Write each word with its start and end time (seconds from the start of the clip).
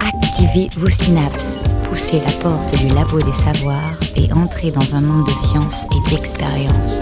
Activez 0.00 0.68
vos 0.76 0.90
synapses, 0.90 1.56
poussez 1.88 2.20
la 2.20 2.32
porte 2.42 2.76
du 2.78 2.88
labo 2.94 3.18
des 3.18 3.34
savoirs 3.34 3.98
et 4.16 4.32
entrez 4.32 4.70
dans 4.70 4.94
un 4.94 5.00
monde 5.00 5.26
de 5.26 5.32
science 5.32 5.84
et 5.84 6.10
d'expérience. 6.10 7.00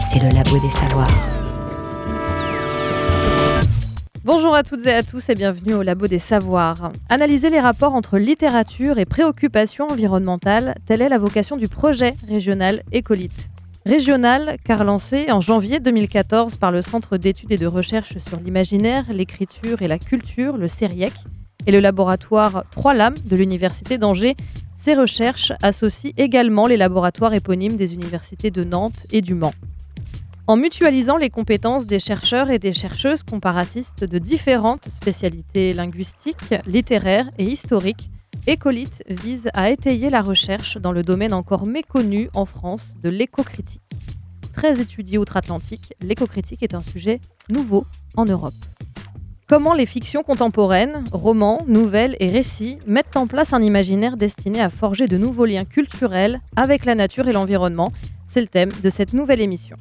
C'est 0.00 0.20
le 0.20 0.30
labo 0.30 0.58
des 0.58 0.70
savoirs. 0.70 1.34
Bonjour 4.24 4.54
à 4.54 4.62
toutes 4.62 4.86
et 4.86 4.94
à 4.94 5.02
tous 5.02 5.28
et 5.28 5.34
bienvenue 5.34 5.74
au 5.74 5.82
Labo 5.82 6.06
des 6.06 6.18
Savoirs. 6.18 6.92
Analyser 7.10 7.50
les 7.50 7.60
rapports 7.60 7.94
entre 7.94 8.16
littérature 8.16 8.98
et 8.98 9.04
préoccupations 9.04 9.86
environnementales, 9.86 10.76
telle 10.86 11.02
est 11.02 11.10
la 11.10 11.18
vocation 11.18 11.58
du 11.58 11.68
projet 11.68 12.16
régional 12.26 12.82
Écolite. 12.90 13.50
Régional, 13.86 14.56
car 14.64 14.82
lancé 14.82 15.30
en 15.30 15.42
janvier 15.42 15.78
2014 15.78 16.56
par 16.56 16.72
le 16.72 16.80
Centre 16.80 17.18
d'études 17.18 17.52
et 17.52 17.58
de 17.58 17.66
recherche 17.66 18.16
sur 18.16 18.40
l'imaginaire, 18.40 19.04
l'écriture 19.10 19.82
et 19.82 19.88
la 19.88 19.98
culture, 19.98 20.56
le 20.56 20.68
CERIEC, 20.68 21.12
et 21.66 21.72
le 21.72 21.80
laboratoire 21.80 22.64
Trois 22.70 22.94
Lames 22.94 23.18
de 23.26 23.36
l'Université 23.36 23.98
d'Angers, 23.98 24.36
ces 24.78 24.94
recherches 24.94 25.52
associent 25.62 26.12
également 26.16 26.66
les 26.66 26.78
laboratoires 26.78 27.34
éponymes 27.34 27.76
des 27.76 27.92
universités 27.92 28.50
de 28.50 28.64
Nantes 28.64 29.06
et 29.12 29.20
du 29.20 29.34
Mans. 29.34 29.54
En 30.46 30.56
mutualisant 30.56 31.18
les 31.18 31.30
compétences 31.30 31.84
des 31.84 31.98
chercheurs 31.98 32.48
et 32.48 32.58
des 32.58 32.72
chercheuses 32.72 33.22
comparatistes 33.22 34.04
de 34.04 34.18
différentes 34.18 34.88
spécialités 34.88 35.74
linguistiques, 35.74 36.54
littéraires 36.66 37.30
et 37.36 37.44
historiques, 37.44 38.10
Écolite 38.46 39.02
vise 39.08 39.48
à 39.54 39.70
étayer 39.70 40.10
la 40.10 40.20
recherche 40.20 40.76
dans 40.76 40.92
le 40.92 41.02
domaine 41.02 41.32
encore 41.32 41.66
méconnu 41.66 42.28
en 42.34 42.44
France 42.44 42.94
de 43.02 43.08
l'écocritique. 43.08 43.83
Très 44.54 44.80
étudié 44.80 45.18
outre-Atlantique, 45.18 45.92
l'écocritique 46.00 46.62
est 46.62 46.74
un 46.74 46.80
sujet 46.80 47.20
nouveau 47.50 47.84
en 48.16 48.24
Europe. 48.24 48.54
Comment 49.48 49.74
les 49.74 49.84
fictions 49.84 50.22
contemporaines, 50.22 51.04
romans, 51.12 51.60
nouvelles 51.66 52.16
et 52.20 52.30
récits 52.30 52.78
mettent 52.86 53.16
en 53.16 53.26
place 53.26 53.52
un 53.52 53.60
imaginaire 53.60 54.16
destiné 54.16 54.60
à 54.60 54.70
forger 54.70 55.06
de 55.06 55.18
nouveaux 55.18 55.44
liens 55.44 55.64
culturels 55.64 56.40
avec 56.56 56.86
la 56.86 56.94
nature 56.94 57.28
et 57.28 57.32
l'environnement? 57.32 57.92
C'est 58.26 58.40
le 58.40 58.46
thème 58.46 58.70
de 58.82 58.90
cette 58.90 59.12
nouvelle 59.12 59.40
émission 59.40 59.76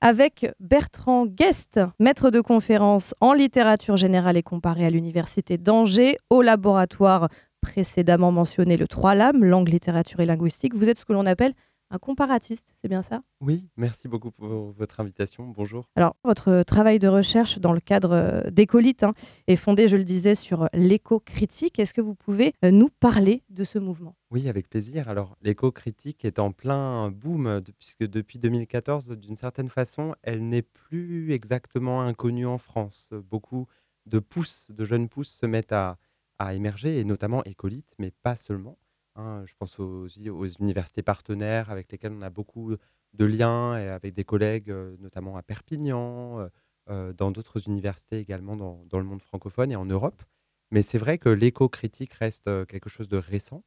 avec 0.00 0.46
Bertrand 0.60 1.26
Guest, 1.26 1.80
maître 1.98 2.30
de 2.30 2.40
conférence 2.40 3.16
en 3.20 3.32
littérature 3.32 3.96
générale 3.96 4.36
et 4.36 4.44
comparée 4.44 4.86
à 4.86 4.90
l'Université 4.90 5.58
d'Angers, 5.58 6.16
au 6.30 6.40
laboratoire 6.40 7.28
précédemment 7.60 8.30
mentionné 8.30 8.76
le 8.76 8.86
Trois 8.86 9.16
Lames, 9.16 9.44
langue, 9.44 9.68
littérature 9.68 10.20
et 10.20 10.26
linguistique. 10.26 10.74
Vous 10.74 10.88
êtes 10.88 10.98
ce 10.98 11.04
que 11.04 11.12
l'on 11.12 11.26
appelle 11.26 11.52
un 11.90 11.98
comparatiste, 11.98 12.74
c'est 12.80 12.88
bien 12.88 13.02
ça? 13.02 13.22
Oui, 13.40 13.68
merci 13.76 14.08
beaucoup 14.08 14.30
pour 14.30 14.72
votre 14.72 15.00
invitation. 15.00 15.46
Bonjour. 15.46 15.88
Alors, 15.96 16.16
votre 16.24 16.62
travail 16.62 16.98
de 16.98 17.08
recherche 17.08 17.58
dans 17.58 17.72
le 17.72 17.80
cadre 17.80 18.12
euh, 18.12 18.50
d'Écolite 18.50 19.02
hein, 19.02 19.14
est 19.46 19.56
fondé, 19.56 19.88
je 19.88 19.96
le 19.96 20.04
disais, 20.04 20.34
sur 20.34 20.68
l'éco-critique. 20.72 21.78
Est-ce 21.78 21.94
que 21.94 22.00
vous 22.00 22.14
pouvez 22.14 22.52
euh, 22.64 22.70
nous 22.70 22.90
parler 23.00 23.42
de 23.48 23.64
ce 23.64 23.78
mouvement? 23.78 24.14
Oui, 24.30 24.48
avec 24.48 24.68
plaisir. 24.68 25.08
Alors, 25.08 25.36
l'éco-critique 25.42 26.24
est 26.24 26.38
en 26.38 26.52
plein 26.52 27.10
boom, 27.10 27.62
puisque 27.78 28.04
depuis 28.04 28.38
2014, 28.38 29.10
d'une 29.12 29.36
certaine 29.36 29.68
façon, 29.68 30.14
elle 30.22 30.46
n'est 30.46 30.62
plus 30.62 31.32
exactement 31.32 32.02
inconnue 32.02 32.46
en 32.46 32.58
France. 32.58 33.12
Beaucoup 33.30 33.66
de 34.06 34.18
pousses, 34.18 34.70
de 34.70 34.84
jeunes 34.84 35.08
pousses 35.08 35.38
se 35.40 35.46
mettent 35.46 35.72
à, 35.72 35.98
à 36.38 36.54
émerger, 36.54 36.98
et 36.98 37.04
notamment 37.04 37.42
Écolite, 37.44 37.94
mais 37.98 38.10
pas 38.22 38.36
seulement. 38.36 38.76
Hein, 39.18 39.42
je 39.46 39.52
pense 39.58 39.80
aux, 39.80 40.06
aux 40.06 40.46
universités 40.46 41.02
partenaires 41.02 41.70
avec 41.70 41.90
lesquelles 41.90 42.12
on 42.12 42.22
a 42.22 42.30
beaucoup 42.30 42.76
de 43.14 43.24
liens 43.24 43.76
et 43.76 43.88
avec 43.88 44.14
des 44.14 44.22
collègues, 44.24 44.70
euh, 44.70 44.96
notamment 45.00 45.36
à 45.36 45.42
Perpignan, 45.42 46.38
euh, 46.38 46.48
euh, 46.90 47.12
dans 47.12 47.32
d'autres 47.32 47.66
universités 47.66 48.20
également 48.20 48.56
dans, 48.56 48.84
dans, 48.86 48.98
le 48.98 49.04
monde 49.04 49.20
francophone 49.20 49.72
et 49.72 49.76
en 49.76 49.86
Europe. 49.86 50.22
Mais 50.70 50.82
c'est 50.82 50.98
vrai 50.98 51.18
que 51.18 51.28
l'éco-critique 51.28 52.14
reste 52.14 52.44
quelque 52.66 52.88
chose 52.88 53.08
de 53.08 53.16
récent. 53.16 53.64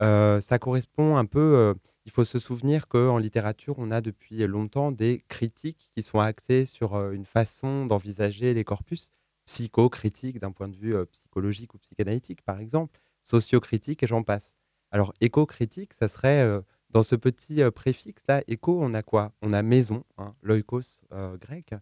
ça 0.00 0.58
correspond 0.58 1.16
un 1.16 1.26
peu, 1.26 1.74
il 2.06 2.12
faut 2.12 2.24
se 2.24 2.38
souvenir 2.38 2.88
qu'en 2.88 3.18
littérature, 3.18 3.74
on 3.78 3.90
a 3.90 4.00
depuis 4.00 4.46
longtemps 4.46 4.92
des 4.92 5.24
critiques 5.28 5.90
qui 5.94 6.02
sont 6.02 6.20
axées 6.20 6.64
sur 6.64 6.94
une 7.10 7.24
façon 7.26 7.86
d'envisager 7.86 8.54
les 8.54 8.64
corpus 8.64 9.12
psychocritiques 9.46 10.38
d'un 10.38 10.52
point 10.52 10.68
de 10.68 10.76
vue 10.76 10.94
psychologique 11.06 11.74
ou 11.74 11.78
psychanalytique, 11.78 12.42
par 12.42 12.60
exemple, 12.60 13.00
sociocritique 13.24 14.02
et 14.04 14.06
j'en 14.06 14.22
passe. 14.22 14.54
Alors, 14.94 15.12
éco-critique, 15.20 15.92
ça 15.92 16.06
serait 16.06 16.42
euh, 16.42 16.60
dans 16.90 17.02
ce 17.02 17.16
petit 17.16 17.62
euh, 17.62 17.72
préfixe-là, 17.72 18.44
éco, 18.46 18.78
on 18.80 18.94
a 18.94 19.02
quoi? 19.02 19.32
On 19.42 19.52
a 19.52 19.60
maison, 19.60 20.04
hein, 20.18 20.36
loikos 20.40 21.00
euh, 21.12 21.36
grec. 21.36 21.74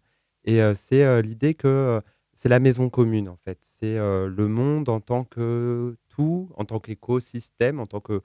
Et 0.44 0.60
c'est 0.74 1.22
l'idée 1.22 1.54
que 1.54 2.02
c'est 2.32 2.48
la 2.48 2.58
maison 2.58 2.88
commune, 2.88 3.28
en 3.28 3.36
fait. 3.36 3.58
C'est 3.60 3.96
le 3.96 4.48
monde 4.48 4.88
en 4.88 4.98
tant 4.98 5.22
que 5.22 5.96
tout, 6.08 6.50
en 6.56 6.64
tant 6.64 6.80
qu'écosystème, 6.80 7.78
en 7.78 7.86
tant 7.86 8.00
que 8.00 8.22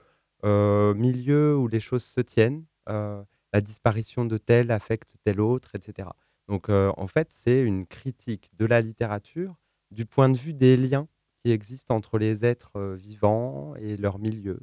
milieu 0.94 1.56
où 1.56 1.68
les 1.68 1.78
choses 1.78 2.02
se 2.02 2.20
tiennent. 2.20 2.64
la 2.88 3.60
disparition 3.60 4.24
de 4.24 4.36
tel 4.36 4.72
affecte 4.72 5.14
tel 5.22 5.40
autre, 5.40 5.76
etc. 5.76 6.08
Donc, 6.48 6.70
en 6.70 7.06
fait, 7.06 7.28
c'est 7.30 7.60
une 7.60 7.86
critique 7.86 8.50
de 8.58 8.66
la 8.66 8.80
littérature 8.80 9.54
du 9.92 10.04
point 10.04 10.28
de 10.28 10.36
vue 10.36 10.54
des 10.54 10.76
liens 10.76 11.06
qui 11.44 11.52
existent 11.52 11.94
entre 11.94 12.18
les 12.18 12.44
êtres 12.44 12.96
vivants 12.96 13.76
et 13.76 13.96
leur 13.96 14.18
milieu, 14.18 14.58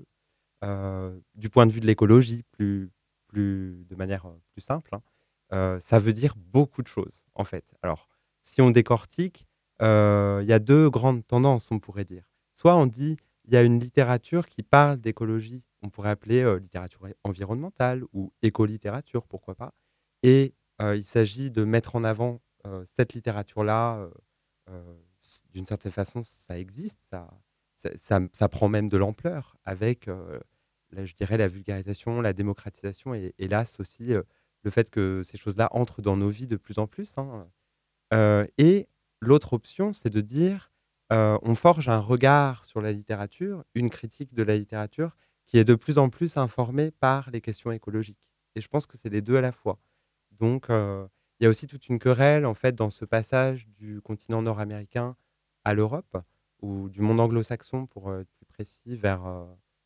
du 1.35 1.49
point 1.49 1.65
de 1.65 1.71
vue 1.71 1.79
de 1.79 1.85
l'écologie, 1.85 2.43
plus, 2.51 2.91
de 3.35 3.95
manière 3.95 4.25
euh, 4.25 4.41
plus 4.51 4.61
simple, 4.61 4.95
hein, 4.95 5.01
euh, 5.53 5.79
ça 5.79 5.99
veut 5.99 6.13
dire 6.13 6.35
beaucoup 6.37 6.81
de 6.81 6.87
choses, 6.87 7.25
en 7.35 7.43
fait. 7.43 7.73
Alors, 7.81 8.09
si 8.41 8.61
on 8.61 8.71
décortique, 8.71 9.47
il 9.81 10.45
y 10.47 10.53
a 10.53 10.59
deux 10.59 10.89
grandes 10.89 11.25
tendances, 11.27 11.69
on 11.71 11.79
pourrait 11.79 12.05
dire. 12.05 12.29
Soit 12.53 12.75
on 12.75 12.87
dit, 12.87 13.17
il 13.45 13.53
y 13.53 13.57
a 13.57 13.63
une 13.63 13.79
littérature 13.79 14.47
qui 14.47 14.63
parle 14.63 14.99
d'écologie, 14.99 15.63
on 15.81 15.89
pourrait 15.89 16.09
appeler 16.09 16.59
littérature 16.59 17.07
environnementale 17.23 18.03
ou 18.13 18.31
écolittérature, 18.41 19.27
pourquoi 19.27 19.55
pas. 19.55 19.73
Et 20.23 20.53
il 20.79 21.03
s'agit 21.03 21.51
de 21.51 21.63
mettre 21.65 21.95
en 21.95 22.03
avant 22.03 22.41
cette 22.85 23.13
littérature-là. 23.13 24.07
D'une 25.53 25.65
certaine 25.65 25.91
façon, 25.91 26.21
ça 26.23 26.57
existe, 26.57 27.01
ça, 27.75 28.19
ça, 28.31 28.49
prend 28.49 28.69
même 28.69 28.87
de 28.87 28.97
l'ampleur 28.97 29.57
avec, 29.65 30.07
je 31.03 31.13
dirais, 31.13 31.37
la 31.37 31.47
vulgarisation, 31.47 32.21
la 32.21 32.33
démocratisation 32.33 33.13
et 33.13 33.33
hélas 33.37 33.79
aussi 33.79 34.13
le 34.63 34.71
fait 34.71 34.89
que 34.89 35.21
ces 35.23 35.37
choses-là 35.37 35.67
entrent 35.71 36.01
dans 36.01 36.17
nos 36.17 36.29
vies 36.29 36.47
de 36.47 36.57
plus 36.57 36.77
en 36.79 36.87
plus. 36.87 37.15
Hein. 37.17 37.47
Et 38.57 38.87
l'autre 39.21 39.53
option, 39.53 39.93
c'est 39.93 40.09
de 40.09 40.21
dire, 40.21 40.71
on 41.09 41.55
forge 41.55 41.89
un 41.89 41.99
regard 41.99 42.65
sur 42.65 42.81
la 42.81 42.91
littérature, 42.91 43.63
une 43.75 43.89
critique 43.89 44.33
de 44.33 44.43
la 44.43 44.57
littérature 44.57 45.15
qui 45.45 45.57
est 45.59 45.65
de 45.65 45.75
plus 45.75 45.97
en 45.97 46.09
plus 46.09 46.37
informée 46.37 46.91
par 46.91 47.29
les 47.29 47.41
questions 47.41 47.71
écologiques. 47.71 48.27
Et 48.55 48.61
je 48.61 48.67
pense 48.67 48.85
que 48.85 48.97
c'est 48.97 49.09
les 49.09 49.21
deux 49.21 49.37
à 49.37 49.41
la 49.41 49.51
fois. 49.51 49.79
Donc, 50.31 50.67
il 50.69 51.43
y 51.43 51.45
a 51.45 51.49
aussi 51.49 51.67
toute 51.67 51.87
une 51.89 51.99
querelle 51.99 52.45
en 52.45 52.53
fait 52.53 52.73
dans 52.73 52.89
ce 52.89 53.05
passage 53.05 53.67
du 53.77 54.01
continent 54.01 54.41
nord-américain 54.41 55.15
à 55.63 55.73
l'Europe 55.73 56.17
ou 56.61 56.89
du 56.89 57.01
monde 57.01 57.19
anglo-saxon, 57.19 57.85
pour 57.85 58.13
être 58.15 58.31
plus 58.31 58.45
précis, 58.45 58.95
vers, 58.95 59.21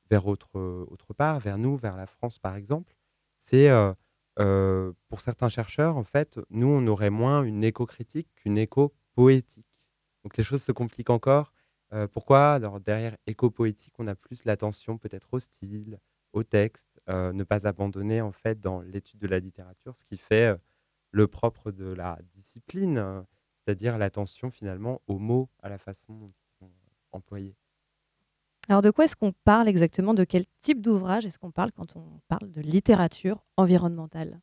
vers 0.10 0.28
autre, 0.28 0.60
autre 0.90 1.14
part, 1.14 1.40
vers 1.40 1.58
nous, 1.58 1.78
vers 1.78 1.96
la 1.96 2.08
France 2.08 2.40
par 2.40 2.56
exemple, 2.56 2.96
c'est 3.40 3.70
euh, 3.70 3.94
euh, 4.40 4.94
pour 5.08 5.22
certains 5.22 5.50
chercheurs, 5.50 5.98
en 5.98 6.04
fait, 6.04 6.40
nous, 6.50 6.68
on 6.68 6.86
aurait 6.88 7.10
moins 7.10 7.44
une 7.44 7.64
éco-critique 7.64 8.30
qu'une 8.36 8.58
éco-poétique. 8.58 9.66
Donc 10.24 10.38
les 10.38 10.44
choses 10.44 10.62
se 10.62 10.72
compliquent 10.72 11.10
encore. 11.10 11.54
pourquoi? 12.12 12.54
Alors, 12.54 12.80
Derrière 12.80 13.18
éco-poétique, 13.26 13.94
on 13.98 14.08
a 14.08 14.16
plus 14.16 14.46
l'attention 14.46 14.98
peut-être 14.98 15.34
au 15.34 15.40
style, 15.40 16.00
au 16.34 16.44
texte, 16.44 17.02
ne 17.08 17.44
pas 17.44 17.66
abandonner 17.66 18.22
en 18.22 18.32
fait 18.32 18.60
dans 18.60 18.82
l'étude 18.82 19.20
de 19.20 19.28
la 19.28 19.40
littérature, 19.40 19.96
ce 19.96 20.04
qui 20.04 20.18
fait 20.18 20.56
le 21.12 21.28
propre 21.28 21.72
de 21.72 21.86
la 21.86 22.20
discipline, 22.36 23.26
c'est-à-dire 23.58 23.98
l'attention 23.98 24.52
finalement 24.52 25.02
aux 25.08 25.20
mots, 25.20 25.50
à 25.64 25.70
la 25.70 25.78
façon 25.78 26.14
dont 26.14 26.34
employés. 27.12 27.56
Alors 28.70 28.84
de 28.84 28.92
quoi 28.92 29.06
est-ce 29.06 29.16
qu'on 29.16 29.34
parle 29.46 29.68
exactement? 29.68 30.14
De 30.14 30.24
quel 30.24 30.46
type 30.60 30.80
d'ouvrage 30.80 31.26
est-ce 31.26 31.40
qu'on 31.40 31.50
parle 31.50 31.72
quand 31.72 31.96
on 31.96 32.22
parle 32.28 32.52
de 32.52 32.62
littérature 32.62 33.44
environnementale? 33.58 34.40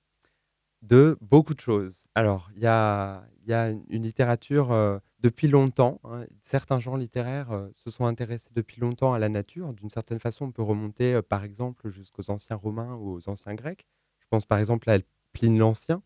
De 0.83 1.17
beaucoup 1.21 1.55
de 1.55 1.61
choses. 1.61 2.07
Alors 2.17 2.51
il 2.57 2.63
y 2.63 2.67
a, 2.67 3.23
une 3.47 4.03
littérature 4.03 4.73
euh, 4.73 4.99
depuis 5.21 5.47
longtemps. 5.47 6.01
Hein. 6.03 6.27
certains 6.41 6.81
genres 6.81 6.97
littéraires 6.97 7.53
euh, 7.53 7.69
se 7.73 7.89
sont 7.93 8.05
intéressés 8.05 8.51
depuis 8.53 8.81
longtemps 8.81 9.13
à 9.13 9.21
la 9.21 9.29
nature. 9.29 9.73
D'une 9.73 9.91
certaine 9.91 10.19
façon, 10.19 10.47
on 10.47 10.51
peut 10.51 10.63
remonter 10.63 11.15
euh, 11.15 11.23
par 11.23 11.45
exemple 11.45 11.89
jusqu'aux 11.89 12.29
anciens 12.29 12.57
romains 12.57 12.97
ou 12.99 13.13
aux 13.13 13.29
anciens 13.29 13.55
grecs. 13.55 13.87
Je 14.19 14.27
pense 14.29 14.45
par 14.45 14.59
exemple 14.59 14.91
à 14.91 14.99
Pline 15.35 15.57
l'Ancien, 15.57 16.03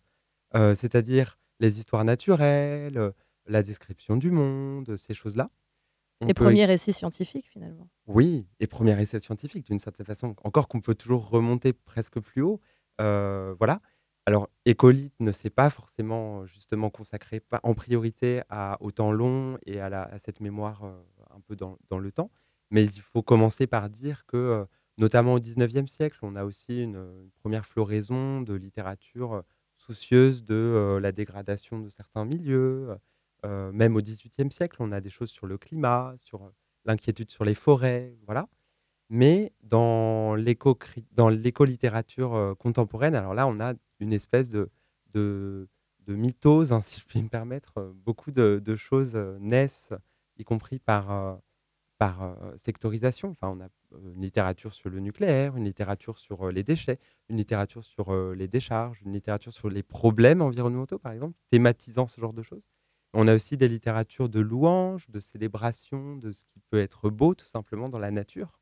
c'est-à-dire 0.52 1.38
les 1.58 1.78
histoires 1.78 2.04
naturelles, 2.04 3.12
la 3.46 3.62
description 3.62 4.16
du 4.16 4.30
monde, 4.30 4.96
ces 4.98 5.14
choses-là. 5.14 5.50
Les 6.26 6.34
premiers 6.34 6.66
récits 6.66 6.92
scientifiques, 6.92 7.48
finalement. 7.50 7.88
Oui, 8.06 8.46
et 8.60 8.66
premiers 8.66 9.00
essais 9.00 9.20
scientifiques, 9.20 9.66
d'une 9.66 9.78
certaine 9.78 10.06
façon. 10.06 10.34
Encore 10.44 10.68
qu'on 10.68 10.80
peut 10.80 10.94
toujours 10.94 11.30
remonter 11.30 11.72
presque 11.72 12.20
plus 12.20 12.42
haut. 12.42 12.60
Euh, 13.00 13.54
voilà. 13.58 13.78
Alors, 14.26 14.48
Écolite 14.66 15.14
ne 15.20 15.32
s'est 15.32 15.50
pas 15.50 15.70
forcément 15.70 16.44
justement 16.44 16.90
consacré 16.90 17.42
en 17.62 17.74
priorité 17.74 18.42
à, 18.50 18.76
au 18.80 18.90
temps 18.90 19.12
long 19.12 19.56
et 19.64 19.80
à, 19.80 20.18
cette 20.18 20.40
mémoire 20.40 20.84
euh, 20.84 21.02
un 21.34 21.40
peu 21.40 21.56
dans, 21.56 21.78
le 21.98 22.12
temps. 22.12 22.30
Mais 22.70 22.84
il 22.84 23.00
faut 23.00 23.22
commencer 23.22 23.66
par 23.66 23.88
dire 23.88 24.26
que, 24.26 24.36
euh, 24.36 24.64
notamment 24.98 25.32
au 25.34 25.40
XIXe 25.40 25.90
siècle, 25.90 26.18
on 26.22 26.36
a 26.36 26.44
aussi 26.44 26.82
une, 26.82 27.30
première 27.40 27.64
floraison 27.64 28.42
de 28.42 28.52
littérature 28.52 29.42
soucieuse 29.78 30.44
de 30.44 30.98
la 31.00 31.10
dégradation 31.10 31.78
de 31.78 31.88
certains 31.88 32.26
milieux, 32.26 32.94
euh, 33.44 33.72
même 33.72 33.96
au 33.96 34.00
XVIIIe 34.00 34.50
siècle, 34.50 34.76
on 34.80 34.92
a 34.92 35.00
des 35.00 35.10
choses 35.10 35.30
sur 35.30 35.46
le 35.46 35.58
climat, 35.58 36.14
sur 36.18 36.42
euh, 36.42 36.50
l'inquiétude 36.84 37.30
sur 37.30 37.44
les 37.44 37.54
forêts, 37.54 38.16
voilà. 38.26 38.48
Mais 39.08 39.52
dans 39.62 40.36
l'éco-littérature 40.36 42.34
euh, 42.34 42.54
contemporaine, 42.54 43.14
alors 43.14 43.34
là, 43.34 43.46
on 43.46 43.58
a 43.58 43.74
une 43.98 44.12
espèce 44.12 44.50
de, 44.50 44.70
de, 45.14 45.68
mythose, 46.08 46.72
hein, 46.72 46.80
si 46.82 47.00
je 47.00 47.06
puis 47.06 47.22
me 47.22 47.28
permettre. 47.28 47.92
Beaucoup 48.04 48.30
de, 48.30 48.76
choses 48.76 49.16
naissent, 49.40 49.92
y 50.38 50.44
compris 50.44 50.78
par, 50.78 51.38
par 51.98 52.36
sectorisation. 52.56 53.30
Enfin, 53.30 53.50
on 53.54 53.60
a 53.60 53.68
une 54.14 54.22
littérature 54.22 54.72
sur 54.72 54.90
le 54.90 55.00
nucléaire, 55.00 55.56
une 55.56 55.64
littérature 55.64 56.18
sur 56.18 56.50
les 56.50 56.64
déchets, 56.64 56.98
une 57.28 57.36
littérature 57.36 57.84
sur 57.84 58.12
les 58.34 58.48
décharges, 58.48 59.02
une 59.02 59.12
littérature 59.12 59.52
sur 59.52 59.70
les 59.70 59.82
problèmes 59.82 60.42
environnementaux, 60.42 60.98
par 60.98 61.12
exemple, 61.12 61.36
thématisant 61.50 62.08
ce 62.08 62.20
genre 62.20 62.32
de 62.32 62.42
choses. 62.42 62.62
On 63.12 63.26
a 63.26 63.34
aussi 63.34 63.56
des 63.56 63.68
littératures 63.68 64.28
de 64.28 64.40
louanges, 64.40 65.08
de 65.08 65.18
célébration 65.18 66.16
de 66.16 66.30
ce 66.30 66.44
qui 66.44 66.60
peut 66.70 66.80
être 66.80 67.10
beau 67.10 67.34
tout 67.34 67.46
simplement 67.46 67.88
dans 67.88 67.98
la 67.98 68.10
nature. 68.10 68.60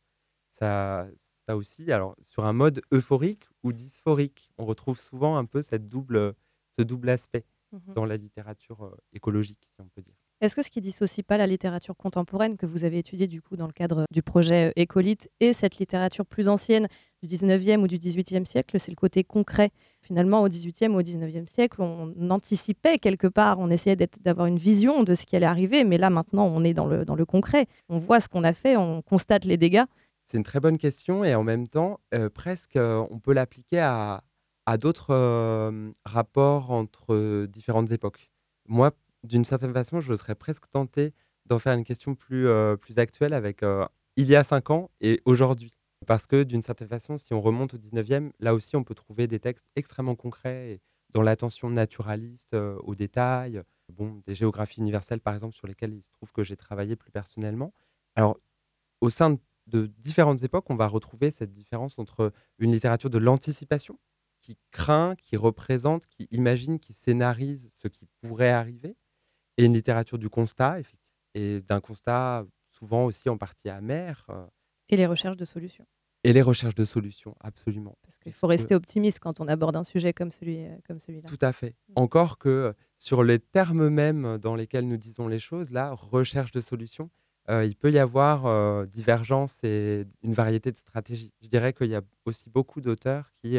Ça, 0.50 1.06
ça 1.46 1.56
aussi, 1.56 1.92
alors 1.92 2.14
sur 2.24 2.46
un 2.46 2.52
mode 2.52 2.82
euphorique 2.92 3.44
ou 3.62 3.72
dysphorique, 3.72 4.50
on 4.58 4.64
retrouve 4.64 4.98
souvent 4.98 5.36
un 5.36 5.44
peu 5.44 5.62
cette 5.62 5.86
double, 5.88 6.34
ce 6.78 6.82
double 6.82 7.10
aspect 7.10 7.44
mmh 7.72 7.92
dans 7.94 8.06
la 8.06 8.16
littérature 8.16 8.82
euh, 8.82 8.96
écologique, 9.12 9.68
si 9.74 9.80
on 9.82 9.88
peut 9.88 10.00
dire. 10.00 10.14
Est-ce 10.40 10.56
que 10.56 10.62
ce 10.62 10.70
qui 10.70 10.80
dissocie 10.80 11.22
pas 11.26 11.36
la 11.36 11.46
littérature 11.46 11.96
contemporaine 11.96 12.56
que 12.56 12.64
vous 12.64 12.84
avez 12.84 12.98
étudiée 12.98 13.26
du 13.26 13.42
coup 13.42 13.56
dans 13.56 13.66
le 13.66 13.72
cadre 13.72 14.04
du 14.10 14.22
projet 14.22 14.72
Écolite 14.76 15.28
et 15.40 15.52
cette 15.52 15.78
littérature 15.78 16.24
plus 16.24 16.48
ancienne 16.48 16.86
du 17.22 17.28
19e 17.28 17.82
ou 17.82 17.88
du 17.88 17.98
18e 17.98 18.44
siècle, 18.44 18.78
c'est 18.78 18.92
le 18.92 18.96
côté 18.96 19.24
concret 19.24 19.70
Finalement, 20.08 20.40
au 20.40 20.48
18e 20.48 20.92
ou 20.92 21.00
au 21.00 21.02
19e 21.02 21.46
siècle, 21.46 21.82
on 21.82 22.30
anticipait 22.30 22.96
quelque 22.96 23.26
part, 23.26 23.58
on 23.58 23.68
essayait 23.68 23.94
d'avoir 24.22 24.46
une 24.46 24.56
vision 24.56 25.02
de 25.02 25.14
ce 25.14 25.26
qui 25.26 25.36
allait 25.36 25.44
arriver, 25.44 25.84
mais 25.84 25.98
là 25.98 26.08
maintenant, 26.08 26.46
on 26.46 26.64
est 26.64 26.72
dans 26.72 26.86
le, 26.86 27.04
dans 27.04 27.14
le 27.14 27.26
concret. 27.26 27.66
On 27.90 27.98
voit 27.98 28.18
ce 28.18 28.26
qu'on 28.26 28.42
a 28.42 28.54
fait, 28.54 28.78
on 28.78 29.02
constate 29.02 29.44
les 29.44 29.58
dégâts. 29.58 29.84
C'est 30.24 30.38
une 30.38 30.44
très 30.44 30.60
bonne 30.60 30.78
question 30.78 31.24
et 31.24 31.34
en 31.34 31.44
même 31.44 31.68
temps, 31.68 32.00
euh, 32.14 32.30
presque, 32.30 32.76
euh, 32.76 33.06
on 33.10 33.18
peut 33.18 33.34
l'appliquer 33.34 33.80
à, 33.80 34.22
d'autres 34.80 35.10
euh, 35.10 35.90
rapports 36.06 36.70
entre 36.70 37.44
différentes 37.44 37.90
époques. 37.90 38.30
Moi, 38.66 38.92
d'une 39.24 39.44
certaine 39.44 39.74
façon, 39.74 40.00
je 40.00 40.14
serais 40.14 40.34
presque 40.34 40.70
tenté 40.70 41.12
d'en 41.44 41.58
faire 41.58 41.74
une 41.74 41.84
question 41.84 42.14
plus, 42.14 42.48
actuelle 42.96 43.34
avec 43.34 43.62
il 44.16 44.26
y 44.26 44.36
a 44.36 44.42
cinq 44.42 44.70
ans 44.70 44.90
et 45.02 45.20
aujourd'hui. 45.26 45.74
Parce 46.06 46.26
que 46.26 46.42
d'une 46.42 46.62
certaine 46.62 46.88
façon, 46.88 47.18
si 47.18 47.34
on 47.34 47.40
remonte 47.40 47.74
au 47.74 47.78
19e, 47.78 48.30
là 48.38 48.54
aussi, 48.54 48.76
on 48.76 48.84
peut 48.84 48.94
trouver 48.94 49.26
des 49.26 49.40
textes 49.40 49.66
extrêmement 49.76 50.14
concrets 50.14 50.72
et 50.72 50.80
dans 51.10 51.22
l'attention 51.22 51.70
naturaliste 51.70 52.54
euh, 52.54 52.76
aux 52.82 52.94
détails, 52.94 53.62
des 54.26 54.34
géographies 54.34 54.80
universelles 54.80 55.20
par 55.20 55.34
exemple, 55.34 55.54
sur 55.54 55.66
lesquelles 55.66 55.94
il 55.94 56.02
se 56.02 56.10
trouve 56.10 56.32
que 56.32 56.42
j'ai 56.42 56.56
travaillé 56.56 56.96
plus 56.96 57.10
personnellement. 57.10 57.72
Alors, 58.14 58.38
au 59.00 59.10
sein 59.10 59.38
de 59.66 59.86
différentes 59.86 60.42
époques, 60.42 60.70
on 60.70 60.76
va 60.76 60.88
retrouver 60.88 61.30
cette 61.30 61.52
différence 61.52 61.98
entre 61.98 62.32
une 62.58 62.72
littérature 62.72 63.10
de 63.10 63.18
l'anticipation, 63.18 63.98
qui 64.40 64.58
craint, 64.70 65.14
qui 65.16 65.36
représente, 65.36 66.06
qui 66.06 66.28
imagine, 66.30 66.78
qui 66.78 66.92
scénarise 66.92 67.70
ce 67.72 67.88
qui 67.88 68.06
pourrait 68.20 68.50
arriver, 68.50 68.96
et 69.56 69.64
une 69.64 69.74
littérature 69.74 70.18
du 70.18 70.28
constat, 70.28 70.78
et 71.34 71.60
d'un 71.60 71.80
constat 71.80 72.46
souvent 72.70 73.04
aussi 73.04 73.28
en 73.28 73.36
partie 73.38 73.68
amer. 73.68 74.26
Et 74.88 74.96
les 74.96 75.06
recherches 75.06 75.36
de 75.36 75.44
solutions. 75.44 75.86
Et 76.24 76.32
les 76.32 76.42
recherches 76.42 76.74
de 76.74 76.84
solutions, 76.84 77.36
absolument. 77.40 77.96
Parce 78.02 78.16
qu'il 78.16 78.32
faut 78.32 78.48
rester 78.48 78.74
optimiste 78.74 79.20
quand 79.20 79.40
on 79.40 79.46
aborde 79.46 79.76
un 79.76 79.84
sujet 79.84 80.12
comme 80.12 80.32
celui 80.32 80.64
euh, 80.64 80.76
comme 80.86 80.98
celui-là. 80.98 81.28
Tout 81.28 81.38
à 81.40 81.52
fait. 81.52 81.76
Mm. 81.88 81.92
Encore 81.96 82.38
que 82.38 82.48
euh, 82.48 82.72
sur 82.96 83.22
les 83.22 83.38
termes 83.38 83.88
mêmes 83.88 84.38
dans 84.38 84.56
lesquels 84.56 84.88
nous 84.88 84.96
disons 84.96 85.28
les 85.28 85.38
choses, 85.38 85.70
là, 85.70 85.92
recherche 85.92 86.50
de 86.50 86.60
solutions, 86.60 87.10
il 87.50 87.76
peut 87.76 87.90
y 87.90 87.98
avoir 87.98 88.86
divergence 88.86 89.64
et 89.64 90.02
une 90.22 90.34
variété 90.34 90.70
de 90.70 90.76
stratégies. 90.76 91.32
Je 91.40 91.48
dirais 91.48 91.72
qu'il 91.72 91.88
y 91.88 91.94
a 91.94 92.02
aussi 92.26 92.50
beaucoup 92.50 92.82
d'auteurs 92.82 93.32
qui 93.40 93.58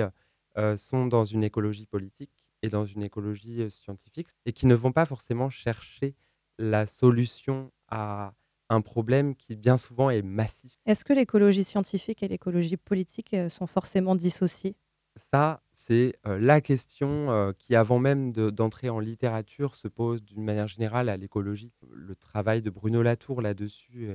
sont 0.78 1.08
dans 1.08 1.26
une 1.26 1.44
écologie 1.44 1.88
politique 1.88 2.46
et 2.62 2.70
dans 2.70 2.86
une 2.86 3.02
écologie 3.02 3.72
scientifique 3.72 4.28
et 4.46 4.54
qui 4.54 4.68
ne 4.68 4.76
vont 4.76 4.92
pas 4.92 5.06
forcément 5.06 5.50
chercher 5.50 6.14
la 6.60 6.86
solution 6.86 7.72
à 7.88 8.34
un 8.70 8.82
problème 8.82 9.36
qui 9.36 9.56
bien 9.56 9.78
souvent 9.78 10.10
est 10.10 10.22
massif. 10.22 10.80
Est-ce 10.86 11.04
que 11.04 11.14
l'écologie 11.14 11.64
scientifique 11.64 12.24
et 12.24 12.28
l'écologie 12.28 12.78
politique 12.78 13.36
sont 13.50 13.68
forcément 13.68 14.16
dissociées? 14.16 14.76
Ça, 15.16 15.64
c'est 15.74 16.14
la 16.24 16.62
question 16.62 17.54
qui, 17.58 17.76
avant 17.76 18.00
même 18.00 18.32
d'entrer 18.32 18.90
en 18.90 19.00
littérature, 19.00 19.76
se 19.76 19.88
pose 19.88 20.24
d'une 20.24 20.44
manière 20.44 20.68
générale 20.68 21.10
à 21.10 21.18
l'écologie. 21.18 21.74
Le 21.92 22.16
travail 22.16 22.62
de 22.62 22.70
Bruno 22.70 23.02
Latour 23.02 23.42
là-dessus 23.42 24.12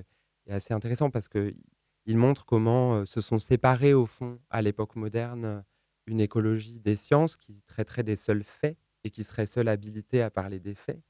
est 0.47 0.53
assez 0.53 0.73
intéressant 0.73 1.11
parce 1.11 1.29
qu'il 1.29 1.56
montre 2.06 2.47
comment 2.47 3.05
se 3.05 3.21
sont 3.21 3.39
séparés 3.39 3.93
au 3.93 4.06
fond 4.06 4.39
à 4.51 4.62
l'époque 4.62 4.97
moderne 4.97 5.65
une 6.06 6.21
écologie 6.21 6.81
des 6.81 6.97
sciences 6.97 7.37
qui 7.37 7.62
traiterait 7.67 8.03
des 8.03 8.17
seuls 8.17 8.45
faits 8.45 8.79
et 9.05 9.11
qui 9.11 9.25
serait 9.25 9.47
seule 9.47 9.69
habilitée 9.69 10.23
à 10.23 10.31
parler 10.31 10.61
des 10.61 10.75
faits, 10.75 11.03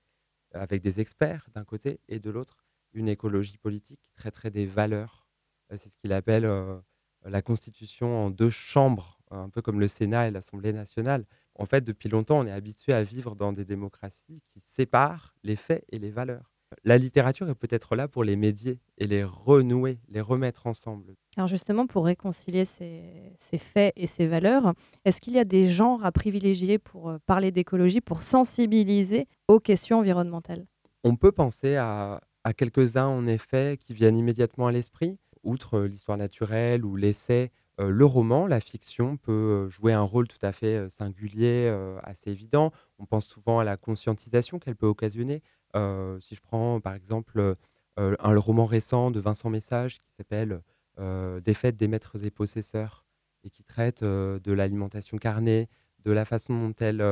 avec 0.52 0.82
des 0.82 1.00
experts 1.00 1.49
d'un 1.55 1.64
côté, 1.64 2.00
et 2.08 2.19
de 2.20 2.31
l'autre, 2.31 2.64
une 2.94 3.08
écologie 3.08 3.58
politique 3.58 4.00
qui 4.00 4.12
traiterait 4.12 4.50
des 4.50 4.67
valeurs. 4.67 5.26
Euh, 5.73 5.76
c'est 5.76 5.88
ce 5.88 5.96
qu'il 5.96 6.12
appelle 6.12 6.44
euh, 6.44 6.79
la 7.25 7.43
constitution 7.43 8.26
en 8.26 8.31
deux 8.31 8.50
chambres, 8.50 9.20
un 9.31 9.49
peu 9.49 9.62
comme 9.62 9.81
le 9.81 9.88
Sénat 9.88 10.29
et 10.29 10.31
l'Assemblée 10.31 10.73
nationale. 10.73 11.25
En 11.56 11.67
fait, 11.67 11.82
depuis 11.82 12.08
longtemps, 12.08 12.41
on 12.41 12.46
est 12.46 12.52
habitué 12.52 12.93
à 12.93 13.02
vivre 13.02 13.37
dans 13.37 13.52
des 13.52 13.64
démocraties 13.64 14.43
qui 14.52 14.61
séparent 14.61 15.35
les 15.43 15.56
faits 15.56 15.85
et 15.91 15.99
les 15.99 16.11
valeurs 16.11 16.55
la 16.82 16.99
littérature 16.99 17.49
est 17.49 17.55
peut-être 17.55 17.94
là 17.94 18.08
pour 18.08 18.25
les 18.25 18.37
médier 18.37 18.81
et 18.99 19.06
les 19.06 19.25
renouer, 19.25 19.99
les 20.08 20.20
remettre 20.20 20.67
ensemble. 20.67 21.14
Alors 21.37 21.49
justement, 21.49 21.87
pour 21.87 22.06
réconcilier 22.06 22.64
ces, 22.64 23.37
faits 23.58 23.93
et 23.96 24.06
ces 24.06 24.26
valeurs, 24.26 24.73
est-ce 25.05 25.20
qu'il 25.20 25.34
y 25.34 25.39
a 25.39 25.44
des 25.44 25.67
genres 25.67 26.05
à 26.05 26.13
privilégier 26.13 26.79
pour 26.79 27.10
euh, 27.10 27.19
parler 27.27 27.51
d'écologie, 27.51 28.01
pour 28.01 28.22
sensibiliser 28.22 29.27
aux 29.48 29.60
questions 29.60 29.98
environnementales? 29.98 30.67
On 31.05 31.17
peut 31.17 31.32
penser 31.32 31.77
à, 31.77 32.20
quelques-uns, 32.53 33.06
en 33.06 33.27
effet, 33.27 33.79
qui 33.81 33.94
viennent 33.94 34.17
immédiatement 34.17 34.67
à 34.67 34.72
l'esprit. 34.72 35.19
Outre 35.43 35.79
euh, 35.79 35.89
l'histoire 35.89 36.19
naturelle 36.19 36.84
ou 36.84 36.96
l'essai, 36.96 37.51
euh, 37.81 37.91
le 37.91 38.05
roman, 38.05 38.46
la 38.46 38.60
fiction 38.60 39.17
peut 39.17 39.69
jouer 39.69 39.93
un 39.93 40.03
rôle 40.03 40.29
tout 40.29 40.39
à 40.43 40.53
fait 40.53 40.89
singulier, 40.91 41.69
assez 42.03 42.31
évident. 42.31 42.72
On 42.98 43.06
pense 43.06 43.27
souvent 43.27 43.58
à 43.58 43.65
la 43.65 43.77
conscientisation 43.77 44.58
qu'elle 44.58 44.77
peut 44.77 44.86
occasionner. 44.86 45.43
Euh, 45.77 46.20
si 46.20 46.34
je 46.34 46.41
prends 46.41 46.81
par 46.81 46.94
exemple 46.94 47.56
euh, 47.98 48.17
un 48.19 48.36
roman 48.36 48.65
récent 48.65 49.10
de 49.10 49.19
Vincent 49.20 49.51
Message 49.51 49.98
qui 49.98 50.15
s'appelle 50.17 50.60
euh, 50.98 51.41
Des 51.41 51.55
fêtes 51.55 51.77
des 51.77 51.89
maîtres 51.89 52.24
et 52.24 52.31
possesseurs 52.31 53.05
et 53.43 53.51
qui 53.51 53.65
traite 53.65 54.03
de 54.03 54.53
l'alimentation 54.53 55.19
carnée, 55.19 55.69
de 56.03 56.13
la 56.13 56.24
façon 56.24 56.69
dont 56.69 56.74
elle 56.81 57.03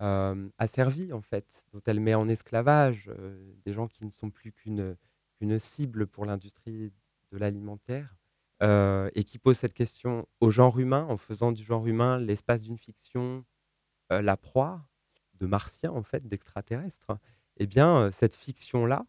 a 0.00 0.66
servi 0.66 1.12
en 1.12 1.22
fait, 1.22 1.66
dont 1.72 1.82
elle 1.86 2.00
met 2.00 2.14
en 2.14 2.28
esclavage 2.28 3.10
des 3.64 3.72
gens 3.72 3.88
qui 3.88 4.04
ne 4.04 4.10
sont 4.10 4.30
plus 4.30 4.52
qu'une 4.52 4.96
cible 5.58 6.06
pour 6.06 6.26
l'industrie 6.26 6.92
de 7.32 7.38
l'alimentaire 7.38 8.16
et 8.62 9.24
qui 9.24 9.38
pose 9.38 9.56
cette 9.56 9.74
question 9.74 10.26
au 10.40 10.50
genre 10.50 10.78
humain 10.78 11.06
en 11.08 11.16
faisant 11.16 11.52
du 11.52 11.62
genre 11.64 11.86
humain 11.86 12.18
l'espace 12.18 12.62
d'une 12.62 12.78
fiction, 12.78 13.44
la 14.10 14.36
proie 14.36 14.86
de 15.34 15.46
martiens 15.46 15.92
en 15.92 16.02
fait, 16.02 16.26
d'extraterrestres 16.26 17.18
eh 17.58 17.66
bien, 17.66 18.10
cette 18.12 18.34
fiction-là, 18.34 19.06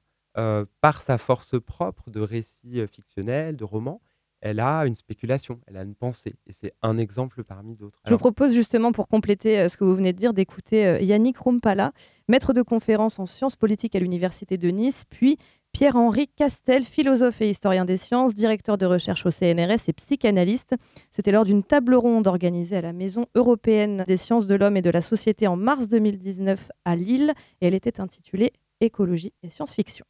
par 0.81 1.01
sa 1.01 1.17
force 1.17 1.59
propre 1.59 2.09
de 2.09 2.21
récit 2.21 2.85
fictionnel, 2.87 3.57
de 3.57 3.63
roman, 3.63 4.01
elle 4.41 4.59
a 4.59 4.85
une 4.85 4.95
spéculation, 4.95 5.59
elle 5.67 5.77
a 5.77 5.83
une 5.83 5.95
pensée. 5.95 6.35
Et 6.45 6.53
c'est 6.53 6.73
un 6.81 6.97
exemple 6.97 7.43
parmi 7.43 7.75
d'autres. 7.75 7.99
Je 8.05 8.11
vous 8.11 8.17
propose 8.17 8.53
justement, 8.53 8.91
pour 8.91 9.07
compléter 9.07 9.67
ce 9.69 9.77
que 9.77 9.83
vous 9.83 9.95
venez 9.95 10.13
de 10.13 10.17
dire, 10.17 10.33
d'écouter 10.33 10.97
Yannick 11.01 11.37
Rumpala, 11.37 11.91
maître 12.27 12.53
de 12.53 12.61
conférence 12.61 13.19
en 13.19 13.25
sciences 13.25 13.55
politiques 13.55 13.95
à 13.95 13.99
l'Université 13.99 14.57
de 14.57 14.69
Nice, 14.69 15.03
puis 15.09 15.37
Pierre-Henri 15.71 16.27
Castel, 16.27 16.83
philosophe 16.83 17.41
et 17.41 17.49
historien 17.49 17.85
des 17.85 17.97
sciences, 17.97 18.33
directeur 18.33 18.77
de 18.77 18.85
recherche 18.85 19.25
au 19.25 19.31
CNRS 19.31 19.87
et 19.87 19.93
psychanalyste. 19.93 20.75
C'était 21.11 21.31
lors 21.31 21.45
d'une 21.45 21.63
table 21.63 21.93
ronde 21.93 22.27
organisée 22.27 22.77
à 22.77 22.81
la 22.81 22.93
Maison 22.93 23.25
européenne 23.35 24.03
des 24.07 24.17
sciences 24.17 24.47
de 24.47 24.55
l'homme 24.55 24.77
et 24.77 24.81
de 24.81 24.89
la 24.89 25.01
société 25.01 25.45
en 25.45 25.55
mars 25.55 25.87
2019 25.87 26.71
à 26.85 26.95
Lille 26.95 27.33
et 27.61 27.67
elle 27.67 27.75
était 27.75 27.99
intitulée 27.99 28.53
Écologie 28.79 29.33
et 29.43 29.49
science-fiction. 29.49 30.05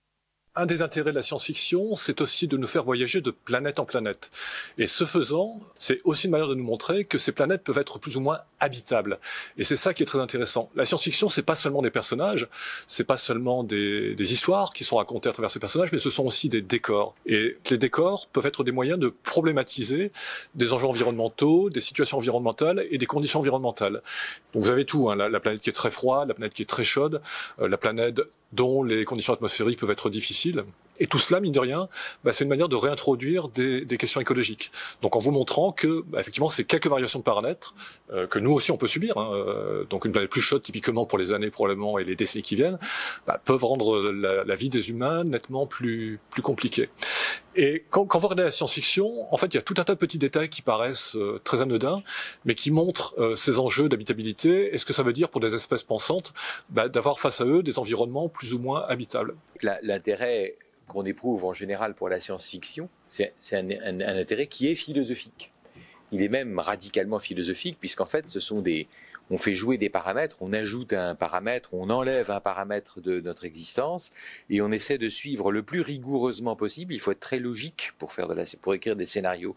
Un 0.57 0.65
des 0.65 0.81
intérêts 0.81 1.11
de 1.11 1.15
la 1.15 1.21
science-fiction, 1.21 1.95
c'est 1.95 2.19
aussi 2.19 2.47
de 2.47 2.57
nous 2.57 2.67
faire 2.67 2.83
voyager 2.83 3.21
de 3.21 3.29
planète 3.29 3.79
en 3.79 3.85
planète. 3.85 4.31
Et 4.79 4.87
ce 4.87 5.05
faisant, 5.05 5.59
c'est 5.77 6.01
aussi 6.03 6.25
une 6.25 6.31
manière 6.31 6.47
de 6.47 6.55
nous 6.55 6.63
montrer 6.63 7.05
que 7.05 7.19
ces 7.19 7.31
planètes 7.31 7.63
peuvent 7.63 7.77
être 7.77 7.99
plus 7.99 8.17
ou 8.17 8.21
moins 8.21 8.39
habitables. 8.59 9.19
Et 9.57 9.63
c'est 9.63 9.75
ça 9.75 9.93
qui 9.93 10.01
est 10.01 10.07
très 10.07 10.19
intéressant. 10.19 10.71
La 10.75 10.83
science-fiction, 10.83 11.29
c'est 11.29 11.43
pas 11.43 11.55
seulement 11.55 11.83
des 11.83 11.91
personnages, 11.91 12.47
c'est 12.87 13.03
pas 13.03 13.17
seulement 13.17 13.63
des, 13.63 14.15
histoires 14.17 14.73
qui 14.73 14.83
sont 14.83 14.97
racontées 14.97 15.29
à 15.29 15.31
travers 15.31 15.51
ces 15.51 15.59
personnages, 15.59 15.91
mais 15.91 15.99
ce 15.99 16.09
sont 16.09 16.25
aussi 16.25 16.49
des 16.49 16.61
décors. 16.61 17.15
Et 17.27 17.57
les 17.69 17.77
décors 17.77 18.27
peuvent 18.27 18.47
être 18.47 18.63
des 18.63 18.71
moyens 18.71 18.99
de 18.99 19.09
problématiser 19.23 20.11
des 20.55 20.73
enjeux 20.73 20.87
environnementaux, 20.87 21.69
des 21.69 21.81
situations 21.81 22.17
environnementales 22.17 22.85
et 22.89 22.97
des 22.97 23.05
conditions 23.05 23.39
environnementales. 23.39 24.01
Donc 24.53 24.63
vous 24.63 24.69
avez 24.69 24.85
tout, 24.85 25.09
hein, 25.09 25.15
la, 25.15 25.29
la, 25.29 25.39
planète 25.39 25.61
qui 25.61 25.69
est 25.69 25.73
très 25.73 25.91
froide, 25.91 26.29
la 26.29 26.33
planète 26.33 26.53
qui 26.55 26.63
est 26.63 26.65
très 26.65 26.83
chaude, 26.83 27.21
euh, 27.61 27.69
la 27.69 27.77
planète 27.77 28.21
dont 28.53 28.83
les 28.83 29.05
conditions 29.05 29.33
atmosphériques 29.33 29.79
peuvent 29.79 29.91
être 29.91 30.09
difficiles. 30.09 30.63
Et 30.99 31.07
tout 31.07 31.19
cela, 31.19 31.39
mine 31.39 31.51
de 31.51 31.59
rien, 31.59 31.89
bah, 32.23 32.31
c'est 32.33 32.43
une 32.43 32.49
manière 32.49 32.69
de 32.69 32.75
réintroduire 32.75 33.49
des, 33.49 33.85
des, 33.85 33.97
questions 33.97 34.21
écologiques. 34.21 34.71
Donc 35.01 35.15
en 35.15 35.19
vous 35.19 35.31
montrant 35.31 35.71
que, 35.71 36.03
bah, 36.07 36.19
effectivement, 36.19 36.49
c'est 36.49 36.63
quelques 36.63 36.87
variations 36.87 37.19
de 37.19 37.23
paramètres 37.23 37.75
euh, 38.11 38.27
que 38.27 38.39
nous 38.39 38.51
aussi 38.51 38.71
on 38.71 38.77
peut 38.77 38.87
subir. 38.87 39.17
Hein, 39.17 39.31
euh, 39.33 39.83
donc 39.85 40.05
une 40.05 40.11
planète 40.11 40.29
plus 40.29 40.41
chaude, 40.41 40.63
typiquement 40.63 41.05
pour 41.05 41.17
les 41.17 41.31
années 41.33 41.49
probablement 41.49 41.99
et 41.99 42.03
les 42.03 42.15
décennies 42.15 42.43
qui 42.43 42.55
viennent, 42.55 42.79
bah, 43.25 43.39
peuvent 43.43 43.63
rendre 43.63 44.11
la, 44.11 44.43
la, 44.43 44.55
vie 44.55 44.69
des 44.69 44.89
humains 44.89 45.23
nettement 45.23 45.65
plus 45.65 46.19
plus 46.29 46.41
compliquée. 46.41 46.89
Et 47.57 47.83
quand, 47.89 48.05
quand 48.05 48.19
vous 48.19 48.27
regardez 48.27 48.43
la 48.43 48.51
science-fiction, 48.51 49.33
en 49.33 49.37
fait, 49.37 49.47
il 49.47 49.55
y 49.55 49.57
a 49.57 49.63
tout 49.63 49.73
un 49.77 49.83
tas 49.83 49.95
de 49.95 49.99
petits 49.99 50.19
détails 50.19 50.47
qui 50.47 50.61
paraissent 50.61 51.15
euh, 51.15 51.41
très 51.43 51.59
anodins, 51.61 52.03
mais 52.45 52.53
qui 52.53 52.69
montrent 52.69 53.15
euh, 53.17 53.35
ces 53.35 53.57
enjeux 53.57 53.89
d'habitabilité 53.89 54.73
et 54.73 54.77
ce 54.77 54.85
que 54.85 54.93
ça 54.93 55.01
veut 55.01 55.11
dire 55.11 55.29
pour 55.29 55.41
des 55.41 55.55
espèces 55.55 55.81
pensantes 55.81 56.33
bah, 56.69 56.87
d'avoir 56.87 57.19
face 57.19 57.41
à 57.41 57.45
eux 57.45 57.63
des 57.63 57.79
environnements 57.79 58.29
plus 58.29 58.53
ou 58.53 58.59
moins 58.59 58.85
habitables. 58.87 59.35
L'intérêt 59.81 60.55
qu'on 60.87 61.05
éprouve 61.05 61.45
en 61.45 61.53
général 61.53 61.93
pour 61.93 62.09
la 62.09 62.19
science-fiction, 62.19 62.89
c'est 63.05 63.33
un, 63.51 63.99
intérêt 64.01 64.47
qui 64.47 64.67
est 64.67 64.75
philosophique. 64.75 65.51
Il 66.11 66.21
est 66.21 66.29
même 66.29 66.57
radicalement 66.59 67.19
philosophique, 67.19 67.77
puisqu'en 67.79 68.05
fait, 68.05 68.29
ce 68.29 68.39
sont 68.39 68.61
des, 68.61 68.87
on 69.29 69.37
fait 69.37 69.55
jouer 69.55 69.77
des 69.77 69.89
paramètres, 69.89 70.37
on 70.41 70.53
ajoute 70.53 70.93
un 70.93 71.15
paramètre, 71.15 71.69
on 71.73 71.89
enlève 71.89 72.31
un 72.31 72.39
paramètre 72.39 73.01
de 73.01 73.19
notre 73.19 73.43
existence, 73.43 74.11
et 74.49 74.61
on 74.61 74.71
essaie 74.71 74.97
de 74.97 75.09
suivre 75.09 75.51
le 75.51 75.63
plus 75.63 75.81
rigoureusement 75.81 76.55
possible. 76.55 76.93
Il 76.93 76.99
faut 76.99 77.11
être 77.11 77.19
très 77.19 77.39
logique 77.39 77.91
pour 77.97 78.13
faire 78.13 78.27
de 78.27 78.33
la, 78.33 78.45
pour 78.61 78.73
écrire 78.73 78.95
des 78.95 79.05
scénarios 79.05 79.55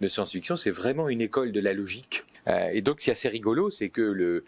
de 0.00 0.08
science-fiction. 0.08 0.56
C'est 0.56 0.70
vraiment 0.70 1.08
une 1.08 1.20
école 1.20 1.52
de 1.52 1.60
la 1.60 1.72
logique. 1.72 2.24
Euh, 2.48 2.70
et 2.72 2.82
donc, 2.82 3.00
c'est 3.00 3.12
assez 3.12 3.28
rigolo, 3.28 3.70
c'est 3.70 3.88
que 3.88 4.02
le, 4.02 4.44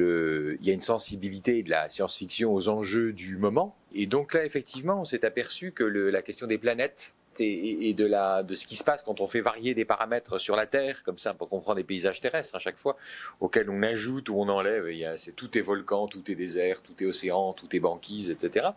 il 0.00 0.66
y 0.66 0.70
a 0.70 0.72
une 0.72 0.80
sensibilité 0.80 1.62
de 1.62 1.70
la 1.70 1.88
science-fiction 1.88 2.52
aux 2.52 2.68
enjeux 2.68 3.12
du 3.12 3.36
moment. 3.36 3.76
Et 3.94 4.06
donc 4.06 4.34
là, 4.34 4.44
effectivement, 4.44 5.00
on 5.00 5.04
s'est 5.04 5.24
aperçu 5.24 5.72
que 5.72 5.84
la 5.84 6.22
question 6.22 6.46
des 6.46 6.58
planètes 6.58 7.12
et, 7.40 7.94
de, 7.94 8.54
ce 8.54 8.66
qui 8.66 8.76
se 8.76 8.84
passe 8.84 9.02
quand 9.02 9.20
on 9.20 9.26
fait 9.26 9.40
varier 9.40 9.74
des 9.74 9.84
paramètres 9.84 10.38
sur 10.38 10.56
la 10.56 10.66
Terre, 10.66 11.02
comme 11.04 11.18
ça, 11.18 11.34
pour 11.34 11.48
comprendre 11.48 11.78
les 11.78 11.84
paysages 11.84 12.20
terrestres 12.20 12.54
à 12.54 12.58
chaque 12.58 12.78
fois, 12.78 12.96
auxquels 13.40 13.70
on 13.70 13.82
ajoute 13.82 14.28
ou 14.28 14.36
on 14.36 14.48
enlève. 14.48 14.90
Il 14.90 15.14
tout 15.36 15.56
est 15.58 15.60
volcan, 15.60 16.06
tout 16.06 16.30
est 16.30 16.34
désert, 16.34 16.82
tout 16.82 16.94
est 17.02 17.06
océan, 17.06 17.52
tout 17.52 17.74
est 17.74 17.80
banquise, 17.80 18.30
etc. 18.30 18.68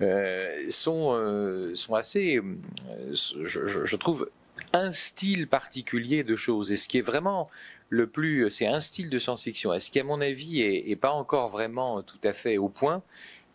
Euh, 0.00 0.66
sont, 0.70 1.14
euh, 1.14 1.74
sont 1.74 1.94
assez, 1.94 2.38
euh, 2.38 3.12
je, 3.12 3.66
je 3.66 3.96
trouve, 3.96 4.28
un 4.72 4.92
style 4.92 5.48
particulier 5.48 6.24
de 6.24 6.36
choses. 6.36 6.72
Et 6.72 6.76
ce 6.76 6.88
qui 6.88 6.98
est 6.98 7.02
vraiment 7.02 7.48
le 7.92 8.06
plus, 8.06 8.50
c'est 8.50 8.66
un 8.66 8.80
style 8.80 9.10
de 9.10 9.18
science-fiction. 9.18 9.78
Ce 9.78 9.90
qui, 9.90 10.00
à 10.00 10.04
mon 10.04 10.22
avis, 10.22 10.62
est, 10.62 10.96
pas 10.96 11.10
encore 11.10 11.50
vraiment 11.50 12.02
tout 12.02 12.18
à 12.24 12.32
fait 12.32 12.56
au 12.56 12.70
point, 12.70 13.02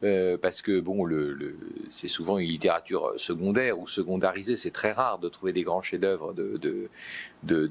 euh, 0.03 0.37
parce 0.37 0.61
que 0.61 0.79
bon, 0.79 1.05
le, 1.05 1.57
c'est 1.89 2.07
souvent 2.07 2.37
une 2.37 2.47
littérature 2.47 3.13
secondaire 3.17 3.79
ou 3.79 3.87
secondarisée. 3.87 4.55
C'est 4.55 4.69
très 4.69 4.91
rare 4.91 5.17
de 5.17 5.27
trouver 5.27 5.53
des 5.53 5.63
grands 5.63 5.81
chefs-d'œuvre 5.81 6.35
de, 6.35 6.87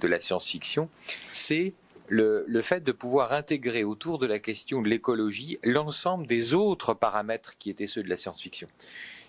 la 0.03 0.21
science-fiction. 0.21 0.89
C'est 1.31 1.73
le, 2.09 2.45
fait 2.63 2.83
de 2.83 2.91
pouvoir 2.91 3.33
intégrer 3.33 3.85
autour 3.85 4.19
de 4.19 4.27
la 4.27 4.41
question 4.41 4.83
de 4.83 4.89
l'écologie 4.89 5.61
l'ensemble 5.63 6.27
des 6.27 6.53
autres 6.53 6.95
paramètres 6.95 7.57
qui 7.59 7.71
étaient 7.71 7.87
ceux 7.87 8.03
de 8.03 8.09
la 8.09 8.17
science-fiction. 8.17 8.67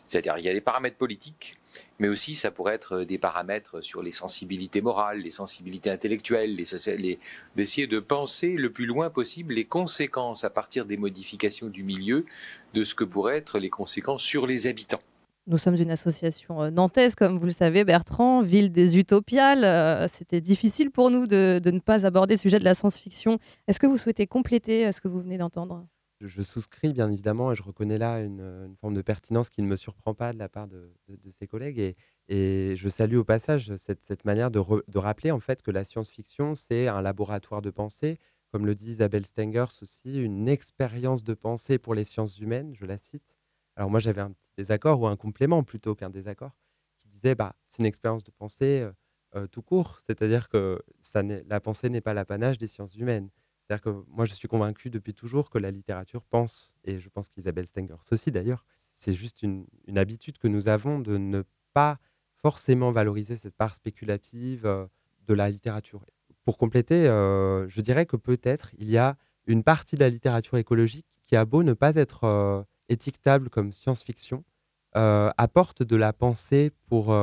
C'est-à-dire, 0.07 0.37
il 0.37 0.45
y 0.45 0.49
a 0.49 0.53
les 0.53 0.61
paramètres 0.61 0.95
politiques, 0.95 1.57
mais 1.99 2.07
aussi 2.07 2.35
ça 2.35 2.49
pourrait 2.49 2.75
être 2.75 3.03
des 3.03 3.17
paramètres 3.17 3.81
sur 3.81 4.01
les 4.01 4.11
sensibilités 4.11 4.79
morales, 4.79 5.19
les 5.19 5.31
sensibilités 5.31 5.89
intellectuelles, 5.89 6.55
les, 6.55 6.65
les, 6.97 7.19
d'essayer 7.57 7.87
de 7.87 7.99
penser 7.99 8.53
le 8.53 8.71
plus 8.71 8.85
loin 8.85 9.09
possible 9.09 9.53
les 9.53 9.65
conséquences 9.65 10.45
à 10.45 10.49
partir 10.49 10.85
des 10.85 10.95
modifications 10.95 11.67
du 11.67 11.83
milieu 11.83 12.25
de 12.73 12.85
ce 12.85 12.95
que 12.95 13.03
pourraient 13.03 13.37
être 13.37 13.59
les 13.59 13.69
conséquences 13.69 14.23
sur 14.23 14.47
les 14.47 14.67
habitants. 14.67 15.01
Nous 15.45 15.57
sommes 15.57 15.75
une 15.75 15.91
association 15.91 16.71
nantaise, 16.71 17.15
comme 17.15 17.37
vous 17.37 17.45
le 17.45 17.51
savez, 17.51 17.83
Bertrand, 17.83 18.41
ville 18.41 18.71
des 18.71 18.97
utopiales. 18.97 20.09
C'était 20.09 20.41
difficile 20.41 20.89
pour 20.91 21.09
nous 21.09 21.25
de, 21.25 21.59
de 21.63 21.71
ne 21.71 21.79
pas 21.79 22.05
aborder 22.05 22.35
le 22.35 22.39
sujet 22.39 22.59
de 22.59 22.65
la 22.65 22.73
science-fiction. 22.73 23.39
Est-ce 23.67 23.79
que 23.79 23.87
vous 23.87 23.97
souhaitez 23.97 24.27
compléter 24.27 24.91
ce 24.91 24.99
que 24.99 25.07
vous 25.07 25.21
venez 25.21 25.37
d'entendre? 25.37 25.85
Je 26.21 26.41
souscris 26.41 26.93
bien 26.93 27.09
évidemment 27.12 27.51
et 27.51 27.55
je 27.55 27.63
reconnais 27.63 27.97
là 27.97 28.19
une, 28.21 28.41
une, 28.41 28.75
forme 28.77 28.93
de 28.93 29.01
pertinence 29.01 29.50
qui 29.50 29.62
ne 29.62 29.67
me 29.67 29.75
surprend 29.75 30.13
pas 30.13 30.33
de 30.33 30.39
la 30.39 30.50
part 30.50 30.67
de, 30.67 30.91
ses 31.31 31.47
collègues 31.47 31.95
et, 32.27 32.75
je 32.75 32.89
salue 32.89 33.17
au 33.17 33.24
passage 33.24 33.75
cette, 33.77 34.25
manière 34.25 34.51
de, 34.51 34.59
re, 34.59 34.81
de, 34.88 34.97
rappeler 34.97 35.31
en 35.31 35.39
fait 35.39 35.62
que 35.62 35.71
la 35.71 35.86
science-fiction 35.86 36.55
c'est 36.55 36.88
un 36.88 37.01
laboratoire 37.01 37.62
de 37.62 37.69
pensée, 37.69 38.19
comme 38.51 38.65
le 38.65 38.75
dit 38.75 38.91
Isabelle 38.91 39.25
Stengers 39.25 39.79
aussi, 39.81 40.21
une 40.21 40.50
expérience 40.50 41.24
de 41.24 41.33
pensée 41.33 41.77
pour 41.77 41.93
les 41.93 42.03
sciences 42.03 42.39
humaines, 42.39 42.74
je 42.74 42.86
la 42.86 42.97
cite. 42.97 43.38
Alors 43.75 43.89
moi 43.89 44.00
j'avais 44.00 44.21
un 44.21 44.31
petit 44.31 44.50
désaccord 44.57 45.00
ou 45.01 45.07
un 45.07 45.17
complément 45.17 45.63
plutôt 45.63 45.95
qu'un 45.95 46.09
désaccord 46.09 46.55
qui 47.01 47.09
disait 47.09 47.36
bah 47.36 47.55
c'est 47.67 47.79
une 47.79 47.86
expérience 47.86 48.24
de 48.24 48.31
pensée 48.31 48.81
euh, 48.81 48.91
euh, 49.36 49.47
tout 49.47 49.62
court, 49.62 50.00
c'est-à-dire 50.00 50.50
que 50.50 50.81
ça 51.01 51.21
la 51.21 51.59
pensée 51.59 51.89
n'est 51.89 52.01
pas 52.01 52.13
l'apanage 52.13 52.57
des 52.57 52.67
sciences 52.67 52.95
humaines. 52.95 53.29
C'est-à-dire 53.67 53.83
que 53.83 54.03
moi, 54.07 54.24
je 54.24 54.33
suis 54.33 54.47
convaincu 54.47 54.89
depuis 54.89 55.13
toujours 55.13 55.50
que 55.50 55.57
la 55.57 55.71
littérature 55.71 56.24
pense, 56.24 56.77
et 56.86 57.00
je 57.00 57.09
pense 57.09 57.27
qu'Isabelle 57.27 57.67
Stengers 57.67 57.95
aussi 58.12 58.31
d'ailleurs, 58.31 58.63
c'est 58.93 59.12
juste 59.12 59.43
une, 59.43 59.67
habitude 59.97 60.38
que 60.38 60.47
nous 60.47 60.69
avons 60.69 61.00
de 61.00 61.17
ne 61.17 61.43
pas 61.74 62.00
forcément 62.41 62.91
valoriser 62.91 63.36
cette 63.36 63.55
part 63.55 63.75
spéculative 63.75 64.65
euh, 64.65 64.86
de 65.27 65.33
la 65.33 65.50
littérature. 65.50 66.05
Pour 66.45 66.57
compléter, 66.57 67.07
euh, 67.07 67.67
je 67.67 67.81
dirais 67.81 68.05
que 68.05 68.15
peut-être 68.15 68.71
il 68.77 68.89
y 68.89 68.97
a 68.97 69.17
une 69.47 69.63
partie 69.63 69.97
de 69.97 70.01
la 70.01 70.09
littérature 70.09 70.57
écologique 70.57 71.19
qui 71.25 71.36
a 71.36 71.43
beau 71.43 71.63
ne 71.63 71.74
pas 71.74 71.95
être 71.95 72.24
euh, 72.24 72.63
étiquetable 72.88 73.50
comme 73.50 73.74
science-fiction, 73.74 74.45
apporte 74.93 75.83
de 75.83 75.95
la 75.95 76.12
pensée 76.12 76.71
pour 76.88 77.15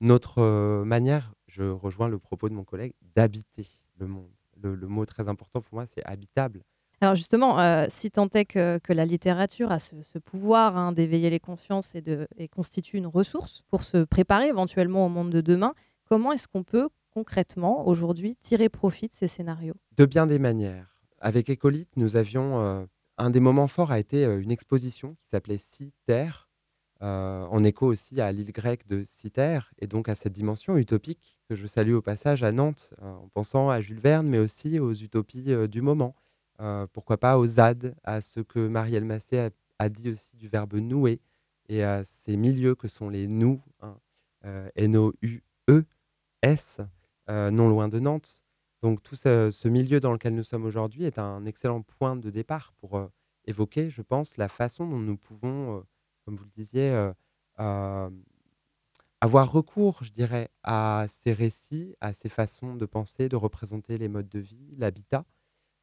notre 0.00 0.82
manière, 0.82 1.32
je 1.46 1.62
rejoins 1.62 2.08
le 2.08 2.18
propos 2.18 2.48
de 2.48 2.54
mon 2.54 2.64
collègue, 2.64 2.92
d'habiter 3.14 3.68
le 3.98 4.08
monde 4.08 4.32
le, 4.64 4.74
le, 4.74 4.86
mot 4.88 5.04
très 5.04 5.28
important 5.28 5.60
pour 5.60 5.74
moi, 5.74 5.86
c'est 5.86 6.04
habitable. 6.04 6.62
Alors 7.00 7.14
justement, 7.14 7.60
euh, 7.60 7.86
si 7.88 8.10
tant 8.10 8.28
est 8.30 8.44
que, 8.44 8.78
que, 8.78 8.92
la 8.92 9.04
littérature 9.04 9.70
a 9.70 9.78
ce, 9.78 9.94
ce 10.02 10.18
pouvoir 10.18 10.76
hein, 10.76 10.92
d'éveiller 10.92 11.28
les 11.28 11.40
consciences 11.40 11.94
et, 11.94 12.00
de, 12.00 12.26
et 12.36 12.48
constitue 12.48 12.96
une 12.96 13.06
ressource 13.06 13.62
pour 13.68 13.82
se 13.82 14.04
préparer 14.04 14.48
éventuellement 14.48 15.04
au 15.04 15.08
monde 15.08 15.30
de 15.30 15.40
demain, 15.40 15.74
comment 16.08 16.32
est-ce 16.32 16.48
qu'on 16.48 16.62
peut 16.62 16.88
concrètement 17.10 17.86
aujourd'hui 17.86 18.36
tirer 18.36 18.68
profit 18.68 19.08
de 19.08 19.12
ces 19.12 19.28
scénarios? 19.28 19.74
De 19.96 20.06
bien 20.06 20.26
des 20.26 20.38
manières. 20.38 20.96
Avec 21.20 21.48
Écolite, 21.50 21.90
nous 21.96 22.16
avions 22.16 22.60
euh, 22.60 22.84
un 23.18 23.30
des 23.30 23.40
moments 23.40 23.68
forts 23.68 23.92
a 23.92 23.98
été 23.98 24.24
euh, 24.24 24.40
une 24.40 24.50
exposition 24.50 25.14
qui 25.22 25.28
s'appelait 25.28 25.58
Si 25.58 25.92
Terre, 26.06 26.43
euh, 27.04 27.44
en 27.50 27.62
écho 27.62 27.86
aussi 27.86 28.20
à 28.22 28.32
l'île 28.32 28.52
grecque 28.52 28.86
de 28.86 29.04
Citer 29.04 29.58
et 29.78 29.86
donc 29.86 30.08
à 30.08 30.14
cette 30.14 30.32
dimension 30.32 30.78
utopique 30.78 31.38
que 31.50 31.54
je 31.54 31.66
salue 31.66 31.92
au 31.92 32.00
passage 32.00 32.42
à 32.42 32.50
Nantes 32.50 32.94
euh, 33.02 33.12
en 33.12 33.28
pensant 33.28 33.68
à 33.68 33.82
Jules 33.82 34.00
Verne 34.00 34.26
mais 34.26 34.38
aussi 34.38 34.78
aux 34.78 34.94
utopies 34.94 35.52
euh, 35.52 35.68
du 35.68 35.82
moment. 35.82 36.14
Euh, 36.60 36.86
pourquoi 36.90 37.18
pas 37.18 37.36
aux 37.36 37.46
ZAD, 37.46 37.94
à 38.04 38.22
ce 38.22 38.40
que 38.40 38.68
Marielle 38.68 39.04
Massé 39.04 39.50
a, 39.78 39.88
dit 39.90 40.08
aussi 40.08 40.34
du 40.34 40.48
verbe 40.48 40.72
nouer 40.76 41.20
et 41.68 41.82
à 41.82 42.04
ces 42.04 42.38
milieux 42.38 42.74
que 42.74 42.88
sont 42.88 43.10
les 43.10 43.26
nous, 43.26 43.60
hein, 43.82 43.98
N-O-U-E-S, 44.76 45.90
non 47.28 47.68
loin 47.68 47.88
de 47.88 47.98
Nantes. 47.98 48.40
Donc 48.82 49.02
tout 49.02 49.16
ce, 49.16 49.68
milieu 49.68 50.00
dans 50.00 50.12
lequel 50.12 50.34
nous 50.34 50.44
sommes 50.44 50.64
aujourd'hui 50.64 51.04
est 51.04 51.18
un 51.18 51.44
excellent 51.44 51.82
point 51.82 52.16
de 52.16 52.30
départ 52.30 52.72
pour 52.80 53.10
évoquer, 53.46 53.90
je 53.90 54.00
pense, 54.00 54.38
la 54.38 54.48
façon 54.48 54.86
dont 54.86 55.00
nous 55.00 55.18
pouvons 55.18 55.84
comme 56.24 56.36
vous 56.36 56.44
le 56.44 56.50
disiez, 56.50 56.90
euh, 56.90 57.12
euh, 57.60 58.10
avoir 59.20 59.50
recours, 59.50 60.02
je 60.02 60.12
dirais, 60.12 60.50
à 60.62 61.06
ces 61.08 61.32
récits, 61.32 61.94
à 62.00 62.12
ces 62.12 62.28
façons 62.28 62.74
de 62.76 62.86
penser, 62.86 63.28
de 63.28 63.36
représenter 63.36 63.98
les 63.98 64.08
modes 64.08 64.28
de 64.28 64.38
vie, 64.40 64.74
l'habitat, 64.76 65.24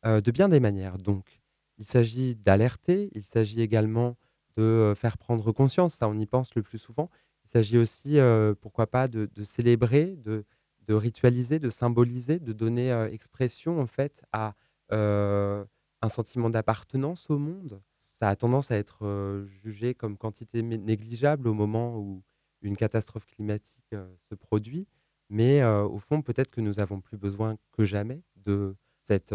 euh, 0.06 0.22
de 0.22 0.32
bien 0.32 0.50
des 0.50 0.60
manières. 0.60 0.98
Donc, 0.98 1.42
il 1.78 1.86
s'agit 1.86 2.36
d'alerter, 2.36 3.10
il 3.14 3.24
s'agit 3.24 3.62
également 3.62 4.18
de 4.58 4.94
faire 4.98 5.18
prendre 5.18 5.52
conscience, 5.52 5.96
ça 5.96 6.08
on 6.08 6.18
y 6.18 6.26
pense 6.26 6.56
le 6.56 6.62
plus 6.62 6.78
souvent. 6.78 7.10
Il 7.46 7.50
s'agit 7.50 7.78
aussi, 7.78 8.20
euh, 8.20 8.54
pourquoi 8.60 8.88
pas, 8.88 9.08
de, 9.08 9.30
célébrer, 9.44 10.16
de, 10.18 10.46
ritualiser, 10.90 11.60
de 11.60 11.70
symboliser, 11.70 12.40
de 12.40 12.52
donner 12.52 12.92
euh, 12.92 13.10
expression 13.10 13.80
en 13.80 13.88
fait 13.88 14.24
à 14.34 14.56
euh, 14.92 15.64
un 16.02 16.10
sentiment 16.10 16.50
d'appartenance 16.50 17.30
au 17.30 17.38
monde 17.38 17.82
ça 18.22 18.30
a 18.30 18.36
tendance 18.36 18.70
à 18.70 18.78
être 18.78 19.48
jugé 19.64 19.96
comme 19.96 20.16
quantité 20.16 20.62
négligeable 20.62 21.48
au 21.48 21.56
moment 21.56 21.98
où 21.98 22.22
une 22.62 22.78
catastrophe 22.78 23.26
climatique 23.26 23.96
se 24.30 24.36
produit. 24.36 24.86
Mais 25.30 25.64
au 25.64 25.98
fond, 25.98 26.22
peut-être 26.22 26.52
que 26.52 26.62
nous 26.62 26.80
avons 26.80 27.02
plus 27.02 27.18
besoin 27.18 27.58
que 27.72 27.84
jamais 27.84 28.22
de 28.36 28.76
cette 29.02 29.34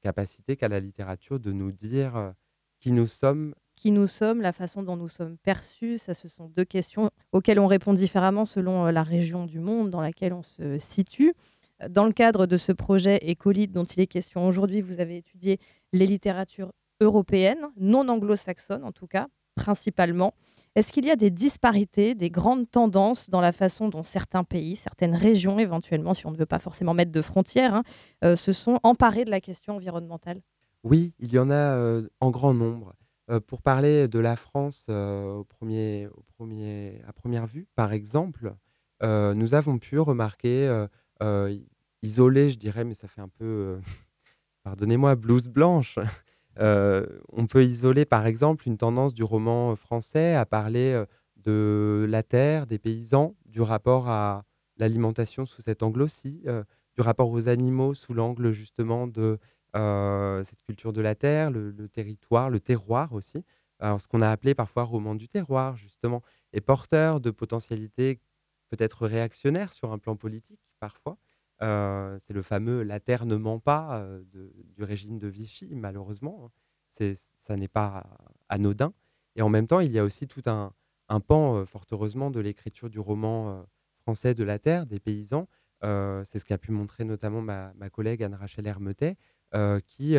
capacité 0.00 0.54
qu'a 0.54 0.68
la 0.68 0.78
littérature 0.78 1.40
de 1.40 1.50
nous 1.50 1.72
dire 1.72 2.32
qui 2.78 2.92
nous 2.92 3.08
sommes. 3.08 3.52
Qui 3.74 3.90
nous 3.90 4.06
sommes, 4.06 4.42
la 4.42 4.52
façon 4.52 4.84
dont 4.84 4.96
nous 4.96 5.08
sommes 5.08 5.36
perçus, 5.36 5.98
ça, 5.98 6.14
ce 6.14 6.28
sont 6.28 6.48
deux 6.50 6.64
questions 6.64 7.10
auxquelles 7.32 7.58
on 7.58 7.66
répond 7.66 7.94
différemment 7.94 8.44
selon 8.44 8.84
la 8.84 9.02
région 9.02 9.44
du 9.44 9.58
monde 9.58 9.90
dans 9.90 10.00
laquelle 10.00 10.34
on 10.34 10.44
se 10.44 10.78
situe. 10.78 11.34
Dans 11.88 12.06
le 12.06 12.12
cadre 12.12 12.46
de 12.46 12.56
ce 12.56 12.70
projet 12.70 13.18
Écolite 13.22 13.72
dont 13.72 13.84
il 13.84 14.00
est 14.00 14.06
question 14.06 14.46
aujourd'hui, 14.46 14.82
vous 14.82 15.00
avez 15.00 15.16
étudié 15.16 15.58
les 15.92 16.06
littératures 16.06 16.70
européennes, 17.00 17.66
non 17.76 18.08
anglo-saxonnes 18.08 18.84
en 18.84 18.92
tout 18.92 19.06
cas, 19.06 19.28
principalement. 19.54 20.34
Est-ce 20.76 20.92
qu'il 20.92 21.04
y 21.04 21.10
a 21.10 21.16
des 21.16 21.30
disparités, 21.30 22.14
des 22.14 22.30
grandes 22.30 22.70
tendances 22.70 23.28
dans 23.28 23.40
la 23.40 23.50
façon 23.50 23.88
dont 23.88 24.04
certains 24.04 24.44
pays, 24.44 24.76
certaines 24.76 25.16
régions 25.16 25.58
éventuellement, 25.58 26.14
si 26.14 26.26
on 26.26 26.30
ne 26.30 26.36
veut 26.36 26.46
pas 26.46 26.60
forcément 26.60 26.94
mettre 26.94 27.10
de 27.10 27.22
frontières, 27.22 27.74
hein, 27.74 27.82
euh, 28.24 28.36
se 28.36 28.52
sont 28.52 28.78
emparés 28.84 29.24
de 29.24 29.30
la 29.30 29.40
question 29.40 29.76
environnementale? 29.76 30.40
Oui, 30.84 31.12
il 31.18 31.32
y 31.32 31.38
en 31.38 31.50
a 31.50 31.54
euh, 31.54 32.08
en 32.20 32.30
grand 32.30 32.54
nombre. 32.54 32.94
Euh, 33.30 33.40
pour 33.40 33.62
parler 33.62 34.06
de 34.06 34.18
la 34.20 34.36
France 34.36 34.86
au 34.88 35.44
premier, 35.44 36.06
au 36.06 36.22
premier, 36.36 37.02
à 37.06 37.12
première 37.12 37.46
vue, 37.46 37.66
par 37.74 37.92
exemple, 37.92 38.54
nous 39.02 39.54
avons 39.54 39.78
pu 39.78 39.98
remarquer, 39.98 40.86
isolé 42.02 42.50
je 42.50 42.58
dirais, 42.58 42.84
mais 42.84 42.94
ça 42.94 43.08
fait 43.08 43.22
un 43.22 43.28
peu, 43.28 43.78
pardonnez-moi, 44.62 45.16
blouse 45.16 45.48
blanche, 45.48 45.98
on 46.60 47.46
peut 47.46 47.64
isoler 47.64 48.04
par 48.04 48.26
exemple 48.26 48.68
une 48.68 48.76
tendance 48.76 49.14
du 49.14 49.22
roman 49.22 49.74
français 49.76 50.34
à 50.34 50.44
parler 50.46 50.92
euh, 50.92 51.06
de 51.36 52.06
la 52.08 52.22
terre, 52.22 52.66
des 52.66 52.78
paysans, 52.78 53.34
du 53.46 53.62
rapport 53.62 54.08
à 54.08 54.44
l'alimentation 54.76 55.46
sous 55.46 55.62
cet 55.62 55.82
angle 55.82 56.02
aussi, 56.02 56.42
euh, 56.46 56.64
du 56.96 57.02
rapport 57.02 57.30
aux 57.30 57.48
animaux 57.48 57.94
sous 57.94 58.12
l'angle 58.14 58.52
justement 58.52 59.06
de 59.06 59.38
cette 59.72 60.60
culture 60.66 60.92
de 60.92 61.00
la 61.00 61.14
terre, 61.14 61.50
le, 61.52 61.88
territoire, 61.88 62.50
le 62.50 62.58
terroir 62.58 63.12
aussi. 63.12 63.44
Alors, 63.78 64.00
ce 64.00 64.08
qu'on 64.08 64.20
a 64.20 64.28
appelé 64.28 64.52
parfois 64.54 64.82
roman 64.82 65.14
du 65.14 65.28
terroir, 65.28 65.76
justement, 65.76 66.22
est 66.52 66.60
porteur 66.60 67.20
de 67.20 67.30
potentialités 67.30 68.18
peut-être 68.68 69.06
réactionnaires 69.06 69.72
sur 69.72 69.92
un 69.92 69.98
plan 69.98 70.16
politique, 70.16 70.60
parfois. 70.80 71.18
Euh, 71.62 72.16
c'est 72.24 72.32
le 72.32 72.42
fameux 72.42 72.82
La 72.82 73.00
Terre 73.00 73.26
ne 73.26 73.36
ment 73.36 73.58
pas 73.58 73.98
euh, 73.98 74.22
du 74.76 74.82
régime 74.82 75.18
de 75.18 75.28
Vichy, 75.28 75.74
malheureusement. 75.74 76.50
Hein. 77.00 77.14
Ça 77.38 77.56
n'est 77.56 77.68
pas 77.68 78.06
anodin. 78.48 78.92
Et 79.36 79.42
en 79.42 79.48
même 79.48 79.66
temps, 79.66 79.80
il 79.80 79.92
y 79.92 79.98
a 79.98 80.04
aussi 80.04 80.26
tout 80.26 80.42
un, 80.46 80.72
pan, 81.20 81.56
euh, 81.56 81.64
fort 81.64 81.86
heureusement, 81.92 82.30
de 82.30 82.40
l'écriture 82.40 82.90
du 82.90 82.98
roman 82.98 83.64
français 84.02 84.34
de 84.34 84.42
la 84.42 84.58
Terre, 84.58 84.86
des 84.86 85.00
paysans. 85.00 85.48
c'est 85.82 86.38
ce 86.38 86.44
qu'a 86.44 86.58
pu 86.58 86.72
montrer 86.72 87.04
notamment 87.04 87.42
ma, 87.42 87.90
collègue 87.90 88.22
Anne-Rachel 88.22 88.66
Hermetet, 88.66 89.16
qui 89.86 90.16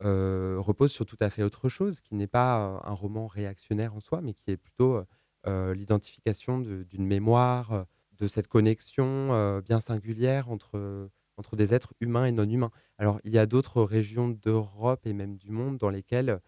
repose 0.00 0.90
sur 0.90 1.06
tout 1.06 1.18
à 1.20 1.30
fait 1.30 1.42
autre 1.42 1.68
chose, 1.68 2.00
qui 2.00 2.14
n'est 2.14 2.26
pas 2.26 2.80
un 2.84 2.94
roman 2.94 3.26
réactionnaire 3.26 3.94
en 3.94 4.00
soi, 4.00 4.20
mais 4.22 4.34
qui 4.34 4.50
est 4.50 4.56
plutôt 4.56 5.04
l'identification 5.46 6.58
d'une 6.58 7.06
mémoire 7.06 7.86
de 8.18 8.26
cette 8.26 8.48
connexion 8.48 9.60
bien 9.60 9.80
singulière 9.80 10.50
entre, 10.50 11.10
entre 11.36 11.56
des 11.56 11.74
êtres 11.74 11.94
humains 12.00 12.26
et 12.26 12.32
non 12.32 12.48
humains. 12.48 12.72
Alors, 12.98 13.20
il 13.24 13.32
y 13.32 13.38
a 13.38 13.46
d'autres 13.46 13.82
régions 13.82 14.28
d'Europe 14.28 15.06
et 15.06 15.12
même 15.12 15.36
du 15.36 15.50
monde 15.50 15.78
dans 15.78 15.90
lesquelles 15.90 16.40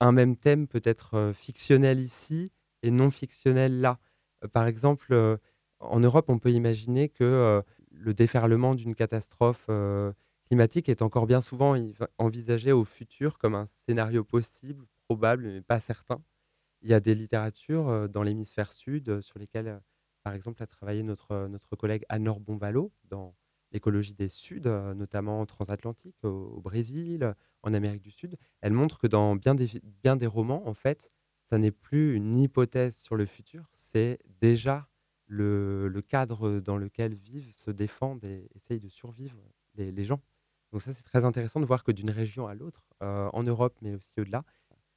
un 0.00 0.12
même 0.12 0.36
thème 0.36 0.66
peut 0.66 0.82
être 0.84 1.32
fictionnel 1.34 2.00
ici 2.00 2.52
et 2.82 2.90
non 2.90 3.10
fictionnel 3.10 3.80
là. 3.80 3.98
Par 4.52 4.66
exemple, 4.66 5.38
en 5.78 6.00
Europe, 6.00 6.26
on 6.28 6.38
peut 6.38 6.50
imaginer 6.50 7.08
que 7.08 7.62
le 7.90 8.14
déferlement 8.14 8.74
d'une 8.74 8.96
catastrophe 8.96 9.70
climatique 10.46 10.88
est 10.88 11.02
encore 11.02 11.26
bien 11.26 11.40
souvent 11.40 11.76
envisagé 12.18 12.72
au 12.72 12.84
futur 12.84 13.38
comme 13.38 13.54
un 13.54 13.66
scénario 13.66 14.24
possible, 14.24 14.84
probable, 15.08 15.44
mais 15.44 15.60
pas 15.60 15.78
certain. 15.78 16.20
Il 16.82 16.90
y 16.90 16.94
a 16.94 17.00
des 17.00 17.14
littératures 17.14 18.08
dans 18.08 18.24
l'hémisphère 18.24 18.72
sud 18.72 19.20
sur 19.20 19.38
lesquelles 19.38 19.80
par 20.22 20.34
exemple, 20.34 20.62
a 20.62 20.66
travaillé 20.66 21.02
notre, 21.02 21.48
notre 21.48 21.76
collègue 21.76 22.04
Anor 22.08 22.40
Bonvalo 22.40 22.92
dans 23.04 23.34
l'écologie 23.72 24.14
des 24.14 24.28
Suds, 24.28 24.68
notamment 24.94 25.44
transatlantique, 25.46 26.16
au, 26.24 26.28
au, 26.28 26.60
Brésil, 26.60 27.34
en 27.62 27.72
Amérique 27.74 28.02
du 28.02 28.10
Sud. 28.10 28.36
Elle 28.60 28.72
montre 28.72 28.98
que 28.98 29.06
dans 29.06 29.34
bien 29.34 29.54
des, 29.54 29.68
bien 30.02 30.16
des 30.16 30.26
romans, 30.26 30.66
en 30.68 30.74
fait, 30.74 31.10
ça 31.48 31.58
n'est 31.58 31.70
plus 31.70 32.14
une 32.14 32.38
hypothèse 32.38 32.96
sur 32.96 33.16
le 33.16 33.26
futur, 33.26 33.70
c'est 33.74 34.18
déjà 34.40 34.88
le, 35.26 35.88
le, 35.88 36.02
cadre 36.02 36.60
dans 36.60 36.76
lequel 36.76 37.14
vivent, 37.14 37.52
se 37.54 37.70
défendent 37.70 38.24
et 38.24 38.48
essayent 38.54 38.80
de 38.80 38.88
survivre 38.88 39.38
les, 39.74 39.90
les 39.90 40.04
gens. 40.04 40.20
Donc 40.72 40.82
ça, 40.82 40.92
c'est 40.92 41.02
très 41.02 41.24
intéressant 41.24 41.60
de 41.60 41.66
voir 41.66 41.84
que 41.84 41.92
d'une 41.92 42.10
région 42.10 42.46
à 42.46 42.54
l'autre, 42.54 42.84
euh, 43.02 43.28
en 43.32 43.42
Europe, 43.42 43.76
mais 43.82 43.94
aussi 43.94 44.12
au-delà, 44.18 44.44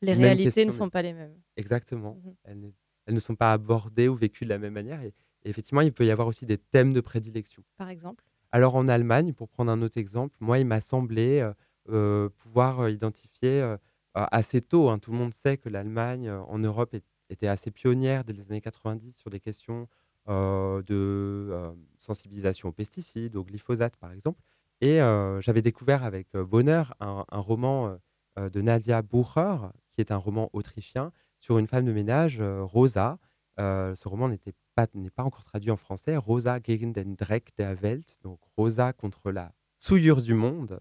les 0.02 0.14
réalités 0.14 0.66
ne 0.66 0.72
sont 0.72 0.90
pas 0.90 1.02
les 1.02 1.14
mêmes. 1.14 1.42
Exactement. 1.58 2.16
Mmh 2.24 2.34
elles 2.44 2.74
ne 3.14 3.20
sont 3.20 3.36
pas 3.36 3.54
abordées 3.54 4.08
ou 4.08 4.16
vécues 4.16 4.46
de 4.46 4.50
la 4.50 4.58
même 4.58 4.74
manière. 4.74 5.02
Et, 5.02 5.14
effectivement, 5.44 5.82
il 5.82 5.94
peut 5.94 6.06
y 6.06 6.12
avoir 6.12 6.28
aussi 6.28 6.46
des 6.46 6.58
thèmes 6.58 6.94
de 6.94 7.02
prédilection. 7.02 7.64
Par 7.78 7.90
exemple? 7.90 8.24
Alors 8.52 8.76
en 8.76 8.88
Allemagne, 8.88 9.34
pour 9.34 9.50
prendre 9.50 9.72
un 9.72 9.82
autre 9.82 9.98
exemple, 9.98 10.36
moi, 10.40 10.60
il 10.60 10.66
m'a 10.66 10.82
semblé 10.82 11.40
euh, 11.40 11.54
euh, 11.90 12.30
pouvoir 12.30 12.82
euh, 12.82 12.92
identifier 12.92 13.76
assez 14.14 14.62
tôt, 14.62 14.90
hein, 14.90 14.98
tout 14.98 15.12
le 15.12 15.18
monde 15.18 15.34
sait 15.34 15.58
que 15.58 15.68
l'Allemagne 15.68 16.30
en 16.30 16.58
Europe 16.58 16.96
était 17.30 17.48
assez 17.48 17.70
pionnière 17.70 18.24
dès 18.24 18.32
les 18.32 18.50
années 18.50 18.62
90 18.62 19.18
sur 19.18 19.30
des 19.30 19.42
questions 19.42 19.90
de 20.26 21.76
sensibilisation 22.00 22.70
aux 22.70 22.72
pesticides, 22.72 23.36
au 23.36 23.44
glyphosate 23.44 23.98
par 23.98 24.14
exemple. 24.14 24.40
Et 24.80 25.00
j'avais 25.42 25.62
découvert 25.62 26.06
avec 26.06 26.32
bonheur 26.32 26.96
un, 27.02 27.26
un 27.30 27.40
roman 27.40 27.98
de 28.38 28.62
Nadia 28.62 29.02
Bucher, 29.02 29.58
qui 29.92 30.00
est 30.00 30.12
un 30.12 30.18
roman 30.18 30.50
autrichien, 30.54 31.12
sur 31.46 31.60
une 31.60 31.68
femme 31.68 31.86
de 31.86 31.92
ménage, 31.92 32.40
euh, 32.40 32.64
Rosa. 32.64 33.20
Euh, 33.60 33.94
ce 33.94 34.08
roman 34.08 34.30
n'est 34.30 34.40
pas, 34.74 34.88
pas 34.88 35.24
encore 35.24 35.44
traduit 35.44 35.70
en 35.70 35.78
français. 35.78 36.18
Rosa 36.18 36.60
gegen 36.60 36.92
den 36.92 37.16
Dreck 37.16 37.56
der 37.56 37.76
Welt, 37.84 38.18
donc 38.24 38.40
Rosa 38.58 38.94
contre 38.94 39.30
la 39.30 39.54
souillure 39.78 40.24
du 40.24 40.34
monde, 40.34 40.80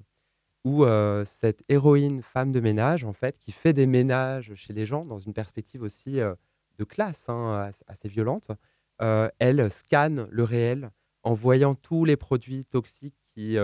où 0.64 0.84
euh, 0.84 1.22
cette 1.26 1.64
héroïne 1.68 2.22
femme 2.22 2.50
de 2.50 2.60
ménage, 2.60 3.04
en 3.04 3.12
fait, 3.12 3.38
qui 3.38 3.52
fait 3.52 3.74
des 3.74 3.86
ménages 3.86 4.54
chez 4.54 4.72
les 4.72 4.86
gens 4.86 5.04
dans 5.04 5.18
une 5.18 5.34
perspective 5.34 5.82
aussi 5.82 6.12
de 6.14 6.84
classe 6.84 7.28
hein, 7.28 7.70
assez 7.86 8.08
violente, 8.08 8.48
elle 9.38 9.70
scanne 9.70 10.26
le 10.30 10.44
réel 10.44 10.90
en 11.24 11.34
voyant 11.34 11.74
tous 11.74 12.06
les 12.06 12.16
produits 12.16 12.64
toxiques 12.64 13.20
qui, 13.34 13.58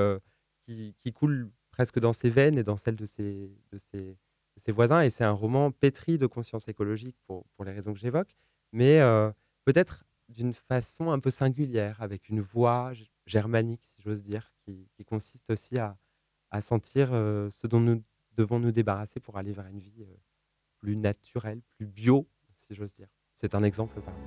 qui, 0.67 1.13
coulent 1.15 1.51
presque 1.71 1.99
dans 1.99 2.13
ses 2.13 2.29
veines 2.29 2.59
et 2.59 2.63
dans 2.63 2.77
celles 2.77 2.97
de 2.97 3.07
ses, 3.07 3.57
ses 4.57 4.73
voisins. 4.73 5.03
Et 5.03 5.11
c'est 5.11 5.25
un 5.25 5.33
roman 5.33 5.71
pétri 5.71 6.19
de 6.19 6.27
conscience 6.27 6.69
écologique 6.69 7.17
pour, 7.27 7.47
pour 7.57 7.65
les 7.65 7.73
raisons 7.73 7.93
que 7.93 7.99
j'évoque, 7.99 8.35
mais 8.73 9.01
euh, 9.01 9.31
peut-être 9.65 10.05
d'une 10.29 10.53
façon 10.53 11.11
un 11.11 11.19
peu 11.19 11.31
singulière, 11.31 12.01
avec 12.01 12.29
une 12.29 12.41
voix 12.41 12.93
germanique, 13.27 13.83
si 13.83 14.01
j'ose 14.03 14.23
dire, 14.23 14.53
qui, 14.65 14.89
qui, 14.95 15.05
consiste 15.05 15.51
aussi 15.51 15.79
à, 15.79 15.97
à 16.51 16.61
sentir 16.61 17.11
euh, 17.13 17.51
ce 17.51 17.67
dont 17.67 17.81
nous 17.81 18.03
devons 18.37 18.61
nous 18.61 18.73
débarrasser 18.73 19.21
pour 19.21 19.37
aller 19.39 19.53
vers 19.53 19.67
une 19.67 19.81
vie 19.81 20.03
euh, 20.03 20.17
plus 20.79 20.97
naturelle, 20.97 21.61
plus 21.77 21.87
bio, 21.87 22.29
si 22.57 22.75
j'ose 22.75 22.93
dire. 22.93 23.09
C'est 23.35 23.55
un 23.55 23.63
exemple 23.63 24.01
parmi 24.01 24.21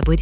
Labo. 0.00 0.14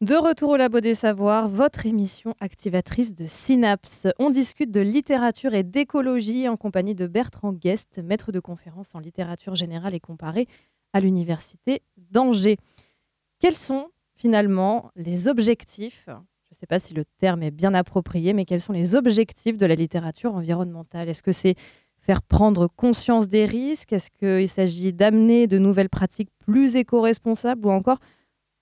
De 0.00 0.14
retour 0.14 0.50
au 0.50 0.56
Labo 0.56 0.80
des 0.80 0.94
Savoirs, 0.94 1.48
votre 1.48 1.86
émission 1.86 2.34
activatrice 2.40 3.14
de 3.14 3.26
Synapse. 3.26 4.06
On 4.18 4.30
discute 4.30 4.70
de 4.70 4.80
littérature 4.80 5.54
et 5.54 5.64
d'écologie 5.64 6.48
en 6.48 6.56
compagnie 6.56 6.94
de 6.94 7.06
Bertrand 7.06 7.52
Guest, 7.52 8.00
maître 8.04 8.30
de 8.30 8.38
conférence 8.38 8.94
en 8.94 9.00
littérature 9.00 9.56
générale 9.56 9.94
et 9.94 10.00
comparée 10.00 10.46
à 10.92 11.00
l'Université 11.00 11.82
d'Angers. 11.96 12.58
Quels 13.40 13.56
sont 13.56 13.88
finalement 14.14 14.92
les 14.94 15.26
objectifs, 15.28 16.04
je 16.06 16.12
ne 16.12 16.56
sais 16.56 16.66
pas 16.66 16.78
si 16.78 16.94
le 16.94 17.04
terme 17.18 17.42
est 17.42 17.50
bien 17.50 17.74
approprié, 17.74 18.32
mais 18.32 18.44
quels 18.44 18.60
sont 18.60 18.72
les 18.72 18.94
objectifs 18.94 19.56
de 19.56 19.66
la 19.66 19.74
littérature 19.74 20.34
environnementale? 20.34 21.08
Est-ce 21.08 21.22
que 21.22 21.32
c'est 21.32 21.56
faire 22.06 22.22
prendre 22.22 22.68
conscience 22.68 23.28
des 23.28 23.44
risques? 23.44 23.92
Est-ce 23.92 24.10
qu'il 24.10 24.48
s'agit 24.48 24.92
d'amener 24.92 25.48
de 25.48 25.58
nouvelles 25.58 25.88
pratiques 25.88 26.30
plus 26.38 26.76
éco-responsables 26.76 27.66
ou 27.66 27.70
encore 27.70 27.98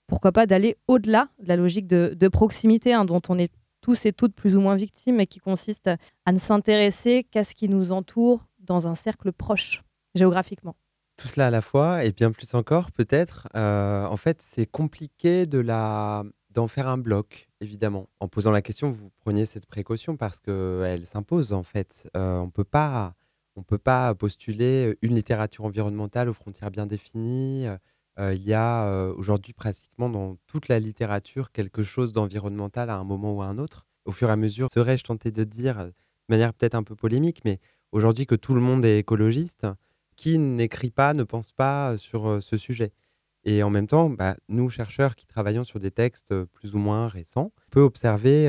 pourquoi 0.06 0.32
pas 0.32 0.46
d'aller 0.46 0.76
au-delà 0.88 1.28
de 1.40 1.48
la 1.48 1.56
logique 1.56 1.86
de, 1.86 2.28
proximité 2.28 2.92
hein, 2.92 3.04
dont 3.04 3.22
on 3.28 3.38
est 3.38 3.52
tous 3.80 4.06
et 4.06 4.12
toutes 4.12 4.34
plus 4.34 4.56
ou 4.56 4.60
moins 4.60 4.76
victimes 4.76 5.20
et 5.20 5.26
qui 5.26 5.40
consiste 5.40 5.90
à 6.24 6.32
ne 6.32 6.38
s'intéresser 6.38 7.24
qu'à 7.30 7.44
ce 7.44 7.54
qui 7.54 7.68
nous 7.68 7.92
entoure 7.92 8.46
dans 8.60 8.86
un 8.86 8.94
cercle 8.94 9.32
proche 9.32 9.82
géographiquement? 10.14 10.74
Tout 11.16 11.28
cela 11.28 11.46
à 11.46 11.50
la 11.50 11.60
fois 11.60 12.04
et 12.04 12.12
bien 12.12 12.32
plus 12.32 12.54
encore 12.54 12.90
peut-être. 12.92 13.46
Euh, 13.54 14.06
en 14.06 14.16
fait, 14.16 14.42
c'est 14.42 14.66
compliqué 14.66 15.46
de 15.46 15.58
la 15.58 16.24
d'en 16.50 16.68
faire 16.68 16.86
un 16.86 16.98
bloc, 16.98 17.48
évidemment. 17.60 18.08
En 18.20 18.28
posant 18.28 18.52
la 18.52 18.62
question, 18.62 18.88
vous 18.88 19.10
preniez 19.18 19.44
cette 19.44 19.66
précaution 19.66 20.16
parce 20.16 20.38
qu'elle 20.40 21.04
s'impose 21.04 21.52
en 21.52 21.64
fait. 21.64 22.08
Euh, 22.16 22.38
on 22.38 22.48
peut 22.48 22.64
pas, 22.64 23.14
on 23.56 23.62
peut 23.62 23.78
pas 23.78 24.14
postuler 24.14 24.98
une 25.02 25.14
littérature 25.14 25.64
environnementale 25.64 26.28
aux 26.28 26.34
frontières 26.34 26.70
bien 26.70 26.86
définies. 26.86 27.66
Il 28.18 28.42
y 28.42 28.54
a 28.54 29.08
aujourd'hui 29.16 29.52
pratiquement 29.52 30.08
dans 30.08 30.36
toute 30.46 30.68
la 30.68 30.78
littérature 30.78 31.50
quelque 31.52 31.82
chose 31.82 32.12
d'environnemental 32.12 32.90
à 32.90 32.96
un 32.96 33.04
moment 33.04 33.32
ou 33.34 33.42
à 33.42 33.46
un 33.46 33.58
autre. 33.58 33.86
Au 34.04 34.12
fur 34.12 34.28
et 34.28 34.32
à 34.32 34.36
mesure, 34.36 34.68
serais-je 34.70 35.04
tenté 35.04 35.30
de 35.30 35.44
dire, 35.44 35.86
de 35.86 35.92
manière 36.28 36.52
peut-être 36.52 36.74
un 36.74 36.82
peu 36.82 36.94
polémique, 36.94 37.40
mais 37.44 37.58
aujourd'hui 37.92 38.26
que 38.26 38.34
tout 38.34 38.54
le 38.54 38.60
monde 38.60 38.84
est 38.84 38.98
écologiste, 38.98 39.66
qui 40.16 40.38
n'écrit 40.38 40.90
pas, 40.90 41.14
ne 41.14 41.24
pense 41.24 41.52
pas 41.52 41.96
sur 41.96 42.42
ce 42.42 42.56
sujet? 42.56 42.92
Et 43.44 43.62
en 43.62 43.70
même 43.70 43.86
temps, 43.86 44.10
bah, 44.10 44.36
nous, 44.48 44.70
chercheurs 44.70 45.16
qui 45.16 45.26
travaillons 45.26 45.64
sur 45.64 45.80
des 45.80 45.90
textes 45.90 46.34
plus 46.44 46.74
ou 46.74 46.78
moins 46.78 47.08
récents, 47.08 47.52
peut 47.70 47.80
observer, 47.80 48.48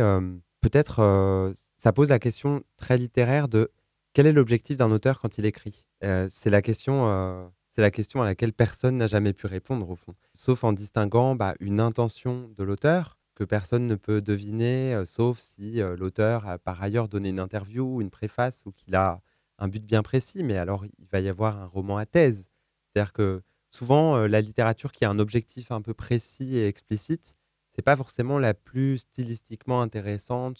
peut-être, 0.61 1.53
ça 1.77 1.91
pose 1.91 2.09
la 2.09 2.19
question 2.19 2.63
très 2.77 2.97
littéraire 2.97 3.47
de 3.47 3.71
quel 4.15 4.25
est 4.25 4.33
l'objectif 4.33 4.77
d'un 4.77 4.91
auteur 4.91 5.19
quand 5.19 5.37
il 5.37 5.45
écrit? 5.45 5.85
C'est 6.01 6.49
la 6.49 6.61
question 6.61 7.51
c'est 7.75 7.81
la 7.81 7.91
question 7.91 8.21
à 8.21 8.25
laquelle 8.25 8.53
personne 8.53 8.95
n'a 8.95 9.07
jamais 9.07 9.33
pu 9.33 9.47
répondre 9.47 9.89
au 9.89 9.97
fond, 9.97 10.15
sauf 10.33 10.63
en 10.63 10.71
distinguant 10.71 11.35
bah, 11.35 11.55
une 11.59 11.81
intention 11.81 12.49
de 12.57 12.63
l'auteur 12.63 13.17
que 13.35 13.43
personne 13.43 13.85
ne 13.85 13.95
peut 13.95 14.21
deviner, 14.21 14.93
euh, 14.93 15.03
sauf 15.03 15.39
si 15.39 15.81
euh, 15.81 15.97
l'auteur 15.97 16.47
a 16.47 16.57
par 16.57 16.81
ailleurs 16.81 17.09
donné 17.09 17.29
une 17.29 17.39
interview 17.41 17.97
ou 17.97 18.01
une 18.01 18.09
préface 18.09 18.63
ou 18.65 18.71
qu'il 18.71 18.95
a 18.95 19.21
un 19.59 19.67
but 19.67 19.83
bien 19.85 20.03
précis, 20.03 20.41
mais 20.41 20.57
alors 20.57 20.85
il 20.85 21.05
va 21.11 21.19
y 21.19 21.27
avoir 21.27 21.59
un 21.59 21.65
roman 21.65 21.97
à 21.97 22.05
thèse. 22.05 22.47
C'est-à-dire 22.93 23.11
que 23.11 23.41
souvent, 23.69 24.15
euh, 24.15 24.27
la 24.27 24.39
littérature 24.39 24.93
qui 24.93 25.03
a 25.03 25.09
un 25.09 25.19
objectif 25.19 25.69
un 25.73 25.81
peu 25.81 25.93
précis 25.93 26.55
et 26.55 26.67
explicite, 26.67 27.35
c'est 27.73 27.81
pas 27.81 27.97
forcément 27.97 28.39
la 28.39 28.53
plus 28.53 28.99
stylistiquement 28.99 29.81
intéressante, 29.81 30.57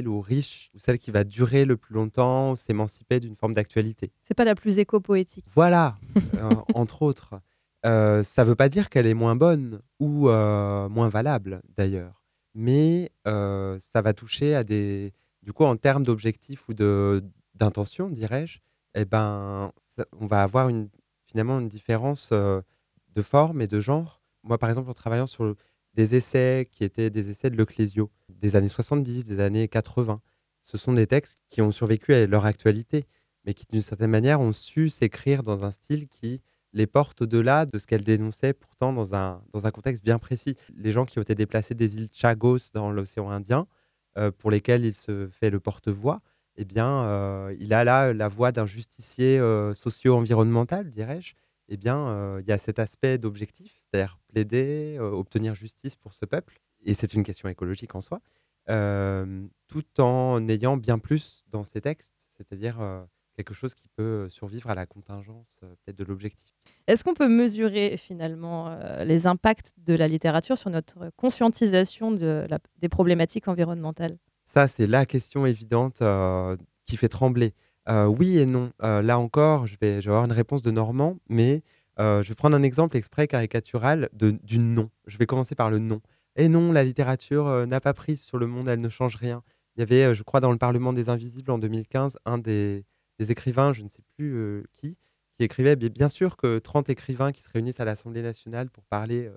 ou 0.00 0.20
riche, 0.20 0.70
ou 0.74 0.78
celle 0.78 0.98
qui 0.98 1.10
va 1.10 1.24
durer 1.24 1.64
le 1.64 1.76
plus 1.76 1.94
longtemps, 1.94 2.56
s'émanciper 2.56 3.20
d'une 3.20 3.36
forme 3.36 3.52
d'actualité. 3.52 4.10
C'est 4.22 4.34
pas 4.34 4.44
la 4.44 4.54
plus 4.54 4.78
éco-poétique. 4.78 5.44
Voilà, 5.54 5.98
euh, 6.34 6.50
entre 6.74 7.02
autres. 7.02 7.40
Euh, 7.84 8.22
ça 8.22 8.44
veut 8.44 8.54
pas 8.54 8.68
dire 8.68 8.90
qu'elle 8.90 9.06
est 9.06 9.14
moins 9.14 9.34
bonne 9.34 9.82
ou 9.98 10.28
euh, 10.28 10.88
moins 10.88 11.08
valable 11.08 11.62
d'ailleurs, 11.76 12.22
mais 12.54 13.10
ça 13.24 14.02
va 14.02 14.12
toucher 14.12 14.54
à 14.54 14.64
des, 14.64 15.12
du 15.42 15.52
coup, 15.52 15.64
en 15.64 15.76
termes 15.76 16.04
d'objectifs 16.04 16.68
ou 16.68 16.74
de 16.74 17.22
d'intention, 17.54 18.08
dirais-je, 18.08 18.60
eh 18.94 19.04
ben, 19.04 19.72
on 20.18 20.26
va 20.26 20.42
avoir 20.42 20.70
une, 20.70 20.88
finalement 21.26 21.60
une 21.60 21.68
différence 21.68 22.30
de 22.32 23.22
forme 23.22 23.60
et 23.60 23.66
de 23.66 23.78
genre. 23.78 24.22
Moi, 24.42 24.56
par 24.56 24.70
exemple, 24.70 24.88
en 24.88 24.94
travaillant 24.94 25.26
sur 25.26 25.54
des 25.94 26.14
essais 26.14 26.68
qui 26.70 26.84
étaient 26.84 27.10
des 27.10 27.30
essais 27.30 27.50
de 27.50 27.56
Leclésio, 27.56 28.10
des 28.42 28.56
années 28.56 28.68
70, 28.68 29.24
des 29.24 29.40
années 29.40 29.68
80. 29.68 30.20
Ce 30.62 30.76
sont 30.76 30.92
des 30.92 31.06
textes 31.06 31.38
qui 31.48 31.62
ont 31.62 31.72
survécu 31.72 32.12
à 32.12 32.26
leur 32.26 32.44
actualité, 32.44 33.06
mais 33.44 33.54
qui 33.54 33.64
d'une 33.70 33.80
certaine 33.80 34.10
manière 34.10 34.40
ont 34.40 34.52
su 34.52 34.90
s'écrire 34.90 35.42
dans 35.42 35.64
un 35.64 35.70
style 35.70 36.08
qui 36.08 36.42
les 36.72 36.86
porte 36.86 37.22
au-delà 37.22 37.66
de 37.66 37.78
ce 37.78 37.86
qu'elles 37.86 38.04
dénonçaient 38.04 38.54
pourtant 38.54 38.92
dans 38.92 39.14
un, 39.14 39.42
dans 39.52 39.66
un 39.66 39.70
contexte 39.70 40.02
bien 40.02 40.18
précis. 40.18 40.56
Les 40.74 40.90
gens 40.90 41.04
qui 41.04 41.18
ont 41.18 41.22
été 41.22 41.34
déplacés 41.34 41.74
des 41.74 41.96
îles 41.96 42.08
Chagos 42.12 42.70
dans 42.72 42.90
l'océan 42.90 43.30
Indien, 43.30 43.66
euh, 44.18 44.30
pour 44.30 44.50
lesquels 44.50 44.84
il 44.84 44.94
se 44.94 45.28
fait 45.28 45.50
le 45.50 45.60
porte-voix, 45.60 46.20
eh 46.56 46.64
bien, 46.64 47.04
euh, 47.04 47.54
il 47.58 47.72
a 47.72 47.84
là 47.84 48.12
la 48.12 48.28
voix 48.28 48.52
d'un 48.52 48.66
justicier 48.66 49.38
euh, 49.38 49.72
socio-environnemental, 49.74 50.90
dirais-je, 50.90 51.34
eh 51.68 51.76
bien, 51.76 52.38
il 52.40 52.46
y 52.46 52.52
a 52.52 52.58
cet 52.58 52.78
aspect 52.78 53.16
d'objectif, 53.16 53.80
c'est-à-dire 53.84 54.18
plaider, 54.28 54.98
obtenir 55.00 55.54
justice 55.54 55.96
pour 55.96 56.12
ce 56.12 56.26
peuple, 56.26 56.60
et 56.84 56.94
c'est 56.94 57.14
une 57.14 57.22
question 57.22 57.48
écologique 57.48 57.94
en 57.94 58.00
soi, 58.00 58.20
euh, 58.68 59.44
tout 59.68 60.00
en 60.00 60.46
ayant 60.48 60.76
bien 60.76 60.98
plus 60.98 61.44
dans 61.50 61.64
ces 61.64 61.80
textes, 61.80 62.12
c'est-à-dire 62.36 62.78
quelque 63.36 63.54
chose 63.54 63.74
qui 63.74 63.88
peut 63.88 64.28
survivre 64.28 64.68
à 64.70 64.74
la 64.74 64.86
contingence 64.86 65.60
peut-être 65.60 65.96
de 65.96 66.04
l'objectif. 66.04 66.48
Est-ce 66.86 67.02
qu'on 67.02 67.14
peut 67.14 67.28
mesurer 67.28 67.96
finalement 67.96 68.76
les 69.04 69.26
impacts 69.26 69.72
de 69.78 69.94
la 69.94 70.06
littérature 70.06 70.58
sur 70.58 70.70
notre 70.70 71.10
conscientisation 71.16 72.12
de 72.12 72.46
des 72.78 72.88
problématiques 72.88 73.48
environnementales? 73.48 74.18
Ça, 74.46 74.68
c'est 74.68 74.86
la 74.86 75.06
question 75.06 75.46
évidente 75.46 76.02
qui 76.86 76.96
fait 76.96 77.08
trembler. 77.08 77.54
Euh, 77.88 78.06
oui 78.06 78.38
et 78.38 78.46
non. 78.46 78.72
Euh, 78.82 79.02
là 79.02 79.18
encore, 79.18 79.66
je 79.66 79.76
vais, 79.80 79.96
avoir 80.06 80.24
une 80.24 80.32
réponse 80.32 80.62
de 80.62 80.70
Normand, 80.70 81.16
mais 81.28 81.62
euh, 81.98 82.22
je 82.22 82.28
vais 82.28 82.34
prendre 82.34 82.56
un 82.56 82.62
exemple 82.62 82.96
exprès 82.96 83.26
caricatural 83.26 84.08
de, 84.12 84.30
du 84.30 84.58
non. 84.58 84.90
Je 85.06 85.18
vais 85.18 85.26
commencer 85.26 85.54
par 85.54 85.70
le 85.70 85.78
non. 85.78 86.00
Et 86.36 86.48
non, 86.48 86.72
la 86.72 86.84
littérature 86.84 87.66
n'a 87.66 87.80
pas 87.80 87.92
prise 87.92 88.22
sur 88.22 88.38
le 88.38 88.46
monde, 88.46 88.68
elle 88.68 88.80
ne 88.80 88.88
change 88.88 89.16
rien. 89.16 89.42
Il 89.76 89.80
y 89.80 89.82
avait, 89.82 90.14
je 90.14 90.22
crois, 90.22 90.40
dans 90.40 90.52
le 90.52 90.58
Parlement 90.58 90.92
des 90.92 91.08
Invisibles 91.08 91.50
en 91.50 91.58
2015, 91.58 92.18
un 92.24 92.38
des, 92.38 92.84
écrivains, 93.18 93.72
je 93.72 93.82
ne 93.82 93.88
sais 93.88 94.02
plus 94.16 94.64
qui, 94.72 94.96
qui 95.36 95.44
écrivait 95.44 95.76
bien 95.76 96.08
sûr 96.08 96.36
que 96.36 96.58
30 96.58 96.88
écrivains 96.90 97.32
qui 97.32 97.42
se 97.42 97.50
réunissent 97.50 97.80
à 97.80 97.84
l'Assemblée 97.84 98.22
nationale 98.22 98.70
pour 98.70 98.84
parler 98.86 99.30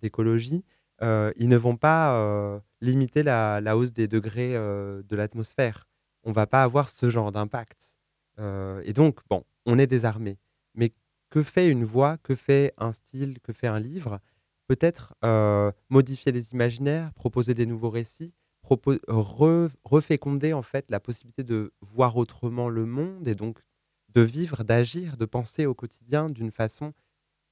d'écologie, 0.00 0.64
ils 1.02 1.48
ne 1.48 1.56
vont 1.56 1.76
pas 1.76 2.60
limiter 2.80 3.22
la, 3.22 3.76
hausse 3.76 3.92
des 3.92 4.08
degrés 4.08 4.54
de 4.54 5.16
l'atmosphère 5.16 5.86
on 6.26 6.32
va 6.32 6.46
pas 6.46 6.62
avoir 6.62 6.90
ce 6.90 7.08
genre 7.08 7.32
d'impact. 7.32 7.96
Et 8.38 8.92
donc, 8.92 9.20
bon, 9.30 9.44
on 9.64 9.78
est 9.78 9.86
désarmé. 9.86 10.38
Mais 10.74 10.92
que 11.30 11.42
fait 11.42 11.68
une 11.68 11.84
voix, 11.84 12.18
que 12.18 12.34
fait 12.34 12.74
un 12.76 12.92
style, 12.92 13.38
que 13.40 13.52
fait 13.52 13.68
un 13.68 13.80
livre? 13.80 14.20
Peut-être 14.66 15.14
euh, 15.24 15.70
modifier 15.88 16.32
les 16.32 16.52
imaginaires, 16.52 17.12
proposer 17.14 17.54
des 17.54 17.66
nouveaux 17.66 17.90
récits, 17.90 18.34
reféconder 18.62 20.52
en 20.52 20.62
fait 20.62 20.90
la 20.90 20.98
possibilité 20.98 21.44
de 21.44 21.72
voir 21.80 22.16
autrement 22.16 22.68
le 22.68 22.84
monde 22.84 23.28
et 23.28 23.36
donc 23.36 23.60
de 24.08 24.22
vivre, 24.22 24.64
d'agir, 24.64 25.16
de 25.16 25.24
penser 25.24 25.66
au 25.66 25.74
quotidien 25.74 26.30
d'une 26.30 26.50
façon 26.50 26.92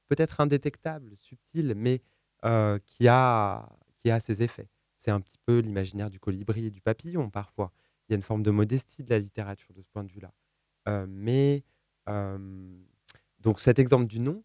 peut-être 0.08 0.40
indétectable, 0.40 1.14
subtile, 1.16 1.74
mais 1.76 2.02
euh, 2.44 2.78
qui, 2.84 3.06
a, 3.06 3.68
qui 4.02 4.10
a 4.10 4.18
ses 4.18 4.42
effets. 4.42 4.68
C'est 4.96 5.12
un 5.12 5.20
petit 5.20 5.38
peu 5.38 5.58
l'imaginaire 5.60 6.10
du 6.10 6.18
colibri 6.18 6.66
et 6.66 6.70
du 6.70 6.80
papillon 6.80 7.30
parfois 7.30 7.72
il 8.08 8.12
y 8.12 8.14
a 8.14 8.16
une 8.16 8.22
forme 8.22 8.42
de 8.42 8.50
modestie 8.50 9.02
de 9.02 9.10
la 9.10 9.18
littérature 9.18 9.72
de 9.72 9.80
ce 9.80 9.88
point 9.88 10.04
de 10.04 10.10
vue-là. 10.10 10.32
Euh, 10.88 11.06
mais 11.08 11.64
donc 13.40 13.60
cet 13.60 13.78
exemple 13.78 14.06
du 14.06 14.20
nom, 14.20 14.42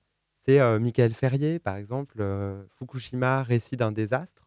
euh, 0.57 0.79
Michael 0.79 1.13
Ferrier, 1.13 1.59
par 1.59 1.75
exemple, 1.75 2.17
euh, 2.21 2.63
Fukushima, 2.69 3.43
récit 3.43 3.77
d'un 3.77 3.91
désastre. 3.91 4.45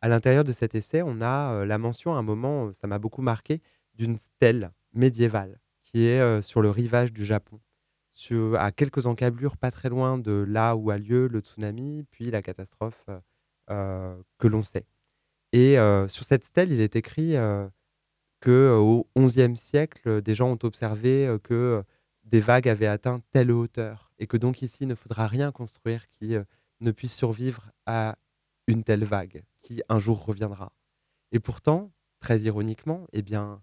À 0.00 0.08
l'intérieur 0.08 0.44
de 0.44 0.52
cet 0.52 0.74
essai, 0.74 1.02
on 1.02 1.20
a 1.20 1.64
la 1.64 1.78
mention, 1.78 2.14
à 2.14 2.18
un 2.18 2.22
moment, 2.22 2.72
ça 2.72 2.86
m'a 2.86 2.98
beaucoup 2.98 3.22
marqué, 3.22 3.60
d'une 3.94 4.16
stèle 4.16 4.70
médiévale 4.94 5.60
qui 5.82 6.06
est 6.06 6.40
sur 6.42 6.62
le 6.62 6.70
rivage 6.70 7.12
du 7.12 7.24
Japon, 7.24 7.60
à 8.56 8.70
quelques 8.72 9.06
encablures 9.06 9.56
pas 9.56 9.70
très 9.70 9.88
loin 9.88 10.16
de 10.16 10.32
là 10.32 10.74
où 10.76 10.90
a 10.90 10.96
lieu 10.96 11.26
le 11.26 11.40
tsunami, 11.40 12.04
puis 12.10 12.30
la 12.30 12.40
catastrophe 12.40 13.04
que 13.68 14.46
l'on 14.48 14.62
sait. 14.62 14.86
Et 15.52 15.74
sur 16.08 16.24
cette 16.24 16.44
stèle, 16.44 16.72
il 16.72 16.80
est 16.80 16.96
écrit 16.96 17.34
qu'au 18.40 19.06
XIe 19.18 19.56
siècle, 19.56 20.22
des 20.22 20.34
gens 20.34 20.50
ont 20.50 20.58
observé 20.62 21.36
que 21.42 21.84
des 22.30 22.40
vagues 22.40 22.68
avaient 22.68 22.86
atteint 22.86 23.20
telle 23.32 23.50
hauteur 23.50 24.12
et 24.18 24.26
que 24.26 24.36
donc 24.36 24.62
ici, 24.62 24.78
il 24.82 24.88
ne 24.88 24.94
faudra 24.94 25.26
rien 25.26 25.50
construire 25.50 26.08
qui 26.10 26.36
ne 26.80 26.90
puisse 26.92 27.14
survivre 27.14 27.70
à 27.86 28.16
une 28.66 28.84
telle 28.84 29.04
vague 29.04 29.42
qui 29.62 29.82
un 29.88 29.98
jour 29.98 30.24
reviendra. 30.24 30.72
Et 31.32 31.40
pourtant, 31.40 31.92
très 32.20 32.38
ironiquement, 32.40 33.06
eh 33.12 33.22
bien, 33.22 33.62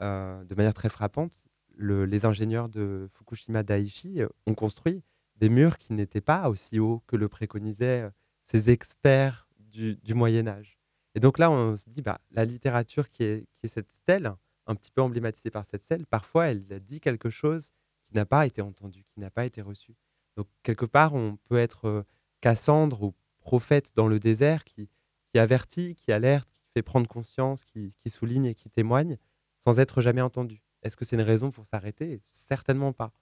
de 0.00 0.54
manière 0.54 0.74
très 0.74 0.88
frappante, 0.88 1.46
les 1.78 2.24
ingénieurs 2.24 2.70
de 2.70 3.08
Fukushima 3.12 3.62
Daiichi 3.62 4.20
ont 4.46 4.54
construit 4.54 5.02
des 5.36 5.50
murs 5.50 5.76
qui 5.76 5.92
n'étaient 5.92 6.22
pas 6.22 6.48
aussi 6.48 6.78
hauts 6.78 7.02
que 7.06 7.16
le 7.16 7.28
préconisaient 7.28 8.08
ces 8.42 8.70
experts 8.70 9.46
du, 9.58 10.14
Moyen 10.14 10.46
Âge. 10.46 10.78
Et 11.14 11.20
donc 11.20 11.38
là, 11.38 11.50
on 11.50 11.76
se 11.76 11.90
dit, 11.90 12.00
bah, 12.00 12.20
la 12.30 12.46
littérature 12.46 13.10
qui 13.10 13.24
est, 13.24 13.46
qui 13.56 13.66
est 13.66 13.68
cette 13.68 13.90
stèle, 13.90 14.32
un 14.66 14.74
petit 14.74 14.90
peu 14.90 15.02
emblématisée 15.02 15.50
par 15.50 15.66
cette 15.66 15.82
stèle, 15.82 16.06
parfois 16.06 16.46
elle 16.46 16.64
dit 16.80 17.00
quelque 17.00 17.30
chose 17.30 17.70
n'a 18.16 18.26
pas 18.26 18.46
été 18.46 18.62
entendu, 18.62 19.04
qui 19.04 19.20
n'a 19.20 19.30
pas 19.30 19.44
été 19.44 19.62
reçu. 19.62 19.94
Donc 20.36 20.48
quelque 20.62 20.84
part, 20.84 21.14
on 21.14 21.36
peut 21.48 21.58
être 21.58 22.04
Cassandre 22.40 23.02
ou 23.02 23.14
prophète 23.40 23.92
dans 23.94 24.08
le 24.08 24.18
désert 24.18 24.64
qui, 24.64 24.88
avertit, 25.34 25.94
qui 25.94 26.12
alerte, 26.12 26.48
qui 26.50 26.62
fait 26.74 26.82
prendre 26.82 27.06
conscience, 27.06 27.64
qui, 27.64 27.92
souligne 28.08 28.46
et 28.46 28.54
qui 28.54 28.70
témoigne 28.70 29.18
sans 29.64 29.78
être 29.78 30.00
jamais 30.00 30.20
entendu. 30.20 30.62
Est-ce 30.82 30.96
que 30.96 31.04
c'est 31.04 31.16
une 31.16 31.22
raison 31.22 31.50
pour 31.50 31.66
s'arrêter? 31.66 32.20
Certainement 32.24 32.92
pas. 32.92 33.12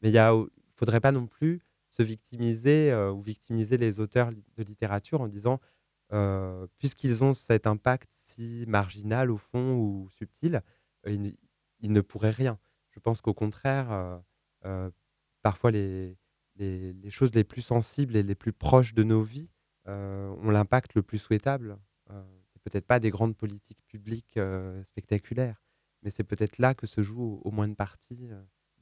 Mais 0.00 0.10
il 0.10 0.14
ne 0.14 0.46
faudrait 0.76 1.00
pas 1.00 1.12
non 1.12 1.26
plus 1.26 1.60
se 1.90 2.02
victimiser 2.02 2.90
euh, 2.90 3.12
ou 3.12 3.22
victimiser 3.22 3.76
les 3.76 4.00
auteurs 4.00 4.32
de 4.32 4.62
littérature 4.62 5.20
en 5.20 5.28
disant, 5.28 5.60
euh, 6.12 6.66
puisqu'ils 6.78 7.24
ont 7.24 7.32
cet 7.32 7.66
impact 7.66 8.10
si 8.12 8.64
marginal 8.66 9.30
au 9.30 9.36
fond 9.36 9.74
ou 9.74 10.08
subtil, 10.10 10.62
euh, 11.06 11.32
ils, 11.80 11.92
ne 11.92 12.00
pourraient 12.00 12.30
rien. 12.30 12.58
Je 12.94 13.00
pense 13.00 13.20
qu'au 13.20 13.34
contraire, 13.34 14.22
parfois 15.42 15.70
les, 15.70 16.16
les, 16.56 16.92
les, 16.92 17.10
choses 17.10 17.34
les 17.34 17.44
plus 17.44 17.62
sensibles 17.62 18.16
et 18.16 18.22
les 18.22 18.34
plus 18.34 18.52
proches 18.52 18.94
de 18.94 19.02
nos 19.02 19.22
vies 19.22 19.50
ont 19.86 20.50
l'impact 20.50 20.94
le 20.94 21.02
plus 21.02 21.18
souhaitable. 21.18 21.76
c'est 22.08 22.62
peut-être 22.62 22.86
pas 22.86 23.00
des 23.00 23.10
grandes 23.10 23.36
politiques 23.36 23.82
publiques 23.86 24.38
spectaculaires, 24.84 25.62
mais 26.02 26.10
c'est 26.10 26.24
peut-être 26.24 26.58
là 26.58 26.74
que 26.74 26.86
se 26.86 27.02
joue 27.02 27.40
au 27.44 27.50
moins 27.50 27.66
une 27.66 27.76
partie 27.76 28.28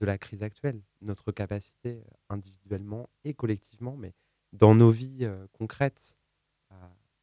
de 0.00 0.06
la 0.06 0.18
crise 0.18 0.42
actuelle, 0.42 0.82
notre 1.00 1.32
capacité 1.32 2.02
individuellement 2.28 3.08
et 3.24 3.34
collectivement, 3.34 3.96
mais 3.96 4.12
dans 4.52 4.74
nos 4.74 4.90
vies 4.90 5.26
concrètes, 5.52 6.16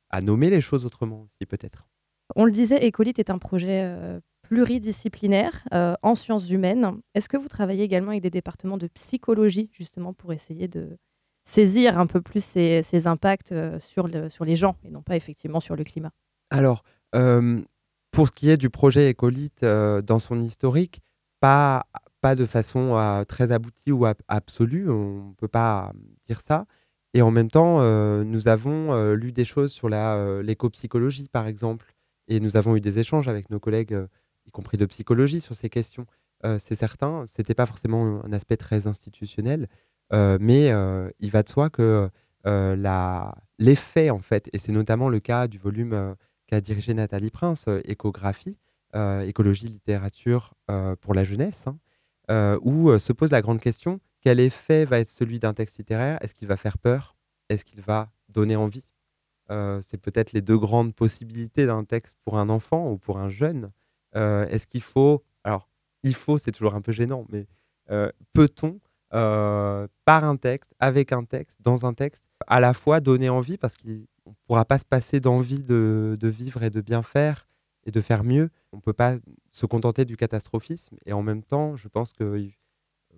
à, 0.09 0.21
nommer 0.21 0.49
les 0.49 0.61
choses 0.61 0.85
autrement 0.85 1.21
aussi 1.21 1.45
peut-être. 1.45 1.87
On 2.35 2.45
le 2.45 2.51
disait, 2.51 2.83
Écolite 2.85 3.19
est 3.19 3.29
un 3.29 3.37
projet 3.37 4.19
pluridisciplinaire 4.49 5.67
en 5.71 6.15
sciences 6.15 6.49
humaines. 6.49 6.99
Est-ce 7.13 7.29
que 7.29 7.37
vous 7.37 7.47
travaillez 7.47 7.83
également 7.83 8.11
avec 8.11 8.23
des 8.23 8.29
départements 8.29 8.77
de 8.77 8.87
psychologie, 8.87 9.69
justement, 9.73 10.13
pour 10.13 10.33
essayer 10.33 10.67
de 10.67 10.97
saisir 11.45 11.99
un 11.99 12.07
peu 12.07 12.21
plus 12.21 12.43
ces, 12.43 13.07
impacts 13.07 13.53
sur, 13.79 14.07
le, 14.07 14.29
sur 14.29 14.45
les 14.45 14.55
gens 14.55 14.75
et 14.83 14.89
non 14.89 15.01
pas 15.01 15.15
effectivement 15.15 15.59
sur 15.59 15.75
le 15.75 15.83
climat? 15.83 16.11
Alors, 16.49 16.83
pour 17.11 18.27
ce 18.27 18.31
qui 18.31 18.49
est 18.49 18.57
du 18.57 18.69
projet 18.69 19.09
Écolite 19.09 19.63
dans 19.63 20.19
son 20.19 20.41
historique, 20.41 21.01
pas, 21.39 21.85
pas 22.21 22.35
de 22.35 22.45
façon 22.45 22.97
euh, 22.97 23.23
très 23.23 23.51
aboutie 23.51 23.91
ou 23.91 24.05
absolue, 24.27 24.89
on 24.89 25.29
ne 25.29 25.33
peut 25.35 25.47
pas 25.47 25.93
dire 26.25 26.41
ça. 26.41 26.65
Et 27.13 27.21
en 27.21 27.31
même 27.31 27.49
temps, 27.49 27.81
euh, 27.81 28.23
nous 28.23 28.47
avons 28.47 28.93
euh, 28.93 29.15
lu 29.15 29.31
des 29.31 29.45
choses 29.45 29.71
sur 29.71 29.89
l'éco-psychologie, 29.89 31.27
par 31.27 31.47
exemple, 31.47 31.93
et 32.27 32.39
nous 32.39 32.57
avons 32.57 32.75
eu 32.75 32.81
des 32.81 32.99
échanges 32.99 33.27
avec 33.27 33.49
nos 33.49 33.59
collègues, 33.59 33.97
y 34.49 34.51
compris 34.51 34.77
de 34.77 34.85
psychologie, 34.85 35.41
sur 35.41 35.55
ces 35.55 35.69
questions. 35.69 36.05
C'est 36.57 36.75
certain, 36.75 37.25
ce 37.25 37.41
n'était 37.41 37.53
pas 37.53 37.65
forcément 37.65 38.23
un 38.23 38.31
aspect 38.31 38.55
très 38.55 38.87
institutionnel, 38.87 39.67
mais 40.11 40.71
il 41.19 41.31
va 41.31 41.43
de 41.43 41.49
soi 41.49 41.69
que 41.69 42.09
l'effet, 43.57 44.09
en 44.09 44.19
fait, 44.19 44.49
et 44.53 44.57
c'est 44.57 44.71
notamment 44.71 45.09
le 45.09 45.19
cas 45.19 45.47
du 45.47 45.57
volume 45.57 46.15
qu'a 46.47 46.61
dirigé 46.61 46.93
Nathalie 46.93 47.29
Prince, 47.29 47.65
Écographie, 47.83 48.57
écologie, 49.23 49.67
littérature 49.67 50.53
pour 51.01 51.13
la 51.13 51.25
jeunesse, 51.25 51.67
hein, 51.67 51.77
euh, 52.29 52.59
où 52.61 52.89
euh, 52.89 52.99
se 52.99 53.11
pose 53.11 53.31
la 53.31 53.41
grande 53.41 53.59
question 53.59 53.99
quel 54.21 54.39
effet 54.39 54.85
va 54.85 54.99
être 54.99 55.07
celui 55.07 55.39
d'un 55.39 55.53
texte 55.53 55.77
littéraire? 55.77 56.19
Est-ce 56.21 56.35
qu'il 56.35 56.47
va 56.47 56.57
faire 56.57 56.77
peur? 56.77 57.15
Est-ce 57.47 57.63
qu'il 57.63 57.79
va 57.81 58.11
donner 58.27 58.57
envie? 58.57 58.83
Euh, 59.49 59.79
C'est 59.81 59.97
peut-être 59.97 60.33
les 60.33 60.41
deux 60.41 60.57
grandes 60.57 60.93
possibilités 60.93 61.65
d'un 61.65 61.85
texte 61.85 62.17
pour 62.25 62.37
un 62.37 62.49
enfant 62.49 62.91
ou 62.91 62.97
pour 62.97 63.17
un 63.17 63.29
jeune. 63.29 63.71
Est-ce 64.13 64.67
qu'il 64.67 64.81
faut 64.81 65.23
Alors, 65.43 65.69
il 66.03 66.15
faut, 66.15 66.37
c'est 66.37 66.51
toujours 66.51 66.75
un 66.75 66.81
peu 66.81 66.91
gênant, 66.91 67.25
mais 67.29 67.47
peut-on 68.33 68.79
par 69.11 70.23
un 70.23 70.37
texte, 70.37 70.73
avec 70.79 71.11
un 71.11 71.23
texte, 71.23 71.59
dans 71.61 71.85
un 71.85 71.93
texte, 71.93 72.27
à 72.47 72.59
la 72.59 72.73
fois 72.73 72.99
donner 72.99 73.29
envie, 73.29 73.57
parce 73.57 73.77
qu'on 73.77 73.89
ne 73.89 74.35
pourra 74.47 74.65
pas 74.65 74.79
se 74.79 74.85
passer 74.85 75.19
d'envie 75.19 75.63
de, 75.63 76.17
vivre 76.21 76.63
et 76.63 76.69
de 76.69 76.81
bien 76.81 77.03
faire, 77.03 77.47
et 77.85 77.91
de 77.91 78.01
faire 78.01 78.23
mieux. 78.23 78.49
On 78.71 78.77
ne 78.77 78.81
peut 78.81 78.93
pas 78.93 79.15
se 79.51 79.65
contenter 79.65 80.05
du 80.05 80.17
catastrophisme. 80.17 80.97
Et 81.05 81.13
en 81.13 81.23
même 81.23 81.43
temps, 81.43 81.75
je 81.75 81.87
pense 81.87 82.13
que 82.13 82.49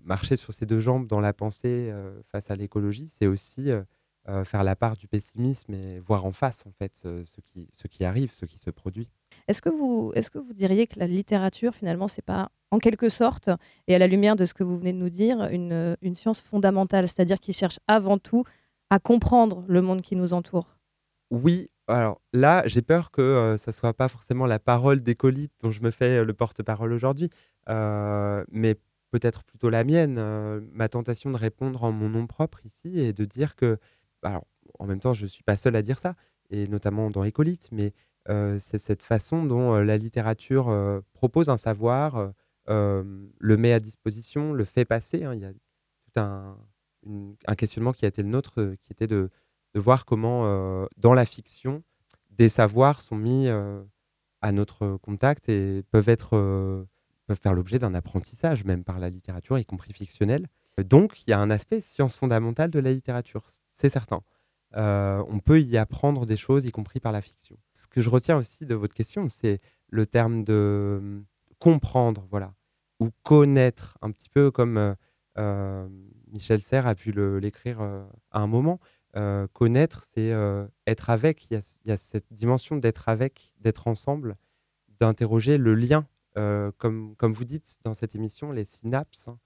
marcher 0.04 0.36
sur 0.36 0.54
ses 0.54 0.66
deux 0.66 0.80
jambes 0.80 1.08
dans 1.08 1.20
la 1.20 1.34
pensée 1.34 1.90
euh, 1.92 2.22
face 2.32 2.50
à 2.50 2.56
l'écologie, 2.56 3.08
c'est 3.08 3.28
aussi 3.28 3.70
euh, 3.70 3.84
euh, 4.30 4.44
faire 4.44 4.64
la 4.64 4.76
part 4.76 4.98
du 4.98 5.08
pessimisme 5.08 5.74
et 5.74 6.00
voir 6.00 6.26
en 6.26 6.32
face 6.32 6.64
en 6.68 6.72
fait 6.72 6.96
ce, 6.96 7.42
qui, 7.42 7.70
ce 7.74 7.88
qui 7.88 8.06
arrive, 8.06 8.32
ce 8.32 8.46
qui 8.46 8.60
se 8.60 8.70
produit. 8.70 9.10
Est-ce 9.48 9.62
que 9.62 9.70
vous, 9.70 10.12
est-ce 10.14 10.30
que 10.30 10.38
vous 10.38 10.54
diriez 10.54 10.86
que 10.86 11.00
la 11.00 11.08
littérature, 11.08 11.74
finalement, 11.74 12.08
c'est 12.08 12.22
pas 12.22 12.52
en 12.70 12.78
quelque 12.78 13.10
sorte, 13.10 13.50
et 13.88 13.96
à 13.96 14.00
la 14.00 14.08
lumière 14.08 14.36
de 14.36 14.46
ce 14.46 14.54
que 14.54 14.64
vous 14.64 14.78
venez 14.78 14.94
de 14.94 14.98
nous 14.98 15.10
dire, 15.10 15.48
une, 15.52 15.98
une 16.02 16.16
science 16.16 16.40
fondamentale, 16.40 17.08
c'est-à-dire 17.08 17.40
qui 17.40 17.52
cherche 17.52 17.80
avant 17.88 18.18
tout 18.18 18.44
à 18.90 19.00
comprendre 19.00 19.66
le 19.68 19.82
monde 19.82 20.02
qui 20.02 20.16
nous 20.16 20.34
entoure? 20.34 20.78
Oui, 21.32 21.70
alors 21.88 22.22
là, 22.32 22.64
j'ai 22.68 22.82
peur 22.82 23.12
que 23.12 23.56
ça 23.58 23.72
soit 23.72 23.94
pas 23.94 24.08
forcément 24.08 24.46
la 24.46 24.60
parole 24.60 25.02
des 25.02 25.16
colites 25.16 25.54
dont 25.62 25.72
je 25.72 25.82
me 25.82 25.92
fais 25.92 26.24
le 26.24 26.34
porte-parole 26.34 26.94
aujourd'hui, 26.94 27.30
mais 27.68 28.76
peut-être 29.12 29.44
plutôt 29.44 29.70
la 29.70 29.84
mienne. 29.84 30.16
ma 30.74 30.88
tentation 30.88 31.32
de 31.32 31.38
répondre 31.38 31.84
en 31.84 31.92
mon 31.92 32.10
nom 32.10 32.28
propre 32.28 32.66
ici 32.66 33.00
et 33.00 33.14
de 33.14 33.26
dire 33.26 33.56
que, 33.56 33.78
alors, 34.24 34.46
en 34.80 34.86
même 34.86 35.00
temps, 35.00 35.14
je 35.14 35.26
suis 35.26 35.44
pas 35.44 35.58
seul 35.58 35.76
à 35.76 35.82
dire 35.82 36.00
ça, 36.00 36.16
et 36.50 36.68
notamment 36.68 37.10
dans 37.10 37.24
Écolite, 37.24 37.70
mais 37.72 37.94
c'est 38.60 38.78
cette 38.78 39.04
façon 39.04 39.46
dont 39.46 39.74
la 39.80 39.98
littérature 39.98 41.02
propose 41.14 41.50
un 41.50 41.58
savoir, 41.58 42.34
le 42.68 43.58
met 43.58 43.74
à 43.74 43.80
disposition, 43.80 44.54
le 44.54 44.66
fait 44.66 44.86
passer. 44.86 45.24
Hein. 45.24 45.34
Il 45.34 45.42
y 45.42 45.46
a 45.46 45.52
tout 45.54 46.20
un, 46.20 47.56
questionnement 47.56 47.94
qui 47.94 48.06
a 48.06 48.08
été 48.08 48.22
le 48.22 48.30
nôtre, 48.30 48.76
qui 48.82 48.92
était 48.92 49.08
de 49.08 49.30
de 49.74 49.80
voir 49.80 50.06
comment, 50.06 50.88
dans 50.98 51.14
la 51.14 51.26
fiction, 51.26 51.84
des 52.30 52.50
savoirs 52.50 53.02
sont 53.02 53.16
mis 53.16 53.48
à 54.42 54.52
notre 54.52 54.98
contact 54.98 55.50
et 55.50 55.84
peuvent, 55.92 56.10
être, 56.10 56.32
peuvent 57.28 57.40
faire 57.40 57.54
l'objet 57.54 57.80
d'un 57.80 57.94
apprentissage, 57.94 58.66
même 58.66 58.84
par 58.84 59.00
la 59.00 59.10
littérature, 59.10 59.58
y 59.58 59.66
compris 59.66 59.94
fictionnelle. 59.94 60.48
Donc, 60.78 61.22
il 61.24 61.32
y 61.32 61.34
a 61.34 61.40
un 61.40 61.50
aspect 61.50 61.82
science 61.82 62.16
fondamentale 62.16 62.72
de 62.72 62.80
la 62.80 62.92
littérature, 62.92 63.46
c'est 63.74 63.90
certain. 63.90 64.22
on 64.74 65.40
peut 65.44 65.62
y 65.62 65.78
apprendre 65.78 66.26
des 66.26 66.38
choses, 66.38 66.66
y 66.66 66.72
compris 66.72 67.00
par 67.00 67.12
la 67.12 67.22
fiction. 67.22 67.58
Ce 67.74 67.88
que 67.88 68.02
je 68.02 68.10
retiens 68.10 68.38
aussi 68.38 68.66
de 68.66 68.76
votre 68.76 68.94
question, 68.94 69.28
c'est 69.30 69.60
le 69.90 70.06
terme 70.06 70.44
de 70.44 71.24
comprendre, 71.60 72.26
voilà, 72.32 72.54
ou 73.00 73.10
connaître, 73.24 73.98
un 74.02 74.12
petit 74.12 74.30
peu 74.30 74.50
comme 74.50 74.96
Michel 76.32 76.62
Serres 76.62 76.88
a 76.88 76.96
pu 76.96 77.12
l'écrire 77.40 77.82
à 77.82 78.40
un 78.40 78.48
moment. 78.48 78.80
Euh, 79.16 79.48
connaître, 79.54 80.04
c'est 80.04 80.32
euh, 80.32 80.66
être 80.88 81.10
avec. 81.10 81.46
Il 81.50 81.62
y, 81.86 81.92
a, 81.92 81.98
cette 81.98 82.32
dimension 82.32 82.78
d'être 82.78 83.10
avec, 83.10 83.54
d'être 83.60 83.88
ensemble, 83.88 84.38
d'interroger 85.00 85.58
le 85.58 85.76
lien. 85.76 86.08
Euh, 86.38 86.72
comme, 86.78 87.16
comme 87.18 87.34
vous 87.34 87.44
dites 87.44 87.80
dans 87.84 87.94
cette 87.94 88.16
émission, 88.16 88.52
les 88.52 88.64
synapses, 88.64 89.28
hein, 89.28 89.38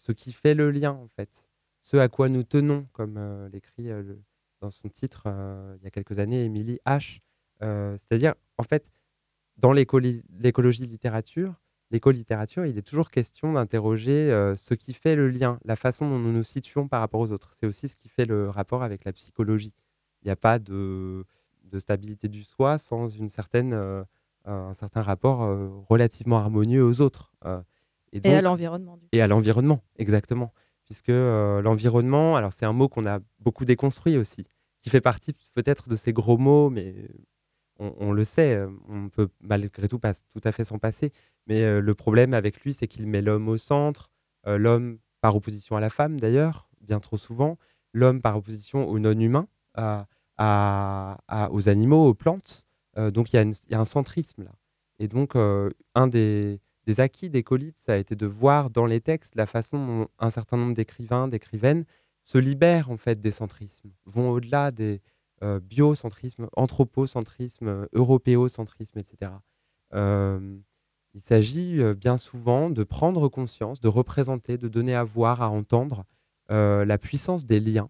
ce 0.00 0.12
qui 0.12 0.32
fait 0.32 0.54
le 0.54 0.70
lien 0.70 0.92
en 0.92 1.08
fait, 1.08 1.48
ce 1.80 1.96
à 1.96 2.08
quoi 2.08 2.28
nous 2.28 2.42
tenons, 2.42 2.86
comme 2.92 3.48
l'écrit 3.52 3.88
dans 4.60 4.70
son 4.70 4.88
titre 4.88 5.24
il 5.78 5.84
y 5.84 5.86
a 5.86 5.90
quelques 5.90 6.18
années, 6.18 6.44
Émilie 6.44 6.80
H. 6.86 7.20
C'est-à-dire, 7.60 8.34
en 8.58 8.62
fait, 8.62 8.90
dans 9.56 9.72
l'écologie 9.72 10.86
littérature, 10.86 11.54
l'éco-littérature, 11.90 12.66
il 12.66 12.78
est 12.78 12.82
toujours 12.82 13.10
question 13.10 13.52
d'interroger 13.52 14.30
euh, 14.30 14.54
ce 14.56 14.74
qui 14.74 14.92
fait 14.92 15.16
le 15.16 15.28
lien, 15.28 15.58
la 15.64 15.76
façon 15.76 16.08
dont 16.08 16.18
nous 16.18 16.32
nous 16.32 16.44
situons 16.44 16.88
par 16.88 17.00
rapport 17.00 17.20
aux 17.20 17.32
autres. 17.32 17.52
C'est 17.58 17.66
aussi 17.66 17.88
ce 17.88 17.96
qui 17.96 18.08
fait 18.08 18.24
le 18.24 18.48
rapport 18.48 18.82
avec 18.82 19.04
la 19.04 19.12
psychologie. 19.12 19.74
Il 20.22 20.26
n'y 20.26 20.30
a 20.30 20.36
pas 20.36 20.58
de, 20.58 21.24
stabilité 21.78 22.28
du 22.28 22.44
soi 22.44 22.78
sans 22.78 23.08
une 23.08 23.28
certaine, 23.28 23.72
euh, 23.72 24.02
un 24.44 24.74
certain 24.74 25.02
rapport 25.02 25.42
euh, 25.42 25.68
relativement 25.88 26.38
harmonieux 26.38 26.84
aux 26.84 27.00
autres. 27.00 27.32
Et, 28.12 28.34
à 28.34 28.40
l'environnement. 28.42 28.98
Et 29.12 29.22
à 29.22 29.26
l'environnement, 29.26 29.82
exactement. 29.96 30.52
Puisque 30.84 31.08
l'environnement, 31.08 32.36
alors 32.36 32.52
c'est 32.52 32.66
un 32.66 32.72
mot 32.72 32.88
qu'on 32.88 33.06
a 33.06 33.20
beaucoup 33.38 33.64
déconstruit 33.64 34.16
aussi, 34.16 34.44
qui 34.82 34.90
fait 34.90 35.00
partie 35.00 35.32
peut-être 35.54 35.88
de 35.88 35.96
ces 35.96 36.12
gros 36.12 36.36
mots, 36.36 36.68
mais 36.68 36.94
on, 37.80 38.12
le 38.12 38.24
sait, 38.24 38.54
euh, 38.54 38.68
on 38.88 39.08
peut 39.08 39.28
malgré 39.40 39.88
tout 39.88 39.98
pas 39.98 40.12
tout 40.14 40.40
à 40.44 40.52
fait 40.52 40.64
s'en 40.64 40.78
passer. 40.78 41.12
Mais 41.46 41.62
euh, 41.62 41.80
le 41.80 41.94
problème 41.94 42.34
avec 42.34 42.60
lui, 42.62 42.74
c'est 42.74 42.86
qu'il 42.86 43.06
met 43.06 43.22
l'homme 43.22 43.48
au 43.48 43.56
centre, 43.56 44.10
euh, 44.46 44.58
l'homme 44.58 44.98
par 45.20 45.34
opposition 45.34 45.76
à 45.76 45.80
la 45.80 45.90
femme 45.90 46.20
d'ailleurs, 46.20 46.68
bien 46.80 47.00
trop 47.00 47.16
souvent, 47.16 47.58
l'homme 47.92 48.20
par 48.20 48.36
opposition 48.36 48.88
au 48.88 48.98
non-humain, 48.98 49.48
aux 50.38 51.68
animaux, 51.68 52.08
aux 52.08 52.14
plantes. 52.14 52.66
donc 52.96 53.32
il 53.32 53.36
y, 53.36 53.74
a 53.74 53.80
un 53.80 53.84
centrisme 53.84 54.44
là. 54.44 54.52
Et 54.98 55.08
donc 55.08 55.34
un 55.36 56.06
des, 56.06 56.60
acquis 56.98 57.30
des 57.30 57.44
colites, 57.44 57.78
ça 57.78 57.92
a 57.92 57.96
été 57.96 58.16
de 58.16 58.26
voir 58.26 58.70
dans 58.70 58.86
les 58.86 59.00
textes 59.00 59.36
la 59.36 59.46
façon 59.46 59.86
dont 59.86 60.08
un 60.18 60.30
certain 60.30 60.56
nombre 60.56 60.74
d'écrivains, 60.74 61.28
d'écrivaines 61.28 61.84
se 62.22 62.38
libèrent 62.38 62.90
en 62.90 62.96
fait 62.96 63.20
des 63.20 63.30
centrismes, 63.30 63.92
vont 64.06 64.30
au-delà 64.30 64.72
des 64.72 65.00
biocentrismes, 65.62 66.48
anthropocentrismes, 66.54 67.86
européocentrismes, 67.92 68.98
etc. 68.98 69.32
il 69.92 71.20
s'agit 71.20 71.80
bien 71.94 72.18
souvent 72.18 72.68
de 72.68 72.84
prendre 72.84 73.28
conscience, 73.28 73.80
de 73.80 73.88
représenter, 73.88 74.58
de 74.58 74.68
donner 74.68 74.94
à 74.94 75.04
voir, 75.04 75.40
à 75.40 75.48
entendre 75.48 76.04
la 76.48 76.98
puissance 76.98 77.46
des 77.46 77.60
liens, 77.60 77.88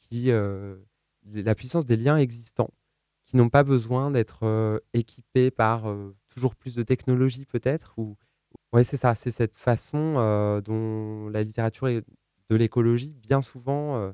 qui, 0.00 0.30
la 0.30 1.54
puissance 1.54 1.84
des 1.84 1.96
liens 1.96 2.16
existants, 2.16 2.70
qui 3.26 3.36
n'ont 3.36 3.50
pas 3.50 3.64
besoin 3.64 4.10
d'être 4.10 4.80
équipés 4.94 5.50
par 5.50 5.94
toujours 6.28 6.54
plus 6.54 6.74
de 6.74 6.82
technologie 6.82 7.44
peut-être 7.44 7.92
ou 7.98 8.16
ouais 8.72 8.84
c'est 8.84 8.96
ça 8.96 9.14
c'est 9.14 9.30
cette 9.30 9.56
façon 9.56 10.14
dont 10.64 11.28
la 11.28 11.42
littérature 11.42 11.88
de 11.88 12.56
l'écologie 12.56 13.14
bien 13.22 13.42
souvent 13.42 14.12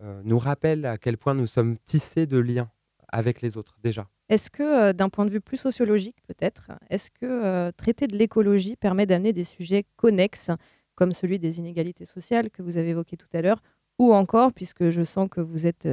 nous 0.00 0.38
rappelle 0.38 0.86
à 0.86 0.98
quel 0.98 1.16
point 1.16 1.34
nous 1.34 1.46
sommes 1.46 1.76
tissés 1.84 2.26
de 2.26 2.38
liens 2.38 2.70
avec 3.08 3.42
les 3.42 3.56
autres 3.56 3.76
déjà. 3.82 4.08
Est-ce 4.28 4.50
que 4.50 4.92
d'un 4.92 5.08
point 5.08 5.26
de 5.26 5.30
vue 5.30 5.40
plus 5.40 5.58
sociologique 5.58 6.16
peut-être, 6.26 6.72
est-ce 6.88 7.10
que 7.10 7.70
traiter 7.72 8.06
de 8.06 8.16
l'écologie 8.16 8.76
permet 8.76 9.06
d'amener 9.06 9.32
des 9.32 9.44
sujets 9.44 9.84
connexes 9.96 10.50
comme 10.94 11.12
celui 11.12 11.38
des 11.38 11.58
inégalités 11.58 12.04
sociales 12.04 12.50
que 12.50 12.62
vous 12.62 12.78
avez 12.78 12.90
évoqué 12.90 13.16
tout 13.16 13.28
à 13.34 13.42
l'heure 13.42 13.62
ou 13.98 14.14
encore 14.14 14.52
puisque 14.52 14.90
je 14.90 15.04
sens 15.04 15.28
que 15.30 15.40
vous 15.40 15.66
êtes 15.66 15.88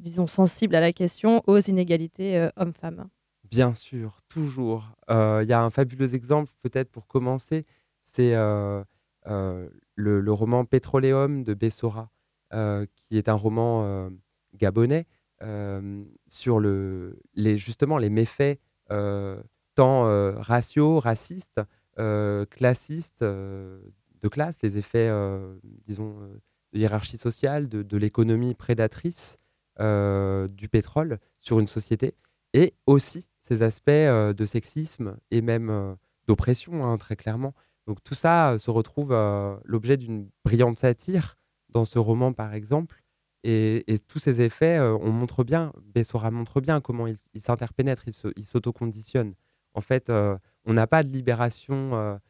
disons 0.00 0.26
sensible 0.26 0.74
à 0.74 0.80
la 0.80 0.92
question 0.92 1.42
aux 1.46 1.58
inégalités 1.58 2.48
hommes-femmes? 2.56 3.08
Bien 3.52 3.74
sûr, 3.74 4.16
toujours. 4.30 4.96
Il 5.10 5.46
y 5.46 5.52
a 5.52 5.62
un 5.62 5.68
fabuleux 5.68 6.14
exemple, 6.14 6.50
peut-être 6.62 6.90
pour 6.90 7.06
commencer, 7.06 7.66
c'est 8.02 8.32
le, 8.34 10.32
roman 10.32 10.64
Pétroléum 10.64 11.44
de 11.44 11.52
Bessora, 11.52 12.10
qui 12.50 13.18
est 13.18 13.28
un 13.28 13.34
roman 13.34 14.08
gabonais 14.54 15.06
sur 16.28 16.60
le, 16.60 17.20
les, 17.34 17.58
justement 17.58 17.98
les 17.98 18.08
méfaits 18.08 18.58
tant 18.88 20.04
raciaux, 20.40 20.98
racistes, 20.98 21.60
classistes, 22.48 23.22
de 23.22 24.28
classe, 24.30 24.62
les 24.62 24.78
effets, 24.78 25.10
disons, 25.86 26.16
de 26.72 26.78
hiérarchie 26.78 27.18
sociale, 27.18 27.68
de 27.68 27.96
l'économie 27.98 28.54
prédatrice 28.54 29.36
du 29.78 30.68
pétrole 30.70 31.18
sur 31.38 31.60
une 31.60 31.66
société, 31.66 32.14
et 32.54 32.72
aussi 32.86 33.26
ces 33.42 33.62
aspects 33.62 33.90
de 33.90 34.44
sexisme 34.46 35.16
et 35.30 35.42
même 35.42 35.96
d'oppression, 36.26 36.86
hein, 36.86 36.96
très 36.96 37.16
clairement. 37.16 37.52
Donc 37.86 38.02
tout 38.02 38.14
ça 38.14 38.56
se 38.58 38.70
retrouve 38.70 39.12
l'objet 39.64 39.96
d'une 39.96 40.30
brillante 40.44 40.78
satire 40.78 41.36
dans 41.68 41.84
ce 41.84 41.98
roman, 41.98 42.32
par 42.32 42.54
exemple. 42.54 43.02
Et, 43.44 43.84
tous 44.06 44.20
ces 44.20 44.40
effets, 44.40 44.78
on 44.78 45.10
montre 45.10 45.42
bien, 45.42 45.72
Bessora 45.92 46.30
montre 46.30 46.60
bien 46.60 46.80
comment 46.80 47.08
il, 47.08 47.16
s'interpénètre, 47.40 48.04
il 48.36 48.46
s'autoconditionne. 48.46 49.34
En 49.74 49.80
fait, 49.80 50.10
on 50.10 50.72
n'a 50.72 50.86
pas 50.86 51.02
de 51.02 51.08
libération 51.08 52.20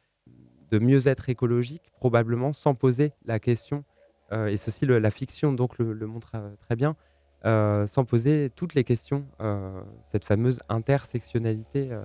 de 0.70 0.78
mieux-être 0.78 1.28
écologique, 1.28 1.90
probablement, 1.92 2.54
sans 2.54 2.74
poser 2.74 3.12
la 3.26 3.38
question, 3.38 3.84
et 4.32 4.56
ceci, 4.56 4.86
la 4.86 5.10
fiction 5.10 5.52
donc 5.52 5.78
le 5.78 6.06
montre 6.06 6.32
très 6.60 6.76
bien, 6.76 6.96
sans 7.44 8.04
poser 8.04 8.50
toutes 8.50 8.74
les 8.74 8.84
questions, 8.84 9.24
euh, 9.40 9.80
cette 10.04 10.24
fameuse 10.24 10.60
intersectionnalité, 10.68 11.88
euh, 11.90 12.04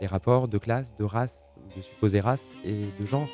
les 0.00 0.06
rapports 0.06 0.48
de 0.48 0.58
classe, 0.58 0.94
de 0.98 1.04
race, 1.04 1.52
de 1.76 1.82
supposée 1.82 2.20
race 2.20 2.52
et 2.64 2.86
de 3.00 3.06
genre. 3.06 3.28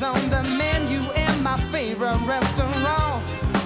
Money's 0.00 0.02
on 0.02 0.30
the 0.30 0.48
menu 0.56 1.00
in 1.12 1.42
my 1.42 1.56
favorite 1.72 2.18
restaurant. 2.26 2.74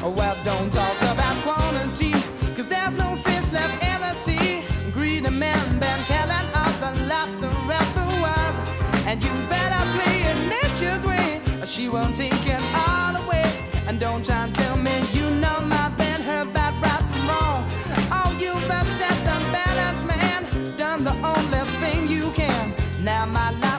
Oh 0.02 0.14
well, 0.16 0.36
don't 0.44 0.72
talk 0.72 0.96
about 1.02 1.36
quantity, 1.42 2.12
cause 2.54 2.68
there's 2.68 2.94
no 2.94 3.16
fish 3.16 3.52
left 3.52 3.82
in 3.82 4.00
the 4.00 4.12
sea. 4.14 4.64
Greedy 4.92 5.30
men 5.30 5.78
been 5.78 6.00
killing 6.04 6.48
off 6.54 6.80
the 6.80 6.92
laughter 7.06 7.50
afterwards. 7.70 8.58
And 9.06 9.22
you 9.22 9.30
better 9.48 9.82
play 9.96 10.22
it 10.30 10.38
nature's 10.48 11.04
way, 11.04 11.42
or 11.60 11.66
she 11.66 11.88
won't 11.88 12.16
take 12.16 12.46
it 12.46 12.62
all 12.86 13.16
away. 13.16 13.44
And 13.86 13.98
don't 14.00 14.24
try 14.24 14.44
and 14.44 14.54
tell 14.54 14.76
me 14.76 15.02
you 15.12 15.28
know 15.42 15.60
my 15.62 15.88
band, 15.98 16.22
her 16.24 16.44
bad 16.44 16.74
right 16.82 17.02
from 17.10 17.28
wrong. 17.28 17.64
Oh, 18.10 18.36
you've 18.40 18.70
upset 18.70 19.18
the 19.28 19.38
balance, 19.52 20.04
man. 20.04 20.76
Done 20.76 21.04
the 21.04 21.14
only 21.32 21.70
thing 21.80 22.08
you 22.08 22.30
can. 22.32 22.74
Now 23.02 23.26
my 23.26 23.50
life 23.58 23.71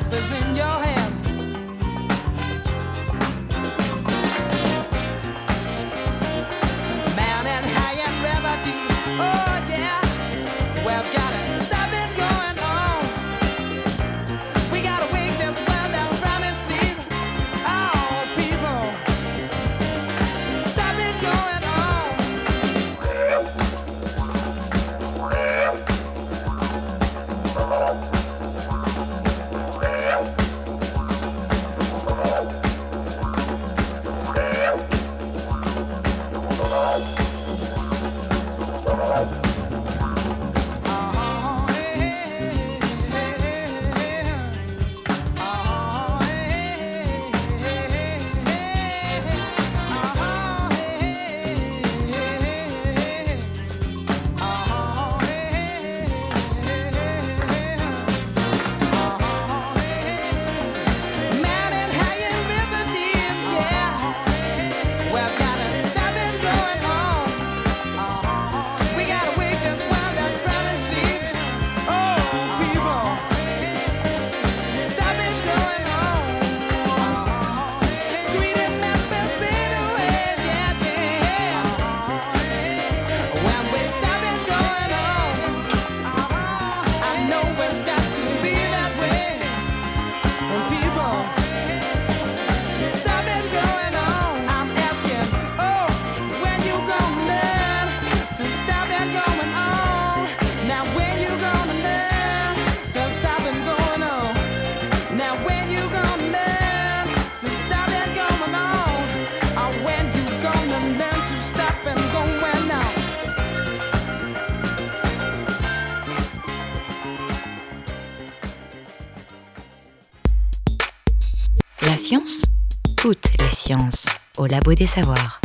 Labo 124.54 124.76
des 124.76 124.86
Savoirs. 124.86 125.42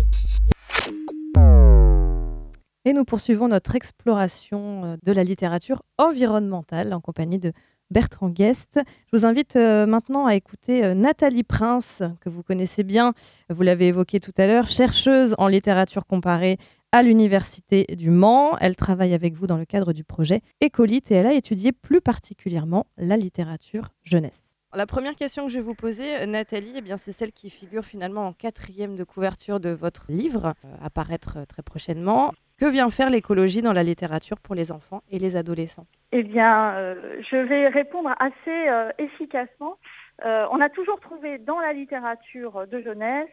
Et 2.84 2.92
nous 2.92 3.04
poursuivons 3.06 3.48
notre 3.48 3.74
exploration 3.74 4.84
euh, 4.84 4.96
de 5.02 5.12
la 5.12 5.24
littérature 5.24 5.82
environnementale 5.96 6.92
en 6.92 7.00
compagnie 7.00 7.38
de 7.38 7.54
Bertrand 7.90 8.28
Guest. 8.28 8.78
Je 9.10 9.16
vous 9.16 9.24
invite 9.24 9.56
euh, 9.56 9.86
maintenant 9.86 10.26
à 10.26 10.34
écouter 10.34 10.84
euh, 10.84 10.92
Nathalie 10.92 11.42
Prince, 11.42 12.02
que 12.20 12.28
vous 12.28 12.42
connaissez 12.42 12.82
bien, 12.82 13.14
vous 13.48 13.62
l'avez 13.62 13.86
évoqué 13.86 14.20
tout 14.20 14.34
à 14.36 14.46
l'heure, 14.46 14.66
chercheuse 14.66 15.34
en 15.38 15.48
littérature 15.48 16.04
comparée 16.04 16.58
à 16.92 17.02
l'Université 17.02 17.86
du 17.96 18.10
Mans. 18.10 18.58
Elle 18.58 18.76
travaille 18.76 19.14
avec 19.14 19.32
vous 19.32 19.46
dans 19.46 19.56
le 19.56 19.64
cadre 19.64 19.94
du 19.94 20.04
projet 20.04 20.42
Écolite 20.60 21.10
et 21.10 21.14
elle 21.14 21.26
a 21.26 21.32
étudié 21.32 21.72
plus 21.72 22.02
particulièrement 22.02 22.84
la 22.98 23.16
littérature 23.16 23.88
jeunesse. 24.04 24.47
La 24.74 24.84
première 24.84 25.16
question 25.16 25.46
que 25.46 25.52
je 25.52 25.58
vais 25.58 25.64
vous 25.64 25.74
poser, 25.74 26.26
Nathalie, 26.26 26.74
eh 26.76 26.96
c'est 26.98 27.12
celle 27.12 27.32
qui 27.32 27.48
figure 27.48 27.84
finalement 27.84 28.26
en 28.26 28.32
quatrième 28.34 28.96
de 28.96 29.04
couverture 29.04 29.60
de 29.60 29.70
votre 29.70 30.06
livre, 30.10 30.52
à 30.82 30.90
paraître 30.90 31.46
très 31.48 31.62
prochainement. 31.62 32.32
Que 32.58 32.66
vient 32.66 32.90
faire 32.90 33.08
l'écologie 33.08 33.62
dans 33.62 33.72
la 33.72 33.82
littérature 33.82 34.38
pour 34.40 34.54
les 34.54 34.70
enfants 34.70 35.02
et 35.10 35.18
les 35.18 35.36
adolescents? 35.36 35.86
Eh 36.12 36.22
bien, 36.22 36.74
euh, 36.74 37.22
je 37.30 37.36
vais 37.36 37.68
répondre 37.68 38.10
assez 38.18 38.68
euh, 38.68 38.90
efficacement. 38.98 39.78
Euh, 40.24 40.46
on 40.50 40.60
a 40.60 40.68
toujours 40.68 41.00
trouvé 41.00 41.38
dans 41.38 41.60
la 41.60 41.72
littérature 41.72 42.66
de 42.66 42.82
jeunesse 42.82 43.28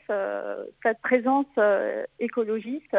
cette 0.83 1.01
présence 1.01 1.47
écologiste. 2.19 2.95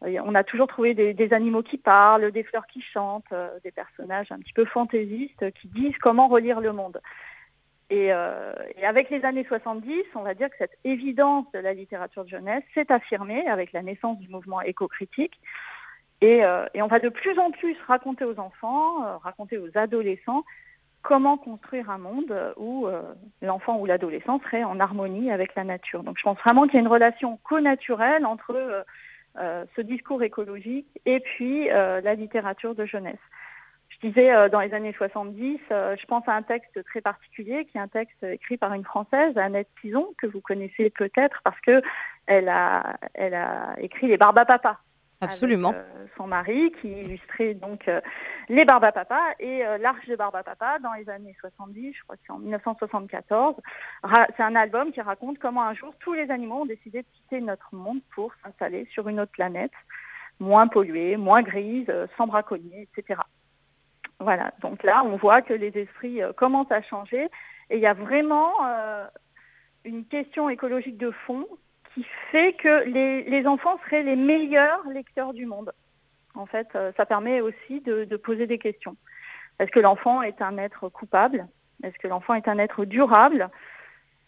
on 0.00 0.34
a 0.34 0.42
toujours 0.42 0.66
trouvé 0.66 0.94
des, 0.94 1.32
animaux 1.34 1.62
qui 1.62 1.76
parlent, 1.76 2.32
des 2.32 2.42
fleurs 2.42 2.66
qui 2.66 2.80
chantent, 2.80 3.34
des 3.62 3.70
personnages 3.70 4.32
un 4.32 4.38
petit 4.38 4.54
peu 4.54 4.64
fantaisistes 4.64 5.52
qui 5.52 5.68
disent 5.68 5.98
comment 6.00 6.26
relire 6.26 6.60
le 6.60 6.72
monde. 6.72 7.00
Euh, 7.92 8.52
et, 8.76 8.86
avec 8.86 9.10
les 9.10 9.24
années 9.24 9.44
70, 9.44 9.92
on 10.14 10.22
va 10.22 10.34
dire 10.34 10.48
que 10.50 10.56
cette 10.58 10.78
évidence 10.84 11.46
de 11.52 11.58
la 11.58 11.74
littérature 11.74 12.24
de 12.24 12.28
jeunesse 12.28 12.62
s'est 12.74 12.90
affirmée 12.92 13.46
avec 13.48 13.72
la 13.72 13.82
naissance 13.82 14.18
du 14.18 14.28
mouvement 14.28 14.60
éco-critique. 14.60 15.40
Et, 16.20 16.44
euh, 16.44 16.66
on 16.76 16.86
va 16.86 17.00
de 17.00 17.08
plus 17.08 17.38
en 17.38 17.50
plus 17.50 17.76
raconter 17.86 18.24
aux 18.24 18.38
enfants, 18.38 19.04
euh, 19.04 19.16
raconter 19.18 19.58
aux 19.58 19.76
adolescents 19.76 20.44
comment 21.02 21.38
construire 21.38 21.88
un 21.88 21.96
monde 21.96 22.34
où 22.58 22.86
l'enfant 23.40 23.78
ou 23.78 23.86
l'adolescent 23.86 24.38
serait 24.40 24.64
en 24.64 24.78
harmonie 24.80 25.32
avec 25.32 25.54
la 25.54 25.64
nature. 25.64 26.02
Donc 26.02 26.18
je 26.18 26.22
pense 26.22 26.36
vraiment 26.40 26.64
qu'il 26.64 26.74
y 26.74 26.76
a 26.76 26.80
une 26.80 26.88
relation 26.88 27.38
co-naturelle 27.42 28.26
entre 28.26 28.84
ce 29.38 29.80
discours 29.80 30.22
écologique 30.22 31.00
et 31.06 31.20
puis 31.20 31.68
la 31.68 32.14
littérature 32.14 32.74
de 32.74 32.84
jeunesse. 32.84 33.16
Je 34.02 34.08
disais 34.08 34.34
euh, 34.34 34.48
dans 34.48 34.60
les 34.60 34.72
années 34.72 34.94
70, 34.96 35.60
euh, 35.70 35.94
je 36.00 36.06
pense 36.06 36.26
à 36.26 36.34
un 36.34 36.42
texte 36.42 36.82
très 36.84 37.02
particulier 37.02 37.66
qui 37.66 37.76
est 37.76 37.80
un 37.80 37.88
texte 37.88 38.22
écrit 38.22 38.56
par 38.56 38.72
une 38.72 38.84
Française, 38.84 39.36
Annette 39.36 39.68
Pison, 39.74 40.08
que 40.16 40.26
vous 40.26 40.40
connaissez 40.40 40.88
peut-être 40.88 41.40
parce 41.44 41.60
qu'elle 41.60 42.48
a, 42.48 42.96
elle 43.12 43.34
a 43.34 43.74
écrit 43.78 44.06
Les 44.06 44.16
Barbapapa. 44.16 44.80
Absolument. 45.20 45.68
Avec, 45.68 45.82
euh, 45.82 46.06
son 46.16 46.26
mari 46.26 46.72
qui 46.80 46.88
illustrait 46.88 47.52
donc 47.52 47.90
les 48.48 48.64
Barbapapa 48.64 49.20
et 49.38 49.64
l'Arche 49.78 50.06
de 50.06 50.16
Barbapapa 50.16 50.78
dans 50.78 50.94
les 50.94 51.10
années 51.10 51.36
70, 51.40 51.92
je 51.92 52.02
crois 52.04 52.16
que 52.16 52.22
c'est 52.26 52.32
en 52.32 52.38
1974. 52.38 53.56
C'est 54.34 54.42
un 54.42 54.56
album 54.56 54.92
qui 54.92 55.02
raconte 55.02 55.38
comment 55.38 55.62
un 55.62 55.74
jour 55.74 55.92
tous 56.00 56.14
les 56.14 56.30
animaux 56.30 56.62
ont 56.62 56.66
décidé 56.66 57.02
de 57.02 57.06
quitter 57.12 57.42
notre 57.42 57.74
monde 57.74 58.00
pour 58.14 58.32
s'installer 58.42 58.88
sur 58.92 59.08
une 59.08 59.20
autre 59.20 59.32
planète, 59.32 59.72
moins 60.38 60.68
polluée, 60.68 61.18
moins 61.18 61.42
grise, 61.42 61.92
sans 62.16 62.26
braconniers, 62.26 62.88
etc. 62.96 63.20
Voilà, 64.20 64.52
donc 64.60 64.82
là, 64.82 65.02
on 65.02 65.16
voit 65.16 65.40
que 65.40 65.54
les 65.54 65.76
esprits 65.78 66.22
euh, 66.22 66.34
commencent 66.34 66.70
à 66.70 66.82
changer 66.82 67.30
et 67.70 67.76
il 67.76 67.80
y 67.80 67.86
a 67.86 67.94
vraiment 67.94 68.52
euh, 68.66 69.06
une 69.84 70.04
question 70.04 70.50
écologique 70.50 70.98
de 70.98 71.10
fond 71.10 71.46
qui 71.94 72.06
fait 72.30 72.52
que 72.52 72.84
les, 72.84 73.46
enfants 73.46 73.78
seraient 73.84 74.02
les 74.02 74.16
meilleurs 74.16 74.86
lecteurs 74.90 75.32
du 75.32 75.46
monde. 75.46 75.72
En 76.34 76.44
fait, 76.44 76.68
euh, 76.74 76.92
ça 76.98 77.06
permet 77.06 77.40
aussi 77.40 77.80
de, 77.80 78.04
poser 78.16 78.46
des 78.46 78.58
questions. 78.58 78.96
Est-ce 79.58 79.70
que 79.70 79.80
l'enfant 79.80 80.20
est 80.20 80.42
un 80.42 80.58
être 80.58 80.90
coupable? 80.90 81.48
Est-ce 81.82 81.98
que 81.98 82.06
l'enfant 82.06 82.34
est 82.34 82.46
un 82.46 82.58
être 82.58 82.84
durable? 82.84 83.48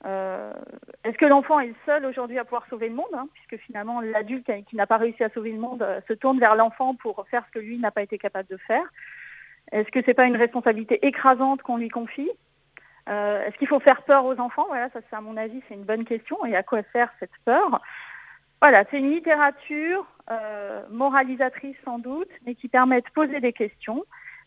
Est-ce 0.05 1.16
que 1.16 1.26
l'enfant 1.26 1.61
est 1.61 1.68
le 1.68 1.74
seul 1.86 2.05
aujourd'hui 2.07 2.36
à 2.36 2.45
pouvoir 2.45 2.66
sauver 2.68 2.88
le 2.88 2.95
monde 2.97 3.14
hein, 3.14 3.28
Puisque 3.34 3.64
finalement, 3.64 4.01
l'adulte 4.01 4.51
qui 4.68 4.74
n'a 4.74 4.88
pas 4.88 4.97
réussi 4.97 5.22
à 5.22 5.30
sauver 5.30 5.53
le 5.53 5.61
monde 5.61 5.86
se 6.09 6.12
tourne 6.12 6.40
vers 6.40 6.57
l'enfant 6.57 6.97
pour 6.97 7.24
faire 7.30 7.45
ce 7.47 7.53
que 7.53 7.61
lui 7.61 7.78
n'a 7.78 7.93
pas 7.93 8.03
été 8.03 8.18
capable 8.18 8.49
de 8.49 8.57
faire? 8.57 8.82
Est-ce 9.70 9.90
que 9.90 10.02
ce 10.02 10.08
n'est 10.08 10.14
pas 10.14 10.26
une 10.26 10.36
responsabilité 10.36 11.06
écrasante 11.06 11.62
qu'on 11.62 11.76
lui 11.76 11.88
confie 11.88 12.30
euh, 13.08 13.46
Est-ce 13.46 13.56
qu'il 13.56 13.68
faut 13.68 13.80
faire 13.80 14.02
peur 14.02 14.24
aux 14.24 14.38
enfants? 14.38 14.66
Voilà, 14.68 14.90
ça 14.90 15.00
c'est 15.08 15.16
à 15.16 15.20
mon 15.20 15.36
avis, 15.36 15.62
c'est 15.68 15.74
une 15.74 15.84
bonne 15.84 16.04
question. 16.04 16.44
Et 16.44 16.56
à 16.56 16.62
quoi 16.62 16.82
faire 16.82 17.10
cette 17.20 17.30
peur? 17.44 17.80
Voilà, 18.60 18.84
c'est 18.90 18.98
une 18.98 19.10
littérature 19.10 20.06
euh, 20.30 20.82
moralisatrice 20.90 21.76
sans 21.84 21.98
doute, 21.98 22.28
mais 22.46 22.54
qui 22.54 22.68
permet 22.68 23.00
de 23.00 23.10
poser 23.14 23.40
des 23.40 23.52
questions. 23.52 24.04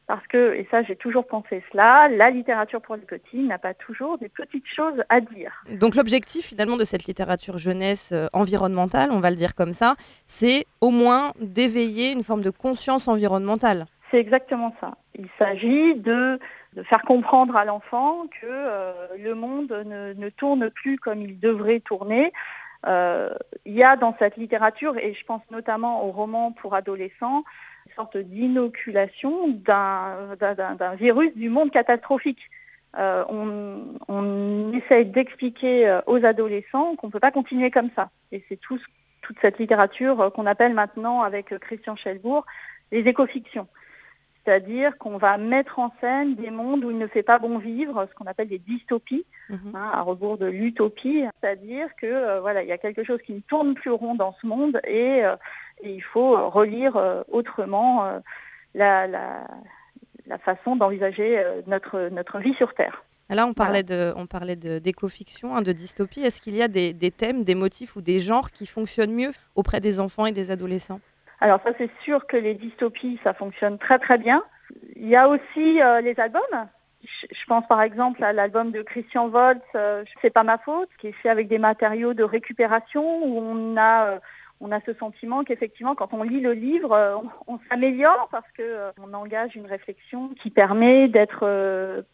Parce 0.07 0.25
que, 0.27 0.53
et 0.53 0.67
ça 0.69 0.83
j'ai 0.83 0.95
toujours 0.95 1.25
pensé 1.25 1.63
cela, 1.71 2.07
la 2.09 2.29
littérature 2.29 2.79
pour 2.79 2.95
les 2.95 3.01
petits 3.01 3.39
n'a 3.39 3.57
pas 3.57 3.73
toujours 3.73 4.19
des 4.19 4.29
petites 4.29 4.67
choses 4.67 5.03
à 5.09 5.19
dire. 5.19 5.51
Donc 5.79 5.95
l'objectif 5.95 6.45
finalement 6.45 6.77
de 6.77 6.83
cette 6.83 7.05
littérature 7.05 7.57
jeunesse 7.57 8.11
euh, 8.11 8.27
environnementale, 8.31 9.09
on 9.11 9.19
va 9.19 9.31
le 9.31 9.35
dire 9.35 9.55
comme 9.55 9.73
ça, 9.73 9.95
c'est 10.27 10.65
au 10.79 10.91
moins 10.91 11.33
d'éveiller 11.39 12.11
une 12.11 12.23
forme 12.23 12.41
de 12.41 12.51
conscience 12.51 13.07
environnementale. 13.07 13.87
C'est 14.15 14.21
exactement 14.21 14.73
ça. 14.79 14.93
Il 15.19 15.27
s'agit 15.37 15.93
de, 15.95 16.39
faire 16.85 17.01
comprendre 17.01 17.57
à 17.57 17.65
l'enfant 17.65 18.27
que 18.27 18.47
euh, 18.47 18.93
le 19.19 19.35
monde 19.35 19.73
ne, 19.85 20.29
tourne 20.29 20.69
plus 20.69 20.97
comme 20.97 21.21
il 21.21 21.37
devrait 21.37 21.81
tourner. 21.81 22.31
Euh, 22.87 23.35
il 23.65 23.73
y 23.73 23.83
a 23.83 23.97
dans 23.97 24.15
cette 24.17 24.37
littérature, 24.37 24.97
et 24.97 25.13
je 25.13 25.25
pense 25.25 25.41
notamment 25.51 26.05
au 26.05 26.11
roman 26.11 26.53
pour 26.53 26.75
adolescents, 26.75 27.43
une 27.87 27.93
sorte 27.93 28.15
d'inoculation 28.15 29.49
d'un 29.49 30.95
virus 30.97 31.35
du 31.35 31.49
monde 31.49 31.71
catastrophique. 31.71 32.49
Euh, 32.97 33.25
on, 33.27 34.71
essaye 34.71 35.07
d'expliquer 35.07 35.99
aux 36.05 36.23
adolescents 36.23 36.95
qu'on 36.95 37.07
ne 37.07 37.11
peut 37.11 37.19
pas 37.19 37.31
continuer 37.31 37.69
comme 37.69 37.89
ça. 37.97 38.11
Et 38.31 38.45
c'est 38.47 38.61
tout, 38.61 38.79
toute 39.23 39.35
cette 39.41 39.59
littérature 39.59 40.31
qu'on 40.33 40.45
appelle 40.45 40.73
maintenant 40.73 41.21
avec 41.21 41.53
Christian 41.59 41.97
Schelbourg 41.97 42.45
les 42.93 42.99
écofictions 42.99 43.67
c'est-à-dire 44.45 44.97
qu'on 44.97 45.17
va 45.17 45.37
mettre 45.37 45.79
en 45.79 45.91
scène 45.99 46.35
des 46.35 46.51
mondes 46.51 46.83
où 46.83 46.91
il 46.91 46.97
ne 46.97 47.07
fait 47.07 47.23
pas 47.23 47.39
bon 47.39 47.57
vivre, 47.57 48.07
ce 48.07 48.13
qu'on 48.13 48.27
appelle 48.27 48.47
des 48.47 48.59
dystopies, 48.59 49.25
mhm. 49.49 49.71
hein, 49.73 49.89
à 49.91 50.01
rebours 50.01 50.37
de 50.37 50.45
l'utopie, 50.45 51.23
c'est-à-dire 51.41 51.87
que 51.99 52.05
euh, 52.05 52.39
voilà, 52.41 52.61
il 52.61 52.69
y 52.69 52.71
a 52.71 52.77
quelque 52.77 53.03
chose 53.03 53.19
qui 53.25 53.33
ne 53.33 53.39
tourne 53.39 53.73
plus 53.73 53.89
rond 53.89 54.13
dans 54.13 54.35
ce 54.39 54.45
monde 54.45 54.79
et, 54.85 55.25
euh, 55.25 55.35
il 55.83 56.01
faut 56.01 56.49
relire 56.49 56.95
euh, 56.95 57.23
autrement 57.29 58.07
la, 58.73 59.07
façon 60.43 60.75
d'envisager 60.75 61.43
notre, 61.67 62.09
notre 62.09 62.39
vie 62.39 62.53
sur 62.55 62.73
Terre. 62.73 63.03
Là, 63.29 63.45
on 63.45 63.53
parlait 63.53 63.83
de, 63.83 64.13
on 64.15 64.25
parlait 64.25 64.55
d'éco-fiction, 64.55 65.55
hein, 65.55 65.61
de 65.61 65.71
dystopie. 65.71 66.21
Est-ce 66.21 66.41
qu'il 66.41 66.55
y 66.55 66.61
a 66.61 66.67
des, 66.67 66.93
des 66.93 67.11
thèmes, 67.11 67.43
des 67.43 67.55
motifs 67.55 67.95
ou 67.95 68.01
des 68.01 68.19
genres 68.19 68.51
qui 68.51 68.67
fonctionnent 68.67 69.13
mieux 69.13 69.31
auprès 69.55 69.81
des 69.81 69.99
enfants 69.99 70.25
et 70.25 70.31
des 70.31 70.51
adolescents? 70.51 71.01
Alors 71.41 71.59
ça 71.63 71.71
c'est 71.77 71.91
sûr 72.03 72.27
que 72.27 72.37
les 72.37 72.53
dystopies, 72.53 73.19
ça 73.23 73.33
fonctionne 73.33 73.77
très 73.77 73.99
très 73.99 74.17
bien. 74.17 74.43
Il 74.95 75.07
y 75.07 75.15
a 75.15 75.27
aussi 75.27 75.81
euh, 75.81 76.01
les 76.01 76.19
albums. 76.19 76.41
Je 77.03 77.45
pense 77.47 77.67
par 77.67 77.81
exemple 77.81 78.23
à 78.23 78.33
l'album 78.33 78.71
de 78.71 78.81
Christian 78.81 79.27
Volz, 79.27 79.61
euh, 79.75 80.03
C'est 80.21 80.31
pas 80.31 80.43
ma 80.43 80.57
faute, 80.57 80.89
qui 80.99 81.07
est 81.07 81.11
fait 81.11 81.29
avec 81.29 81.47
des 81.47 81.59
matériaux 81.59 82.13
de 82.13 82.23
récupération 82.23 83.23
où 83.23 83.39
on 83.39 83.77
a 83.77 84.07
euh, 84.07 84.19
on 84.61 84.71
a 84.71 84.79
ce 84.85 84.93
sentiment 84.93 85.43
qu'effectivement, 85.43 85.95
quand 85.95 86.13
on 86.13 86.23
lit 86.23 86.39
le 86.39 86.53
livre, 86.53 87.21
on, 87.45 87.59
s'améliore 87.69 88.29
parce 88.31 88.47
qu'on 88.55 89.13
engage 89.13 89.53
une 89.57 89.65
réflexion 89.65 90.29
qui 90.41 90.49
permet 90.49 91.09
d'être 91.09 91.45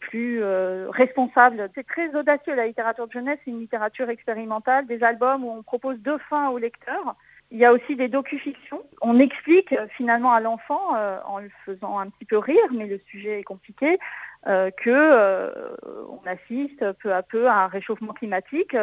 plus 0.00 0.42
responsable. 0.90 1.70
C'est 1.76 1.86
très 1.86 2.12
audacieux 2.16 2.56
la 2.56 2.66
littérature 2.66 3.06
de 3.06 3.12
jeunesse, 3.12 3.38
c'est 3.44 3.52
une 3.52 3.60
littérature 3.60 4.10
expérimentale, 4.10 4.88
des 4.88 5.04
albums 5.04 5.44
où 5.44 5.52
on 5.52 5.62
propose 5.62 5.98
deux 6.00 6.18
fins 6.28 6.50
au 6.50 6.58
lecteur. 6.58 7.14
Il 7.52 7.58
y 7.58 7.66
a 7.66 7.72
aussi 7.72 7.96
des 7.96 8.08
docu-fictions. 8.08 8.82
On 9.02 9.18
explique 9.18 9.72
euh, 9.74 9.86
finalement 9.94 10.32
à 10.32 10.40
l'enfant, 10.40 10.96
euh, 10.96 11.18
en 11.26 11.38
le 11.38 11.50
faisant 11.66 11.98
un 11.98 12.08
petit 12.08 12.24
peu 12.24 12.38
rire, 12.38 12.56
mais 12.72 12.86
le 12.86 12.98
sujet 13.10 13.40
est 13.40 13.44
compliqué, 13.44 13.98
euh, 14.46 14.70
qu'on 14.82 16.20
assiste 16.24 16.92
peu 16.92 17.12
à 17.12 17.22
peu 17.22 17.48
à 17.48 17.64
un 17.64 17.66
réchauffement 17.66 18.14
climatique. 18.14 18.74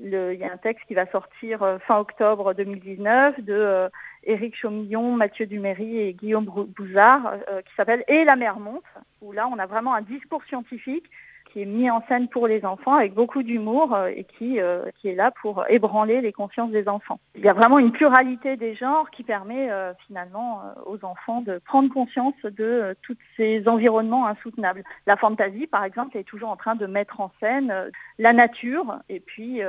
il 0.00 0.12
y 0.12 0.44
a 0.44 0.52
un 0.52 0.56
texte 0.58 0.84
qui 0.86 0.94
va 0.94 1.06
sortir 1.10 1.78
fin 1.88 1.98
octobre 1.98 2.54
2019 2.54 3.40
de 3.40 3.90
Éric 4.22 4.54
Chaumillon, 4.54 5.16
Mathieu 5.16 5.46
Duméry 5.46 5.98
et 5.98 6.14
Guillaume 6.14 6.44
Bouzard, 6.44 7.34
qui 7.64 7.74
s'appelle 7.76 8.04
Et 8.06 8.24
la 8.24 8.36
mer 8.36 8.60
monte, 8.60 8.84
où 9.22 9.32
là 9.32 9.48
on 9.52 9.58
a 9.58 9.66
vraiment 9.66 9.94
un 9.94 10.02
discours 10.02 10.44
scientifique 10.44 11.10
qui 11.52 11.62
est 11.62 11.66
mis 11.66 11.90
en 11.90 12.02
scène 12.08 12.28
pour 12.28 12.46
les 12.46 12.64
enfants 12.64 12.94
avec 12.94 13.14
beaucoup 13.14 13.42
d'humour 13.42 13.94
euh, 13.94 14.08
et 14.08 14.24
qui, 14.24 14.60
euh, 14.60 14.84
qui 15.00 15.08
est 15.08 15.14
là 15.14 15.30
pour 15.42 15.64
ébranler 15.68 16.20
les 16.20 16.32
consciences 16.32 16.70
des 16.70 16.88
enfants. 16.88 17.20
Il 17.34 17.44
y 17.44 17.48
a 17.48 17.52
vraiment 17.52 17.78
une 17.78 17.92
pluralité 17.92 18.56
des 18.56 18.74
genres 18.74 19.10
qui 19.10 19.22
permet 19.22 19.68
finalement 20.06 20.62
aux 20.86 21.04
enfants 21.04 21.40
de 21.40 21.58
prendre 21.58 21.92
conscience 21.92 22.34
de 22.44 22.96
tous 23.02 23.16
ces 23.36 23.68
environnements 23.68 24.26
insoutenables. 24.26 24.82
La 25.06 25.16
fantasy, 25.16 25.66
par 25.66 25.84
exemple, 25.84 26.16
est 26.16 26.24
toujours 26.24 26.50
en 26.50 26.56
train 26.56 26.74
de 26.74 26.86
mettre 26.86 27.20
en 27.20 27.30
scène 27.40 27.90
la 28.18 28.32
nature 28.32 28.98
et 29.08 29.20
puis 29.20 29.62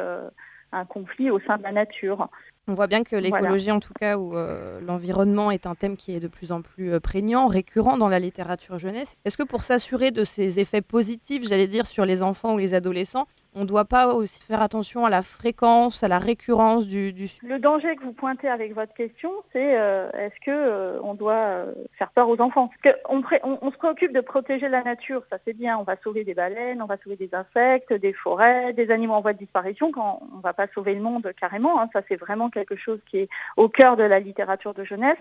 un 0.72 0.86
conflit 0.86 1.30
au 1.30 1.40
sein 1.40 1.58
de 1.58 1.64
la 1.64 1.72
nature. 1.72 2.30
On 2.70 2.76
voit 2.76 2.86
bien 2.86 3.04
que 3.04 3.16
l'écologie, 3.16 3.72
en 3.72 3.80
tout 3.80 3.94
cas, 4.00 4.16
ou 4.16 4.36
euh, 4.36 4.80
l'environnement 4.82 5.50
est 5.50 5.66
un 5.66 5.74
thème 5.74 5.98
qui 5.98 6.16
est 6.16 6.20
de 6.20 6.28
plus 6.28 6.52
en 6.52 6.62
plus 6.62 6.94
euh, 6.94 7.00
prégnant, 7.00 7.48
récurrent 7.48 7.98
dans 7.98 8.10
la 8.10 8.20
littérature 8.20 8.78
jeunesse. 8.78 9.16
Est-ce 9.26 9.38
que 9.38 9.44
pour 9.44 9.64
s'assurer 9.64 10.12
de 10.12 10.24
ces 10.24 10.60
effets 10.60 10.84
positifs, 10.84 11.48
j'allais 11.48 11.68
dire, 11.68 11.88
sur 11.88 12.06
les 12.06 12.22
enfants 12.22 12.54
ou 12.54 12.60
les 12.60 12.76
adolescents, 12.76 13.28
on 13.60 13.64
ne 13.64 13.68
doit 13.68 13.86
pas 13.86 14.08
aussi 14.08 14.42
faire 14.46 14.62
attention 14.62 15.06
à 15.06 15.10
la 15.10 15.22
fréquence, 15.22 16.02
à 16.02 16.08
la 16.08 16.18
récurrence 16.18 16.88
du, 16.88 17.12
du... 17.12 17.30
Le 17.44 17.60
danger 17.60 17.98
que 17.98 18.04
vous 18.04 18.14
pointez 18.14 18.48
avec 18.48 18.74
votre 18.74 18.94
question, 18.94 19.32
c'est 19.52 19.78
euh, 19.78 20.10
est-ce 20.14 20.36
que 20.46 20.52
euh, 20.52 21.00
on 21.04 21.14
doit 21.14 21.34
euh, 21.34 21.74
faire 21.98 22.10
peur 22.12 22.30
aux 22.30 22.40
enfants? 22.40 22.72
Parce 22.82 22.96
on, 23.10 23.22
on, 23.62 23.72
se 23.72 23.78
préoccupe 23.78 24.14
de 24.14 24.22
protéger 24.22 24.70
la 24.70 24.82
nature, 24.82 25.24
ça 25.30 25.40
c'est 25.44 25.52
bien, 25.52 25.78
on 25.78 25.84
va 25.84 25.98
sauver 26.02 26.24
des 26.24 26.34
baleines, 26.34 26.82
on 26.82 26.86
va 26.86 26.96
sauver 27.04 27.18
des 27.18 27.32
insectes, 27.34 27.92
des 27.92 28.14
forêts, 28.14 28.72
des 28.72 28.92
animaux 28.92 29.16
en 29.16 29.22
voie 29.22 29.34
de 29.34 29.40
disparition, 29.40 29.92
quand 29.92 30.22
on 30.34 30.38
ne 30.38 30.42
va 30.42 30.54
pas 30.54 30.68
sauver 30.74 30.94
le 30.94 31.02
monde 31.02 31.30
carrément, 31.38 31.82
hein. 31.82 31.90
ça 31.92 32.02
c'est 32.08 32.16
vraiment 32.16 32.50
quelque 32.50 32.78
chose 32.78 33.00
qui 33.12 33.18
est 33.18 33.30
au 33.58 33.68
cœur 33.68 33.98
de 33.98 34.04
la 34.04 34.22
littérature 34.22 34.74
de 34.74 34.86
jeunesse. 34.86 35.18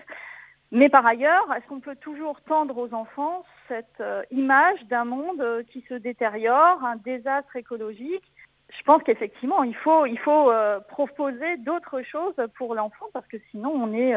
Mais 0.71 0.89
par 0.89 1.05
ailleurs, 1.05 1.47
est-ce 1.55 1.67
qu'on 1.67 1.79
peut 1.79 1.95
toujours 1.95 2.41
tendre 2.41 2.77
aux 2.77 2.93
enfants 2.93 3.43
cette 3.67 4.01
euh, 4.01 4.21
image 4.29 4.85
d'un 4.85 5.05
monde 5.05 5.41
euh, 5.41 5.63
qui 5.63 5.83
se 5.89 5.95
détériore, 5.95 6.83
un 6.85 6.95
désastre 6.95 7.55
écologique? 7.55 8.31
Je 8.69 8.83
pense 8.83 9.01
qu'effectivement, 9.01 9.63
il 9.63 9.75
faut, 9.75 10.05
euh, 10.51 10.79
proposer 10.79 11.57
d'autres 11.57 12.03
choses 12.03 12.35
pour 12.55 12.75
l'enfant 12.75 13.07
parce 13.13 13.25
que 13.25 13.37
sinon, 13.49 13.71
on 13.71 13.91
est 13.93 14.13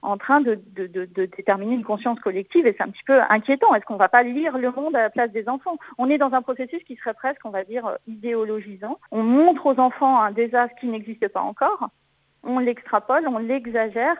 en 0.00 0.16
train 0.16 0.40
de, 0.40 0.54
déterminer 0.76 1.74
une 1.74 1.84
conscience 1.84 2.20
collective 2.20 2.68
et 2.68 2.76
c'est 2.78 2.84
un 2.84 2.90
petit 2.90 3.02
peu 3.04 3.20
inquiétant. 3.28 3.74
Est-ce 3.74 3.84
qu'on 3.84 3.94
ne 3.94 3.98
va 3.98 4.08
pas 4.08 4.22
lire 4.22 4.58
le 4.58 4.70
monde 4.70 4.94
à 4.94 5.02
la 5.02 5.10
place 5.10 5.32
des 5.32 5.48
enfants? 5.48 5.76
On 5.98 6.08
est 6.08 6.18
dans 6.18 6.34
un 6.34 6.42
processus 6.42 6.84
qui 6.84 6.94
serait 6.94 7.14
presque, 7.14 7.44
on 7.44 7.50
va 7.50 7.64
dire, 7.64 7.98
idéologisant. 8.06 9.00
On 9.10 9.24
montre 9.24 9.66
aux 9.66 9.80
enfants 9.80 10.20
un 10.20 10.30
désastre 10.30 10.76
qui 10.78 10.86
n'existe 10.86 11.26
pas 11.26 11.42
encore, 11.42 11.88
on 12.44 12.60
l'extrapole, 12.60 13.26
on 13.26 13.38
l'exagère 13.38 14.16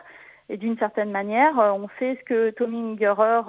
et 0.49 0.57
d'une 0.57 0.77
certaine 0.77 1.11
manière, 1.11 1.59
euh, 1.59 1.71
on 1.71 1.87
fait 1.87 2.17
ce 2.19 2.23
que 2.23 2.49
Tommy 2.51 2.79
Ungerer 2.79 3.41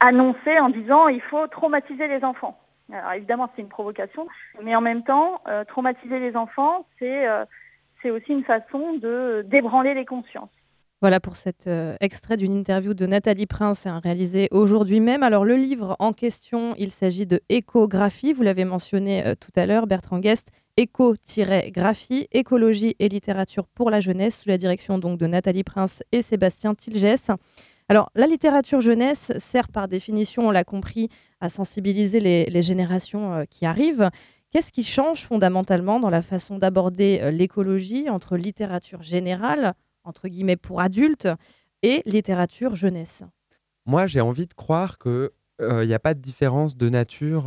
annonçait 0.00 0.58
en 0.58 0.68
disant 0.68 1.08
il 1.08 1.20
faut 1.20 1.46
traumatiser 1.46 2.08
les 2.08 2.24
enfants. 2.24 2.58
Alors 2.92 3.12
évidemment, 3.12 3.50
c'est 3.54 3.62
une 3.62 3.68
provocation, 3.68 4.26
mais 4.62 4.74
en 4.74 4.80
même 4.80 5.02
temps, 5.02 5.40
euh, 5.48 5.64
traumatiser 5.64 6.18
les 6.18 6.36
enfants, 6.36 6.86
c'est 6.98 7.26
euh, 7.28 7.44
c'est 8.02 8.10
aussi 8.10 8.32
une 8.32 8.44
façon 8.44 8.94
de 8.94 9.44
débranler 9.46 9.94
les 9.94 10.04
consciences. 10.04 10.50
Voilà 11.02 11.20
pour 11.20 11.36
cet 11.36 11.68
extrait 12.00 12.36
d'une 12.36 12.54
interview 12.54 12.94
de 12.94 13.06
Nathalie 13.06 13.46
Prince 13.46 13.86
réalisée 14.04 14.48
aujourd'hui 14.52 15.00
même. 15.00 15.24
Alors 15.24 15.44
le 15.44 15.56
livre 15.56 15.96
en 15.98 16.12
question, 16.12 16.74
il 16.78 16.92
s'agit 16.92 17.26
de 17.26 17.40
Échographie, 17.48 18.32
vous 18.32 18.44
l'avez 18.44 18.64
mentionné 18.64 19.34
tout 19.40 19.50
à 19.56 19.66
l'heure, 19.66 19.88
Bertrand 19.88 20.20
Guest, 20.20 20.52
éco-graphie, 20.76 22.28
écologie 22.32 22.94
et 22.98 23.08
littérature 23.08 23.66
pour 23.66 23.90
la 23.90 24.00
jeunesse, 24.00 24.40
sous 24.40 24.48
la 24.48 24.58
direction 24.58 24.98
donc 24.98 25.18
de 25.18 25.26
Nathalie 25.26 25.64
Prince 25.64 26.02
et 26.12 26.22
Sébastien 26.22 26.74
Tilgès. 26.74 27.30
Alors, 27.88 28.10
la 28.14 28.26
littérature 28.26 28.80
jeunesse 28.80 29.32
sert 29.38 29.68
par 29.68 29.88
définition, 29.88 30.48
on 30.48 30.50
l'a 30.50 30.64
compris, 30.64 31.08
à 31.40 31.48
sensibiliser 31.48 32.20
les, 32.20 32.62
générations 32.62 33.34
euh, 33.34 33.44
qui 33.44 33.66
arrivent. 33.66 34.08
Qu'est-ce 34.50 34.70
qui 34.70 34.84
change 34.84 35.22
fondamentalement 35.22 35.98
dans 35.98 36.08
la 36.08 36.22
façon 36.22 36.58
d'aborder 36.58 37.18
euh, 37.20 37.30
l'écologie 37.30 38.08
entre 38.08 38.36
littérature 38.36 39.02
générale, 39.02 39.74
entre 40.04 40.28
guillemets 40.28 40.56
pour 40.56 40.80
adultes, 40.80 41.28
et 41.82 42.02
littérature 42.06 42.76
jeunesse 42.76 43.24
Moi, 43.86 44.06
j'ai 44.06 44.20
envie 44.20 44.46
de 44.46 44.54
croire 44.54 44.98
que 44.98 45.32
il 45.58 45.66
euh, 45.66 45.86
n'y 45.86 45.94
a 45.94 45.98
pas 45.98 46.14
de 46.14 46.20
différence 46.20 46.76
de 46.76 46.88
nature, 46.88 47.44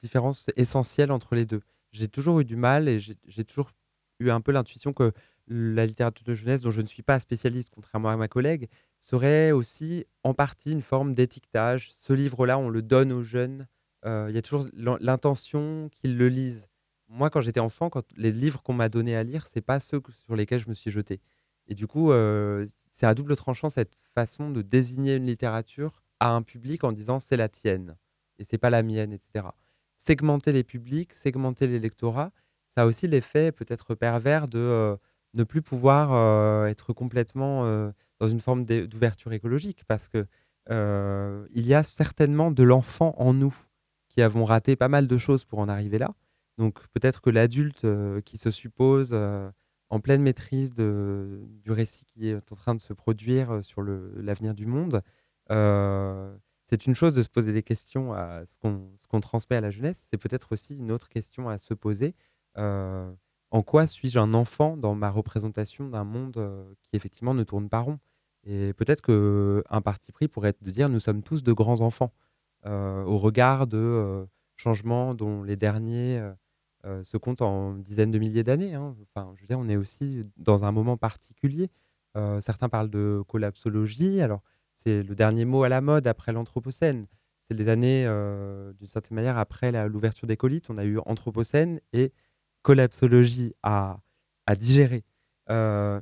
différence 0.00 0.46
essentielle 0.56 1.10
entre 1.10 1.34
les 1.34 1.44
deux 1.44 1.60
j'ai 1.94 2.08
toujours 2.08 2.40
eu 2.40 2.44
du 2.44 2.56
mal 2.56 2.88
et 2.88 2.98
j'ai 2.98 3.44
toujours 3.44 3.70
eu 4.18 4.30
un 4.30 4.40
peu 4.40 4.52
l'intuition 4.52 4.92
que 4.92 5.12
la 5.46 5.86
littérature 5.86 6.24
de 6.24 6.34
jeunesse, 6.34 6.62
dont 6.62 6.70
je 6.70 6.80
ne 6.80 6.86
suis 6.86 7.02
pas 7.02 7.18
spécialiste, 7.20 7.70
contrairement 7.72 8.08
à 8.08 8.16
ma 8.16 8.28
collègue, 8.28 8.68
serait 8.98 9.52
aussi 9.52 10.04
en 10.22 10.34
partie 10.34 10.72
une 10.72 10.82
forme 10.82 11.14
d'étiquetage. 11.14 11.92
Ce 11.94 12.12
livre-là, 12.12 12.58
on 12.58 12.68
le 12.68 12.82
donne 12.82 13.12
aux 13.12 13.22
jeunes. 13.22 13.68
Euh, 14.04 14.26
il 14.28 14.34
y 14.34 14.38
a 14.38 14.42
toujours 14.42 14.66
l'intention 14.74 15.88
qu'ils 15.92 16.16
le 16.16 16.28
lisent. 16.28 16.66
Moi, 17.08 17.30
quand 17.30 17.40
j'étais 17.40 17.60
enfant, 17.60 17.90
quand 17.90 18.04
les 18.16 18.32
livres 18.32 18.62
qu'on 18.62 18.72
m'a 18.72 18.88
donnés 18.88 19.16
à 19.16 19.22
lire, 19.22 19.46
c'est 19.46 19.60
pas 19.60 19.78
ceux 19.78 20.02
sur 20.24 20.34
lesquels 20.34 20.60
je 20.60 20.68
me 20.68 20.74
suis 20.74 20.90
jeté. 20.90 21.20
Et 21.68 21.74
du 21.74 21.86
coup, 21.86 22.12
euh, 22.12 22.66
c'est 22.90 23.06
à 23.06 23.14
double 23.14 23.36
tranchant 23.36 23.70
cette 23.70 23.96
façon 24.14 24.50
de 24.50 24.62
désigner 24.62 25.14
une 25.14 25.26
littérature 25.26 26.02
à 26.20 26.30
un 26.30 26.42
public 26.42 26.84
en 26.84 26.92
disant 26.92 27.20
c'est 27.20 27.36
la 27.36 27.48
tienne 27.48 27.96
et 28.38 28.44
c'est 28.44 28.58
pas 28.58 28.70
la 28.70 28.82
mienne, 28.82 29.12
etc 29.12 29.48
segmenter 30.04 30.52
les 30.52 30.64
publics, 30.64 31.12
segmenter 31.12 31.66
l'électorat, 31.66 32.30
ça 32.68 32.82
a 32.82 32.86
aussi 32.86 33.08
l'effet 33.08 33.52
peut-être 33.52 33.94
pervers 33.94 34.48
de 34.48 34.58
euh, 34.58 34.96
ne 35.34 35.44
plus 35.44 35.62
pouvoir 35.62 36.12
euh, 36.12 36.66
être 36.66 36.92
complètement 36.92 37.64
dans 38.20 38.28
une 38.28 38.40
forme 38.40 38.64
d'ouverture 38.64 39.32
écologique 39.32 39.84
parce 39.88 40.08
que 40.08 40.26
il 40.70 41.66
y 41.66 41.74
a 41.74 41.82
certainement 41.82 42.50
de 42.50 42.62
l'enfant 42.62 43.14
en 43.18 43.34
nous 43.34 43.54
qui 44.08 44.22
avons 44.22 44.44
raté 44.44 44.76
pas 44.76 44.88
mal 44.88 45.06
de 45.06 45.18
choses 45.18 45.44
pour 45.44 45.58
en 45.58 45.68
arriver 45.68 45.98
là. 45.98 46.14
Donc 46.58 46.86
peut-être 46.88 47.20
que 47.20 47.30
l'adulte 47.30 47.86
qui 48.24 48.38
se 48.38 48.50
suppose 48.50 49.12
en 49.90 50.00
pleine 50.00 50.22
maîtrise 50.22 50.72
du 50.74 51.70
récit 51.70 52.04
qui 52.04 52.28
est 52.28 52.52
en 52.52 52.56
train 52.56 52.74
de 52.74 52.80
se 52.80 52.92
produire 52.92 53.64
sur 53.64 53.82
l'avenir 53.82 54.54
du 54.54 54.66
monde, 54.66 55.02
c'est 56.66 56.86
une 56.86 56.94
chose 56.94 57.12
de 57.12 57.22
se 57.22 57.28
poser 57.28 57.52
des 57.52 57.62
questions 57.62 58.12
à 58.14 58.44
ce 58.46 58.56
qu'on 58.58 59.20
transmet 59.20 59.56
à 59.56 59.60
la 59.60 59.70
jeunesse. 59.70 60.06
C'est 60.10 60.16
peut-être 60.16 60.52
aussi 60.52 60.74
une 60.74 60.90
autre 60.90 61.08
question 61.08 61.48
à 61.48 61.58
se 61.58 61.74
poser. 61.74 62.14
Euh, 62.56 63.12
en 63.50 63.62
quoi 63.62 63.86
suis-je 63.86 64.18
un 64.18 64.34
enfant 64.34 64.76
dans 64.76 64.94
ma 64.94 65.10
représentation 65.10 65.88
d'un 65.88 66.04
monde 66.04 66.36
euh, 66.38 66.64
qui 66.82 66.96
effectivement 66.96 67.34
ne 67.34 67.44
tourne 67.44 67.68
pas 67.68 67.80
rond? 67.80 67.98
Et 68.44 68.72
peut-être 68.74 69.02
qu'un 69.02 69.80
parti 69.82 70.12
pris 70.12 70.28
pourrait 70.28 70.50
être 70.50 70.62
de 70.62 70.70
dire 70.70 70.88
nous 70.88 71.00
sommes 71.00 71.22
tous 71.22 71.42
de 71.42 71.52
grands 71.52 71.80
enfants 71.80 72.12
euh, 72.66 73.04
au 73.04 73.18
regard 73.18 73.66
de 73.66 74.26
changements 74.56 75.14
dont 75.14 75.42
les 75.42 75.56
derniers 75.56 76.20
se 77.02 77.16
comptent 77.16 77.42
en 77.42 77.74
dizaines 77.74 78.10
de 78.10 78.18
milliers 78.18 78.44
d'années. 78.44 78.74
Hein. 78.74 78.94
Enfin, 79.02 79.32
je 79.36 79.42
veux 79.42 79.46
dire, 79.46 79.58
on 79.58 79.68
est 79.68 79.76
aussi 79.76 80.24
dans 80.36 80.64
un 80.64 80.72
moment 80.72 80.96
particulier. 80.96 81.70
certains 82.40 82.68
parlent 82.68 82.90
de 82.90 83.22
collapsologie. 83.26 84.20
Alors, 84.20 84.42
c'est 84.76 85.02
le 85.02 85.14
dernier 85.14 85.44
mot 85.44 85.62
à 85.62 85.68
la 85.68 85.80
mode 85.80 86.06
après 86.06 86.32
l'Anthropocène. 86.32 87.06
C'est 87.42 87.54
les 87.54 87.68
années, 87.68 88.04
euh, 88.06 88.72
d'une 88.74 88.88
certaine 88.88 89.16
manière, 89.16 89.38
après 89.38 89.70
l'ouverture 89.88 90.26
des 90.26 90.36
colites. 90.36 90.70
On 90.70 90.78
a 90.78 90.84
eu 90.84 90.98
Anthropocène 91.04 91.80
et 91.92 92.12
collapsologie 92.62 93.54
à, 93.62 93.98
digérer. 94.56 95.04
Euh, 95.50 96.00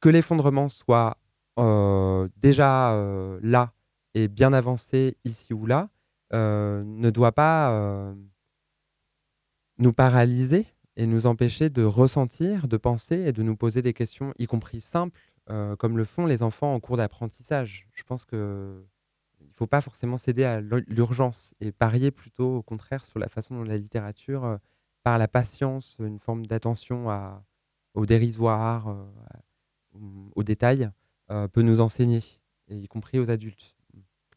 que 0.00 0.08
l'effondrement 0.08 0.68
soit 0.68 1.16
euh, 1.58 2.28
déjà 2.36 2.94
là 3.42 3.72
et 4.14 4.28
bien 4.28 4.52
avancé 4.52 5.16
ici 5.24 5.52
ou 5.52 5.66
là 5.66 5.88
ne 6.32 7.10
doit 7.10 7.32
pas 7.32 8.14
nous 9.78 9.92
paralyser 9.92 10.66
et 10.96 11.06
nous 11.06 11.26
empêcher 11.26 11.70
de 11.70 11.82
ressentir, 11.82 12.68
de 12.68 12.76
penser 12.76 13.16
et 13.16 13.32
de 13.32 13.42
nous 13.42 13.56
poser 13.56 13.82
des 13.82 13.92
questions, 13.92 14.32
y 14.38 14.46
compris 14.46 14.80
simples, 14.80 15.20
euh, 15.50 15.76
comme 15.76 15.98
le 15.98 16.04
font 16.04 16.26
les 16.26 16.42
enfants 16.42 16.74
en 16.74 16.80
cours 16.80 16.96
d'apprentissage. 16.96 17.88
Je 17.92 18.02
pense 18.04 18.24
qu'il 18.24 18.38
ne 18.38 18.82
faut 19.52 19.66
pas 19.66 19.80
forcément 19.80 20.18
céder 20.18 20.44
à 20.44 20.60
l'urgence 20.60 21.54
et 21.60 21.72
parier 21.72 22.10
plutôt 22.10 22.56
au 22.56 22.62
contraire 22.62 23.04
sur 23.04 23.18
la 23.18 23.28
façon 23.28 23.56
dont 23.56 23.64
la 23.64 23.76
littérature, 23.76 24.44
euh, 24.44 24.56
par 25.02 25.18
la 25.18 25.28
patience, 25.28 25.96
une 25.98 26.18
forme 26.18 26.46
d'attention 26.46 27.08
au 27.92 28.06
dérisoire, 28.06 28.88
euh, 28.88 29.04
aux 30.34 30.42
détails, 30.42 30.90
peut 31.52 31.60
nous 31.60 31.80
enseigner, 31.80 32.22
y 32.68 32.88
compris 32.88 33.18
aux 33.18 33.30
adultes. 33.30 33.73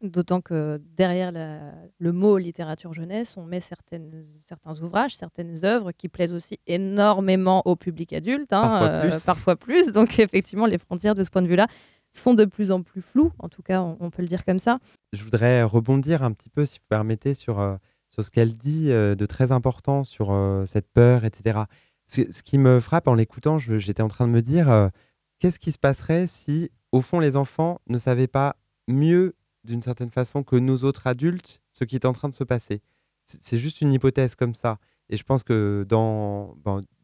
D'autant 0.02 0.42
que 0.42 0.80
derrière 0.96 1.32
le 1.32 2.12
mot 2.12 2.38
littérature 2.38 2.94
jeunesse, 2.94 3.36
on 3.36 3.46
met 3.46 3.60
certaines, 3.60 4.22
certains 4.46 4.80
ouvrages, 4.82 5.16
certaines 5.16 5.66
œuvres 5.66 5.92
qui 5.92 6.08
plaisent 6.08 6.34
aussi 6.34 6.60
énormément 6.68 7.64
au 7.66 7.76
public 7.76 8.14
adulte, 8.14 8.54
hein, 8.54 9.10
parfois, 9.26 9.54
euh, 9.54 9.56
plus. 9.56 9.92
Donc 9.94 10.20
effectivement, 10.20 10.68
les 10.68 10.78
frontières 10.78 11.16
de 11.16 11.24
ce 11.24 11.32
point 11.32 11.42
de 11.42 11.48
vue-là 11.48 11.66
sont 12.12 12.36
de 12.36 12.46
plus 12.46 12.72
en 12.72 12.84
plus 12.84 13.02
floues, 13.02 13.32
en 13.40 13.50
tout 13.50 13.64
cas, 13.64 13.82
on, 13.82 14.12
peut 14.12 14.22
le 14.22 14.28
dire 14.28 14.46
comme 14.46 14.60
ça. 14.60 14.78
Je 15.14 15.24
voudrais 15.24 15.64
rebondir 15.64 16.22
un 16.22 16.32
petit 16.32 16.50
peu, 16.50 16.68
si 16.68 16.78
vous 16.78 16.86
permettez, 16.88 17.34
sur, 17.34 17.60
euh, 17.60 17.76
sur 18.10 18.24
ce 18.24 18.30
qu'elle 18.30 18.56
dit 18.56 18.92
euh, 18.92 19.16
de 19.16 19.26
très 19.26 19.52
important 19.52 20.04
sur 20.04 20.28
cette 20.68 20.92
peur, 20.92 21.26
etc. 21.26 21.62
Ce, 22.06 22.32
ce, 22.32 22.44
qui 22.44 22.60
me 22.60 22.80
frappe 22.80 23.08
en 23.08 23.16
l'écoutant, 23.16 23.58
j'étais 23.58 24.04
en 24.04 24.10
train 24.10 24.28
de 24.28 24.32
me 24.32 24.44
dire, 24.44 24.92
qu'est-ce 25.40 25.58
qui 25.58 25.72
se 25.72 25.80
passerait 25.80 26.28
si, 26.28 26.70
au 26.92 27.02
fond, 27.02 27.20
les 27.20 27.36
enfants 27.36 27.82
ne 27.88 27.98
savaient 27.98 28.28
pas 28.28 28.58
mieux 28.88 29.36
d'une 29.64 29.82
certaine 29.82 30.12
façon 30.12 30.44
que 30.44 30.56
nous 30.56 30.84
autres 30.84 31.08
adultes 31.08 31.62
ce 31.74 31.84
qui 31.84 31.96
est 31.96 32.06
en 32.06 32.14
train 32.14 32.30
de 32.30 32.34
se 32.34 32.44
passer. 32.44 32.82
C'est 33.26 33.58
juste 33.58 33.82
une 33.82 33.94
hypothèse 33.94 34.36
comme 34.36 34.56
ça. 34.56 34.80
Et 35.10 35.18
je 35.18 35.24
pense 35.24 35.44
que 35.44 35.86
dans, 35.88 36.56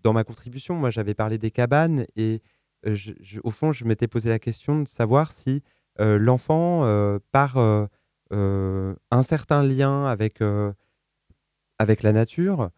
dans 0.04 0.14
ma 0.14 0.24
contribution, 0.24 0.76
moi 0.76 0.90
j'avais 0.90 1.14
parlé 1.14 1.38
des 1.38 1.52
cabanes 1.52 2.06
et 2.16 2.42
au 3.44 3.52
fond 3.52 3.72
je 3.72 3.86
m'étais 3.86 4.08
posé 4.08 4.30
la 4.30 4.40
question 4.40 4.82
de 4.82 4.88
savoir 4.88 5.32
si 5.32 5.62
l'enfant, 6.00 7.20
par 7.32 7.58
un 7.58 9.24
certain 9.24 9.64
lien 9.64 10.06
avec, 10.06 10.42
avec 11.78 12.04
la 12.04 12.14
nature, 12.14 12.70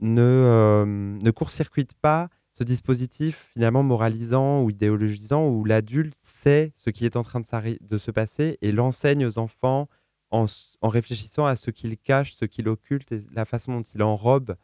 ne, 0.00 1.16
ne 1.20 1.30
court-circuite 1.30 1.94
pas 1.94 2.28
ce 2.52 2.64
dispositif 2.64 3.50
finalement 3.54 3.82
moralisant 3.82 4.62
ou 4.62 4.70
idéologisant 4.70 5.48
où 5.48 5.64
l'adulte 5.64 6.16
sait 6.18 6.72
ce 6.76 6.90
qui 6.90 7.06
est 7.06 7.16
en 7.16 7.22
train 7.22 7.40
de, 7.40 7.98
se 7.98 8.10
passer 8.10 8.58
et 8.60 8.72
l'enseigne 8.72 9.24
aux 9.24 9.38
enfants 9.38 9.88
en, 10.30 10.46
réfléchissant 10.82 11.46
à 11.46 11.56
ce 11.56 11.70
qu'il 11.70 11.96
cache, 11.98 12.34
ce 12.34 12.44
qu'il 12.44 12.68
occulte 12.68 13.12
et 13.12 13.20
la 13.32 13.44
façon 13.44 13.76
dont 13.76 13.82
il 13.82 14.02
enrobe 14.02 14.56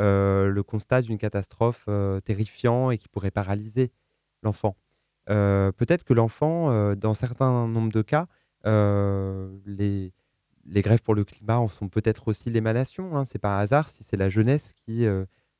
euh, 0.00 0.48
le 0.48 0.62
constat 0.62 1.02
d'une 1.02 1.18
catastrophe 1.18 1.84
euh, 1.88 2.20
terrifiant 2.20 2.90
et 2.90 2.98
qui 2.98 3.08
pourrait 3.08 3.30
paralyser 3.30 3.92
l'enfant. 4.42 4.76
Euh, 5.30 5.72
peut-être 5.72 6.04
que 6.04 6.12
l'enfant, 6.12 6.94
dans 6.94 7.14
certains 7.14 7.68
nombres 7.68 7.92
de 7.92 8.02
cas, 8.02 8.26
les, 8.64 10.12
grèves 10.66 11.02
pour 11.02 11.14
le 11.14 11.24
climat 11.24 11.58
en 11.58 11.68
sont 11.68 11.88
peut-être 11.88 12.28
aussi 12.28 12.50
l'émanation. 12.50 13.16
Hein. 13.16 13.24
C'est 13.24 13.38
pas 13.38 13.58
hasard 13.58 13.88
si 13.88 14.02
c'est 14.02 14.16
la 14.16 14.28
jeunesse 14.28 14.72
qui 14.72 15.06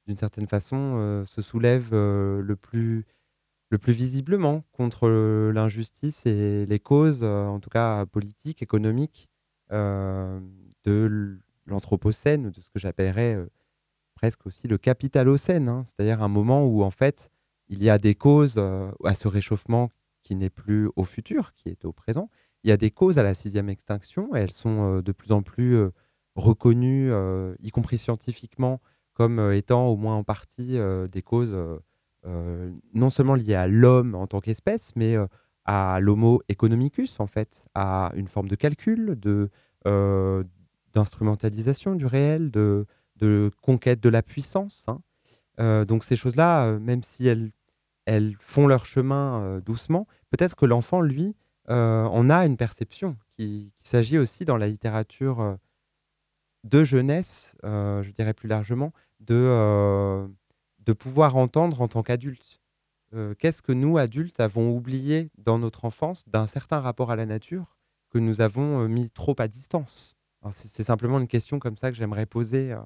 d'une 0.07 0.17
certaine 0.17 0.47
façon, 0.47 0.97
euh, 0.97 1.25
se 1.25 1.43
soulève 1.43 1.91
euh, 1.93 2.43
le, 2.43 2.57
plus, 2.57 3.07
le 3.71 3.79
plus 3.79 3.93
visiblement 3.93 4.65
contre 4.73 5.09
l'injustice 5.53 6.27
et 6.27 6.67
les 6.67 6.79
causes, 6.79 7.21
euh, 7.23 7.47
en 7.47 7.61
tout 7.61 7.71
cas 7.71 8.05
politiques, 8.07 8.63
économiques, 8.63 9.29
de 9.71 11.41
l'anthropocène, 11.67 12.51
de 12.51 12.61
ce 12.61 12.71
que 12.71 12.79
j'appellerais 12.79 13.37
presque 14.15 14.47
aussi 14.47 14.69
le 14.69 14.79
capitalocène, 14.79 15.69
hein. 15.69 15.83
c'est-à-dire 15.85 16.23
un 16.23 16.29
moment 16.29 16.65
où 16.65 16.85
en 16.85 16.93
fait 16.93 17.31
il 17.69 17.83
y 17.83 17.91
a 17.91 17.99
des 17.99 18.15
causes 18.15 18.59
à 18.59 19.15
ce 19.15 19.27
réchauffement 19.27 19.91
qui 20.23 20.37
n'est 20.37 20.51
plus 20.51 20.91
au 20.95 21.03
futur, 21.03 21.55
qui 21.55 21.71
est 21.71 21.85
au 21.87 21.93
présent. 21.93 22.31
Il 22.63 22.71
y 22.71 22.73
a 22.73 22.77
des 22.77 22.93
causes 22.93 23.19
à 23.19 23.25
la 23.25 23.35
sixième 23.35 23.69
extinction, 23.69 24.37
et 24.37 24.41
elles 24.41 24.53
sont 24.53 25.01
de 25.01 25.13
plus 25.13 25.33
en 25.33 25.43
plus 25.43 25.77
reconnues, 26.37 27.11
y 27.61 27.71
compris 27.71 27.99
scientifiquement, 27.99 28.81
comme 29.15 29.39
euh, 29.39 29.57
étant 29.57 29.87
au 29.87 29.97
moins 29.97 30.17
en 30.17 30.25
partie 30.25 30.77
euh, 30.77 31.09
des 31.09 31.23
causes 31.23 31.57
euh, 32.27 32.71
non 32.93 33.11
seulement 33.11 33.35
liées 33.35 33.55
à 33.55 33.67
l'homme 33.67 34.15
en 34.15 34.27
tant 34.27 34.41
qu'espèce, 34.41 34.93
mais 34.97 35.17
à 35.67 35.99
l'homo 36.01 36.43
economicus, 36.49 37.21
en 37.21 37.27
fait, 37.27 37.67
à 37.75 38.13
une 38.17 38.29
forme 38.29 38.49
de 38.49 38.55
calcul, 38.55 39.19
de, 39.21 39.51
d'instrumentalisation 40.95 41.95
du 41.97 42.07
réel, 42.07 42.51
de, 42.51 42.87
de, 43.17 43.51
conquête 43.61 44.01
de 44.01 44.09
la 44.09 44.23
puissance. 44.23 44.87
Hein. 44.89 45.85
donc 45.85 46.05
ces 46.05 46.17
choses-là, 46.17 46.79
même 46.79 47.03
si 47.03 47.27
elles, 47.27 47.53
elles 48.07 48.37
font 48.41 48.67
leur 48.67 48.87
chemin 48.87 49.61
doucement, 49.61 50.07
peut-être 50.31 50.57
que 50.57 50.65
l'enfant, 50.65 51.03
lui, 51.03 51.37
en 51.69 52.31
a 52.31 52.47
une 52.47 52.57
perception, 52.57 53.19
qu'il 53.37 53.71
s'agit 53.83 54.17
aussi 54.17 54.47
dans 54.47 54.57
la 54.57 54.67
littérature 54.67 55.59
de 56.65 56.83
jeunesse, 56.83 57.57
je 57.63 58.11
dirais 58.11 58.35
plus 58.35 58.49
largement, 58.49 58.93
de, 59.25 59.35
euh, 59.35 60.29
de 60.81 60.93
pouvoir 60.93 61.37
entendre 61.37 61.81
en 61.81 61.89
tant 61.89 62.03
qu'adulte. 62.03 62.61
Euh, 63.15 63.35
qu'est-ce 63.39 63.63
que 63.63 63.73
nous, 63.73 63.97
adultes, 63.99 64.41
avons 64.41 64.75
oublié 64.75 65.31
dans 65.39 65.59
notre 65.59 65.85
enfance 65.85 66.29
d'un 66.29 66.47
certain 66.47 66.81
rapport 66.81 67.11
à 67.11 67.17
la 67.17 67.27
nature 67.27 67.77
que 68.11 68.19
nous 68.19 68.41
avons 68.41 68.83
euh, 68.83 68.89
mis 68.89 69.11
trop 69.11 69.35
à 69.39 69.49
distance? 69.49 70.17
C'est 70.53 70.85
simplement 70.85 71.19
une 71.19 71.27
question 71.27 71.59
comme 71.59 71.79
ça 71.79 71.91
que 71.91 71.97
j'aimerais 71.97 72.27
poser 72.27 72.77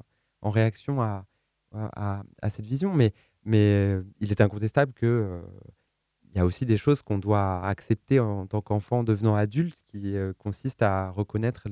en 0.43 0.51
réaction 0.51 1.03
à, 1.03 1.27
à, 1.73 2.51
cette 2.51 2.67
vision. 2.67 2.95
Mais, 2.95 3.13
mais 3.43 3.99
il 4.21 4.31
est 4.31 4.41
incontestable 4.41 4.93
que 4.93 5.43
il 6.23 6.37
y 6.37 6.39
a 6.39 6.45
aussi 6.45 6.67
des 6.67 6.77
choses 6.77 7.03
qu'on 7.03 7.19
doit 7.19 7.67
accepter 7.67 8.21
en 8.21 8.47
tant 8.47 8.61
qu'enfant 8.61 9.03
devenant 9.03 9.35
adulte, 9.35 9.83
qui 9.89 10.15
consistent 10.37 10.83
à 10.83 11.11
reconnaître 11.11 11.69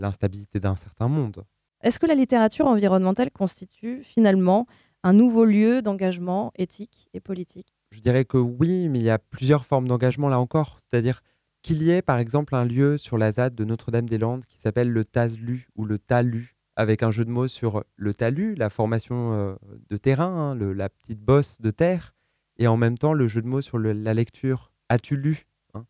l'instabilité 0.00 0.60
d'un 0.60 0.76
certain 0.76 1.08
monde. 1.08 1.44
Est-ce 1.82 1.98
que 1.98 2.06
la 2.06 2.14
littérature 2.14 2.66
environnementale 2.66 3.30
constitue 3.30 4.02
finalement 4.02 4.66
un 5.02 5.12
nouveau 5.12 5.44
lieu 5.44 5.82
d'engagement 5.82 6.52
éthique 6.56 7.08
et 7.14 7.20
politique? 7.20 7.74
Je 7.90 8.00
dirais 8.00 8.24
que 8.24 8.36
oui, 8.36 8.88
mais 8.88 8.98
il 8.98 9.04
y 9.04 9.10
a 9.10 9.18
plusieurs 9.18 9.64
formes 9.64 9.88
d'engagement 9.88 10.28
là 10.28 10.38
encore. 10.38 10.76
C'est-à-dire 10.78 11.22
qu'il 11.62 11.82
y 11.82 11.90
ait 11.90 12.02
par 12.02 12.18
exemple 12.18 12.54
un 12.54 12.64
lieu 12.64 12.96
sur 12.96 13.18
la 13.18 13.32
ZAD 13.32 13.54
de 13.54 13.64
Notre-Dame-des-Landes 13.64 14.44
qui 14.46 14.58
s'appelle 14.58 14.90
le 14.90 15.04
TASLU 15.04 15.68
ou 15.76 15.84
le 15.84 15.98
TALU, 15.98 16.56
avec 16.76 17.02
un 17.02 17.10
jeu 17.10 17.24
de 17.24 17.30
mots 17.30 17.48
sur 17.48 17.84
le 17.96 18.14
talus, 18.14 18.54
la 18.54 18.70
formation 18.70 19.34
euh, 19.34 19.54
de 19.90 19.96
terrain, 19.96 20.52
hein, 20.52 20.54
la 20.54 20.88
petite 20.88 21.20
bosse 21.20 21.60
de 21.60 21.70
terre, 21.70 22.14
et 22.58 22.66
en 22.66 22.76
même 22.76 22.96
temps 22.96 23.12
le 23.12 23.26
jeu 23.26 23.42
de 23.42 23.46
mots 23.46 23.60
sur 23.60 23.78
la 23.78 24.14
lecture 24.14 24.72
As-tu 24.88 25.16
lu 25.16 25.46
hein 25.74 25.84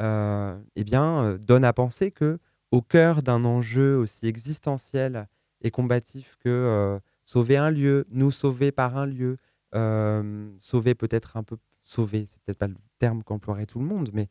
euh, 0.00 0.58
Eh 0.76 0.84
bien, 0.84 1.24
euh, 1.24 1.38
donne 1.38 1.64
à 1.64 1.72
penser 1.72 2.10
que 2.10 2.38
au 2.74 2.82
cœur 2.82 3.22
d'un 3.22 3.44
enjeu 3.44 3.96
aussi 3.96 4.26
existentiel 4.26 5.28
et 5.60 5.70
combatif 5.70 6.36
que 6.40 6.48
euh, 6.48 6.98
sauver 7.24 7.56
un 7.56 7.70
lieu, 7.70 8.04
nous 8.10 8.32
sauver 8.32 8.72
par 8.72 8.96
un 8.96 9.06
lieu, 9.06 9.36
euh, 9.76 10.50
sauver 10.58 10.96
peut-être 10.96 11.36
un 11.36 11.44
peu, 11.44 11.56
sauver, 11.84 12.24
c'est 12.26 12.42
peut-être 12.42 12.58
pas 12.58 12.66
le 12.66 12.74
terme 12.98 13.22
qu'emploierait 13.22 13.66
tout 13.66 13.78
le 13.78 13.84
monde, 13.84 14.10
mais 14.12 14.28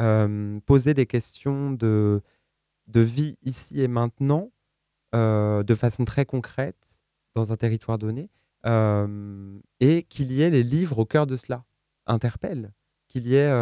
euh, 0.00 0.58
poser 0.66 0.92
des 0.92 1.06
questions 1.06 1.70
de, 1.70 2.20
de 2.88 3.00
vie 3.00 3.36
ici 3.42 3.80
et 3.80 3.88
maintenant 3.88 4.50
de 5.12 5.74
façon 5.76 6.04
très 6.04 6.26
concrète 6.26 6.98
dans 7.36 7.52
un 7.52 7.56
territoire 7.56 7.98
donné, 7.98 8.30
et 9.78 10.02
qu'il 10.08 10.32
y 10.32 10.42
ait 10.42 10.50
les 10.50 10.64
livres 10.64 10.98
au 10.98 11.04
cœur 11.04 11.28
de 11.28 11.36
cela, 11.36 11.64
interpelle, 12.06 12.72
qu'il 13.06 13.28
y 13.28 13.36
ait 13.36 13.52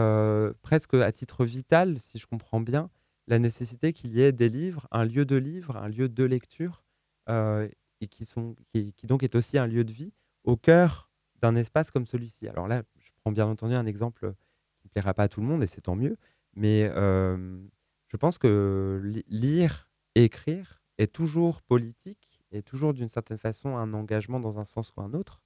presque 0.62 0.94
à 0.94 1.12
titre 1.12 1.44
vital, 1.44 1.98
si 1.98 2.18
je 2.18 2.26
comprends 2.26 2.62
bien, 2.62 2.88
la 3.26 3.38
nécessité 3.38 3.92
qu'il 3.92 4.10
y 4.12 4.22
ait 4.22 4.32
des 4.32 4.48
livres, 4.48 4.88
un 4.90 5.04
lieu 5.04 5.24
de 5.24 5.36
livres, 5.36 5.76
un 5.76 5.88
lieu 5.88 6.08
de 6.08 6.24
lecture, 6.24 6.84
euh, 7.28 7.68
et 8.00 8.08
qui, 8.08 8.24
sont, 8.24 8.56
qui, 8.72 8.94
donc 9.04 9.22
est 9.22 9.34
aussi 9.34 9.58
un 9.58 9.66
lieu 9.66 9.84
de 9.84 9.92
vie 9.92 10.12
au 10.44 10.56
cœur 10.56 11.10
d'un 11.40 11.54
espace 11.54 11.90
comme 11.90 12.06
celui-ci. 12.06 12.48
Alors 12.48 12.66
là, 12.66 12.82
je 12.98 13.10
prends 13.20 13.32
bien 13.32 13.46
entendu 13.46 13.74
un 13.74 13.86
exemple 13.86 14.34
qui 14.80 14.88
ne 14.88 14.90
plaira 14.90 15.14
pas 15.14 15.24
à 15.24 15.28
tout 15.28 15.40
le 15.40 15.46
monde, 15.46 15.62
et 15.62 15.66
c'est 15.66 15.82
tant 15.82 15.94
mieux, 15.94 16.16
mais 16.54 16.90
euh, 16.94 17.60
je 18.08 18.16
pense 18.16 18.38
que 18.38 19.00
lire 19.28 19.88
et 20.14 20.24
écrire 20.24 20.82
est 20.98 21.12
toujours 21.12 21.62
politique, 21.62 22.42
et 22.50 22.62
toujours 22.62 22.92
d'une 22.92 23.08
certaine 23.08 23.38
façon 23.38 23.76
un 23.76 23.94
engagement 23.94 24.40
dans 24.40 24.58
un 24.58 24.64
sens 24.64 24.92
ou 24.96 25.00
un 25.00 25.14
autre. 25.14 25.40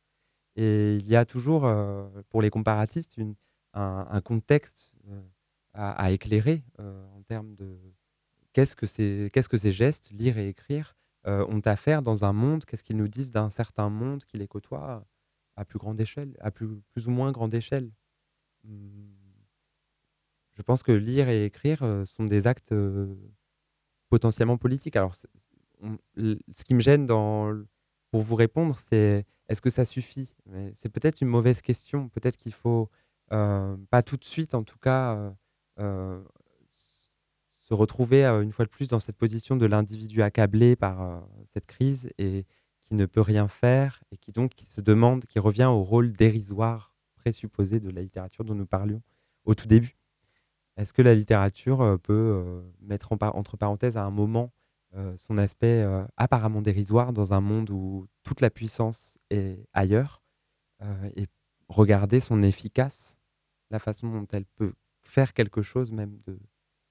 Et 0.57 0.97
il 0.97 1.07
y 1.09 1.16
a 1.16 1.24
toujours, 1.24 1.66
euh, 1.66 2.09
pour 2.31 2.43
les 2.43 2.51
comparatistes, 2.51 3.16
une, 3.16 3.37
un, 3.74 4.20
contexte 4.22 4.93
à, 5.77 6.11
éclairer 6.11 6.64
euh, 6.81 7.05
en 7.14 7.22
termes 7.22 7.55
de 7.55 7.79
qu'est-ce 8.53 8.74
que, 8.74 8.87
c'est, 8.87 9.31
qu'est-ce 9.33 9.49
que 9.49 9.59
ces 9.59 9.72
gestes, 9.72 10.11
lire 10.11 10.39
et 10.39 10.49
écrire, 10.49 10.97
euh, 11.27 11.45
ont 11.49 11.61
à 11.64 11.77
faire 11.77 12.03
dans 12.03 12.24
un 12.24 12.33
monde, 12.33 12.64
qu'est-ce 12.64 12.83
qu'ils 12.83 12.97
nous 12.97 13.09
disent 13.09 13.31
d'un 13.31 13.51
certain 13.51 13.91
monde 13.91 14.24
qui 14.24 14.39
les 14.39 14.49
côtoie 14.49 15.07
à 15.57 15.64
plus 15.64 15.79
grande 15.79 16.01
échelle, 16.01 16.37
à 16.41 16.51
plus, 16.51 16.68
plus 16.93 17.09
ou 17.09 17.11
moins 17.11 17.31
grande 17.31 17.53
échelle? 17.53 17.91
Hum, 18.64 19.14
je 20.55 20.62
pense 20.62 20.83
que 20.83 20.93
lire 20.93 21.29
et 21.29 21.45
écrire 21.45 21.83
euh, 21.83 22.07
sont 22.07 22.24
des 22.24 22.47
actes 22.47 22.74
potentiellement 24.09 24.57
politiques. 24.57 24.97
Alors, 24.97 25.14
ce 25.14 26.64
qui 26.64 26.74
me 26.74 26.81
gêne 26.81 27.05
dans, 27.05 27.53
pour 28.11 28.22
vous 28.22 28.37
répondre, 28.37 28.79
c'est 28.79 29.27
est-ce 29.49 29.61
que 29.61 29.68
ça 29.68 29.85
suffit? 29.85 30.35
C'est 30.72 30.89
peut-être 30.89 31.20
une 31.20 31.29
mauvaise 31.29 31.61
question. 31.61 32.09
Peut-être 32.09 32.39
qu'il 32.39 32.55
faut, 32.55 32.89
pas 33.29 34.03
tout 34.03 34.16
de 34.16 34.24
suite 34.24 34.55
en 34.55 34.62
tout 34.62 34.79
cas, 34.79 35.37
se 37.66 37.74
retrouver 37.74 38.24
euh, 38.24 38.43
une 38.43 38.53
fois 38.53 38.64
de 38.64 38.70
plus 38.70 38.89
dans 38.89 39.01
cette 39.01 39.16
position 39.16 39.57
de 39.57 39.66
l'individu 39.66 40.22
accablé 40.22 40.77
par 40.77 41.03
euh, 41.03 41.20
cette 41.45 41.66
crise 41.66 42.11
et 42.18 42.47
qui 42.83 42.95
ne 42.95 43.07
peut 43.07 43.20
rien 43.20 43.49
faire 43.49 44.03
et 44.12 44.16
qui 44.16 44.31
donc 44.31 44.53
qui 44.55 44.66
se 44.66 44.81
demande, 44.81 45.24
qui 45.27 45.41
revient 45.41 45.64
au 45.64 45.83
rôle 45.83 46.12
dérisoire 46.12 46.95
présupposé 47.16 47.81
de 47.81 47.91
la 47.91 48.03
littérature 48.03 48.45
dont 48.45 48.55
nous 48.55 48.66
parlions 48.66 49.03
au 49.45 49.55
tout 49.55 49.66
début. 49.66 49.97
Est-ce 50.77 50.93
que 50.93 51.03
la 51.03 51.14
littérature 51.14 51.99
peut 52.03 52.62
mettre 52.81 53.12
entre 53.20 53.57
parenthèses 53.57 53.97
à 53.97 54.05
un 54.05 54.11
moment 54.11 54.53
son 55.16 55.39
aspect 55.39 55.85
apparemment 56.18 56.61
dérisoire 56.61 57.14
dans 57.14 57.33
un 57.33 57.41
monde 57.41 57.70
où 57.70 58.07
toute 58.22 58.43
la 58.43 58.51
puissance 58.51 59.18
est 59.31 59.66
ailleurs 59.72 60.22
et 61.16 61.27
regarder 61.68 62.20
son 62.20 62.43
efficace, 62.43 63.16
la 63.70 63.79
façon 63.79 64.12
dont 64.12 64.27
elle 64.33 64.45
peut 64.45 64.74
faire 65.17 65.33
quelque 65.33 65.62
chose 65.62 65.93
même 65.93 66.19
de, 66.27 66.39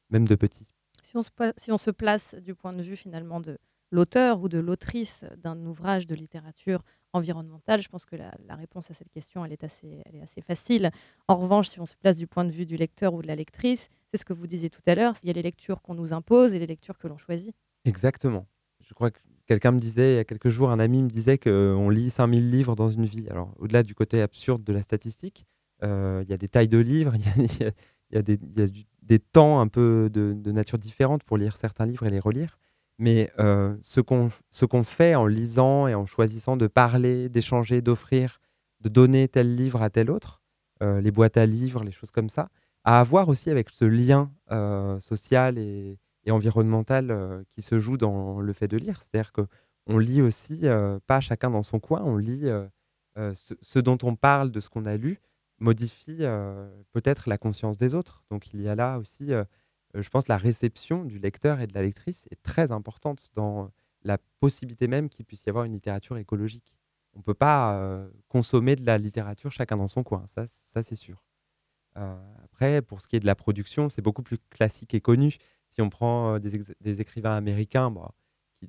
même 0.09 0.27
de 0.27 0.33
petit. 0.33 0.65
Si 1.03 1.15
on, 1.15 1.21
se, 1.21 1.29
si 1.57 1.71
on 1.71 1.77
se 1.77 1.91
place 1.91 2.35
du 2.41 2.55
point 2.55 2.73
de 2.73 2.81
vue 2.81 2.95
finalement 2.95 3.39
de 3.39 3.59
l'auteur 3.91 4.41
ou 4.41 4.49
de 4.49 4.57
l'autrice 4.57 5.23
d'un 5.37 5.63
ouvrage 5.63 6.07
de 6.07 6.15
littérature 6.15 6.81
environnementale 7.13 7.83
Je 7.83 7.87
pense 7.87 8.03
que 8.03 8.15
la, 8.15 8.55
réponse 8.55 8.89
à 8.89 8.95
cette 8.95 9.11
question, 9.11 9.45
elle 9.45 9.53
est, 9.53 9.63
assez, 9.63 10.01
elle 10.05 10.15
est 10.15 10.23
assez 10.23 10.41
facile. 10.41 10.89
En 11.27 11.35
revanche, 11.35 11.67
si 11.67 11.79
on 11.79 11.85
se 11.85 11.95
place 11.95 12.15
du 12.15 12.25
point 12.25 12.45
de 12.45 12.51
vue 12.51 12.65
du 12.65 12.77
lecteur 12.77 13.13
ou 13.13 13.21
de 13.21 13.27
la 13.27 13.35
lectrice, 13.35 13.89
c'est 14.11 14.19
ce 14.19 14.25
que 14.25 14.33
vous 14.33 14.47
disiez 14.47 14.71
tout 14.71 14.81
à 14.87 14.95
l'heure, 14.95 15.13
il 15.21 15.27
y 15.27 15.29
a 15.29 15.33
les 15.33 15.43
lectures 15.43 15.83
qu'on 15.83 15.93
nous 15.93 16.11
impose 16.11 16.55
et 16.55 16.59
les 16.59 16.67
lectures 16.67 16.97
que 16.97 17.07
l'on 17.07 17.17
choisit. 17.17 17.55
Exactement. 17.85 18.47
Je 18.81 18.95
crois 18.95 19.11
que 19.11 19.19
quelqu'un 19.45 19.71
me 19.71 19.79
disait, 19.79 20.13
il 20.13 20.15
y 20.15 20.19
a 20.19 20.25
quelques 20.25 20.49
jours, 20.49 20.71
un 20.71 20.79
ami 20.79 21.03
me 21.03 21.09
disait 21.09 21.37
qu'on 21.37 21.89
lit 21.89 22.09
5000 22.09 22.49
livres 22.49 22.75
dans 22.75 22.87
une 22.87 23.05
vie. 23.05 23.27
Alors, 23.29 23.53
au-delà 23.59 23.83
du 23.83 23.93
côté 23.93 24.23
absurde 24.23 24.63
de 24.63 24.73
la 24.73 24.81
statistique, 24.81 25.45
euh, 25.83 26.21
il 26.23 26.29
y 26.29 26.33
a 26.33 26.37
des 26.37 26.47
tailles 26.47 26.67
de 26.67 26.77
livres, 26.77 27.13
il 27.37 27.61
y 27.61 27.65
a, 27.65 27.71
des, 28.21 29.19
temps 29.19 29.59
un 29.59 29.67
peu 29.67 30.09
de, 30.11 30.51
nature 30.51 30.77
différente 30.77 31.23
pour 31.23 31.37
lire 31.37 31.57
certains 31.57 31.85
livres 31.85 32.05
et 32.05 32.09
les 32.09 32.19
relire. 32.19 32.57
Mais 32.97 33.31
euh, 33.39 33.75
ce 33.81 33.99
qu'on 33.99 34.83
fait 34.83 35.15
en 35.15 35.25
lisant 35.25 35.87
et 35.87 35.95
en 35.95 36.05
choisissant 36.05 36.55
de 36.55 36.67
parler, 36.67 37.27
d'échanger, 37.29 37.81
d'offrir, 37.81 38.39
de 38.81 38.89
donner 38.89 39.27
tel 39.27 39.53
livre 39.53 39.81
à 39.81 39.89
tel 39.89 40.09
autre, 40.09 40.41
euh, 40.81 41.01
les 41.01 41.11
boîtes 41.11 41.37
à 41.37 41.45
livres, 41.45 41.83
les 41.83 41.91
choses 41.91 42.11
comme 42.11 42.29
ça, 42.29 42.49
à 42.83 42.99
avoir 42.99 43.27
aussi 43.29 43.49
avec 43.49 43.69
ce 43.69 43.83
lien 43.85 44.31
social 44.99 45.57
et, 45.57 45.97
et 46.23 46.31
environnemental 46.31 47.43
qui 47.51 47.61
se 47.61 47.79
joue 47.79 47.97
dans 47.97 48.39
le 48.39 48.53
fait 48.53 48.67
de 48.67 48.77
lire. 48.77 49.01
C'est-à-dire 49.01 49.31
qu'on 49.33 49.97
lit 49.97 50.21
aussi, 50.21 50.65
pas 51.07 51.19
chacun 51.19 51.49
dans 51.49 51.63
son 51.63 51.79
coin, 51.79 52.01
on 52.03 52.17
lit 52.17 52.47
ce, 53.15 53.79
dont 53.79 53.97
on 54.03 54.15
parle, 54.15 54.51
de 54.51 54.59
ce 54.59 54.69
qu'on 54.69 54.85
a 54.85 54.97
lu, 54.97 55.19
modifie 55.59 56.17
peut-être 56.91 57.29
la 57.29 57.37
conscience 57.37 57.77
des 57.77 57.93
autres. 57.93 58.23
Donc 58.29 58.53
il 58.53 58.61
y 58.61 58.67
a 58.67 58.75
là 58.75 58.97
aussi, 58.97 59.31
je 59.93 60.09
pense, 60.09 60.27
la 60.27 60.37
réception 60.37 61.05
du 61.05 61.19
lecteur 61.19 61.59
et 61.59 61.67
de 61.67 61.73
la 61.73 61.81
lectrice 61.81 62.27
est 62.31 62.41
très 62.41 62.71
importante 62.71 63.29
dans 63.35 63.71
la 64.03 64.17
possibilité 64.39 64.87
même 64.87 65.09
qu'il 65.09 65.25
puisse 65.25 65.45
y 65.45 65.49
avoir 65.49 65.65
une 65.65 65.73
littérature 65.73 66.17
écologique. 66.17 66.75
On 67.13 67.19
ne 67.19 67.23
peut 67.23 67.33
pas 67.33 68.07
consommer 68.27 68.75
de 68.75 68.85
la 68.85 68.97
littérature 68.97 69.51
chacun 69.51 69.77
dans 69.77 69.87
son 69.87 70.03
coin, 70.03 70.25
ça, 70.27 70.45
ça 70.47 70.83
c'est 70.83 70.95
sûr. 70.95 71.23
après, 71.95 72.81
pour 72.81 73.01
ce 73.01 73.07
qui 73.07 73.15
est 73.15 73.21
de 73.21 73.25
la 73.25 73.35
production, 73.35 73.89
c'est 73.89 74.01
beaucoup 74.01 74.23
plus 74.23 74.37
classique 74.49 74.93
et 74.93 75.01
connu. 75.01 75.37
Si 75.69 75.81
on 75.81 75.89
prend 75.89 76.39
des, 76.39 77.01
écrivains 77.01 77.35
américains, 77.35 77.93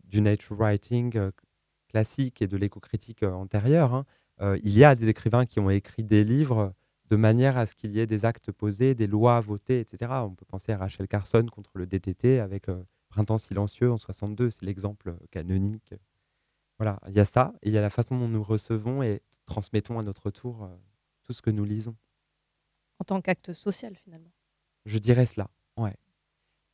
du 0.05 0.20
nature 0.20 0.57
writing 0.57 1.30
classique 1.89 2.43
et 2.43 2.47
de 2.47 2.57
l'éco-critique 2.57 3.22
antérieure, 3.22 3.95
hein, 3.95 4.05
il 4.41 4.76
y 4.76 4.84
a 4.84 4.95
des 4.95 5.09
écrivains 5.09 5.47
qui 5.47 5.61
ont 5.61 5.70
écrit 5.70 6.05
des 6.05 6.24
livres 6.24 6.74
de 7.09 7.16
manière 7.16 7.57
à 7.57 7.66
ce 7.66 7.74
qu'il 7.74 7.93
y 7.93 8.01
ait 8.01 8.07
des 8.07 8.24
actes 8.24 8.51
posés, 8.53 8.95
des 8.95 9.07
lois 9.07 9.41
votées, 9.41 9.80
etc. 9.80 10.11
On 10.24 10.34
peut 10.34 10.45
penser 10.45 10.72
à 10.72 10.78
Rachel 10.78 11.07
Carson 11.09 11.47
contre 11.47 11.78
le 11.78 11.87
DTT 11.87 12.41
avec 12.41 12.66
Printemps 13.09 13.39
silencieux 13.39 13.91
en 13.91 13.97
62, 13.97 14.51
c'est 14.51 14.62
l'exemple 14.62 15.16
canonique. 15.30 15.95
Voilà, 16.78 17.01
il 17.09 17.14
y 17.14 17.20
a 17.20 17.24
ça, 17.24 17.55
et 17.62 17.68
il 17.68 17.72
y 17.72 17.78
a 17.78 17.80
la 17.80 17.91
façon 17.91 18.18
dont 18.18 18.28
nous 18.28 18.43
recevons 18.43 19.03
et 19.03 19.22
transmettons 19.47 19.99
à 19.99 20.03
notre 20.03 20.30
tour 20.30 20.68
tout 21.22 21.32
ce 21.32 21.41
que 21.41 21.51
nous 21.51 21.64
lisons. 21.64 21.97
En 22.99 23.05
tant 23.05 23.20
qu'acte 23.20 23.53
social, 23.55 23.95
finalement. 23.97 24.32
Je 24.84 24.99
dirais 24.99 25.26
cela, 25.26 25.49
ouais. 25.78 25.97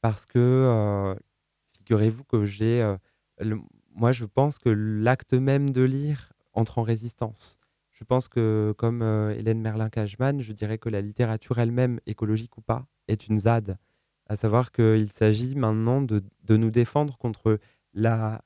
Parce 0.01 0.27
que, 0.27 1.15
figurez-vous 1.77 2.25
que 2.25 2.45
j'ai... 2.45 2.97
moi, 3.95 4.13
je 4.13 4.25
pense 4.25 4.59
que 4.59 4.69
l'acte 4.71 5.35
même 5.35 5.71
de 5.71 5.83
lire 5.83 6.32
entre 6.53 6.79
en 6.79 6.83
résistance. 6.83 7.59
Je 7.93 8.05
pense 8.05 8.29
que, 8.29 8.75
comme 8.79 9.03
Hélène 9.37 9.61
Merlin-Cashman, 9.61 10.41
je 10.41 10.53
dirais 10.53 10.79
que 10.79 10.89
la 10.89 11.01
littérature 11.01 11.59
elle-même, 11.59 12.01
écologique 12.07 12.57
ou 12.59 12.63
pas, 12.63 12.87
est 13.09 13.29
une 13.29 13.39
ZAD. 13.39 13.79
À 14.27 14.37
savoir 14.37 14.73
qu'il 14.73 15.13
s'agit 15.13 15.55
maintenant 15.55 16.01
de, 16.01 16.23
nous 16.49 16.71
défendre 16.71 17.19
contre 17.19 17.61
la, 17.93 18.43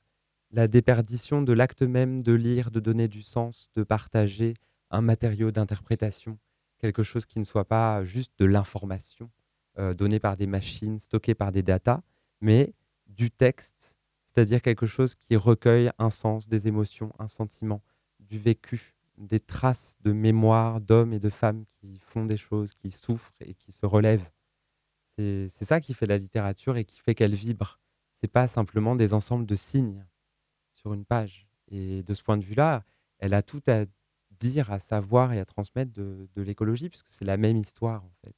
la 0.51 0.67
déperdition 0.67 1.41
de 1.41 1.53
l'acte 1.53 1.81
même 1.81 2.23
de 2.23 2.33
lire, 2.33 2.71
de 2.71 2.79
donner 2.79 3.07
du 3.07 3.21
sens, 3.21 3.69
de 3.75 3.83
partager 3.83 4.53
un 4.89 5.01
matériau 5.01 5.51
d'interprétation, 5.51 6.37
quelque 6.79 7.03
chose 7.03 7.25
qui 7.25 7.39
ne 7.39 7.43
soit 7.43 7.65
pas 7.65 8.03
juste 8.03 8.33
de 8.39 8.45
l'information 8.45 9.29
euh, 9.79 9.93
donnée 9.93 10.19
par 10.19 10.37
des 10.37 10.47
machines, 10.47 10.99
stockée 10.99 11.35
par 11.35 11.51
des 11.51 11.63
datas, 11.63 12.01
mais 12.41 12.73
du 13.07 13.31
texte, 13.31 13.97
c'est-à-dire 14.25 14.61
quelque 14.61 14.85
chose 14.85 15.15
qui 15.15 15.35
recueille 15.35 15.91
un 15.97 16.09
sens, 16.09 16.47
des 16.47 16.67
émotions, 16.67 17.13
un 17.19 17.27
sentiment, 17.27 17.81
du 18.29 18.39
vécu, 18.39 18.95
des 19.17 19.39
traces 19.39 19.97
de 20.01 20.11
mémoire 20.11 20.79
d'hommes 20.81 21.13
et 21.13 21.19
de 21.19 21.29
femmes 21.29 21.65
qui 21.65 21.99
font 21.99 22.25
des 22.25 22.37
choses, 22.37 22.75
qui 22.75 22.91
souffrent 22.91 23.33
et 23.41 23.53
qui 23.53 23.71
se 23.71 23.85
relèvent. 23.85 24.29
C'est 25.17 25.65
ça 25.65 25.81
qui 25.81 25.95
fait 25.95 26.05
la 26.05 26.17
littérature 26.17 26.77
et 26.77 26.85
qui 26.85 26.99
fait 26.99 27.15
qu'elle 27.15 27.33
vibre. 27.33 27.79
C'est 28.21 28.31
pas 28.31 28.47
simplement 28.47 28.95
des 28.95 29.13
ensembles 29.13 29.45
de 29.47 29.55
signes 29.55 30.05
sur 30.75 30.93
une 30.93 31.05
page. 31.05 31.47
Et 31.69 32.03
de 32.03 32.13
ce 32.13 32.21
point 32.21 32.37
de 32.37 32.45
vue-là, 32.45 32.83
elle 33.17 33.33
a 33.33 33.41
tout 33.41 33.61
à 33.67 33.85
dire, 34.39 34.71
à 34.71 34.79
savoir 34.79 35.33
et 35.33 35.39
à 35.39 35.45
transmettre 35.45 35.91
de, 35.93 36.29
de 36.35 36.41
l'écologie, 36.43 36.89
puisque 36.89 37.09
c'est 37.09 37.25
la 37.25 37.37
même 37.37 37.57
histoire 37.57 38.03
en 38.03 38.11
fait. 38.23 38.35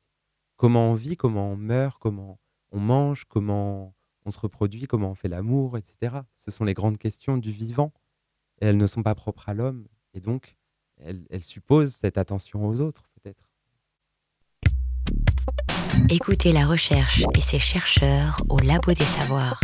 Comment 0.56 0.92
on 0.92 0.94
vit, 0.94 1.18
comment 1.18 1.52
on 1.52 1.58
meurt, 1.58 2.00
comment 2.00 2.40
on 2.72 2.80
mange, 2.80 3.26
comment 3.26 3.94
on 4.26 4.32
se 4.32 4.40
reproduit, 4.40 4.88
comment 4.88 5.12
on 5.12 5.16
fait 5.16 5.28
l'amour, 5.28 5.78
etc. 5.78 6.22
Ce 6.36 6.52
sont 6.52 6.64
les 6.64 6.74
grandes 6.74 6.98
questions 6.98 7.38
du 7.38 7.52
vivant. 7.52 7.92
Et 8.62 8.66
elles 8.68 8.78
ne 8.78 8.88
sont 8.88 9.04
pas 9.04 9.16
propres 9.16 9.50
à 9.50 9.54
l'homme. 9.54 9.88
Et 10.14 10.20
donc, 10.20 10.58
elle, 11.02 11.44
suppose 11.44 11.94
cette 11.94 12.18
attention 12.18 12.68
aux 12.68 12.82
autres, 12.82 13.04
peut-être. 13.22 13.50
Écoutez 16.10 16.52
la 16.52 16.66
recherche 16.66 17.24
et 17.36 17.42
ses 17.42 17.60
chercheurs 17.60 18.42
au 18.50 18.58
Labo 18.60 18.94
des 18.94 19.06
Savoirs. 19.06 19.60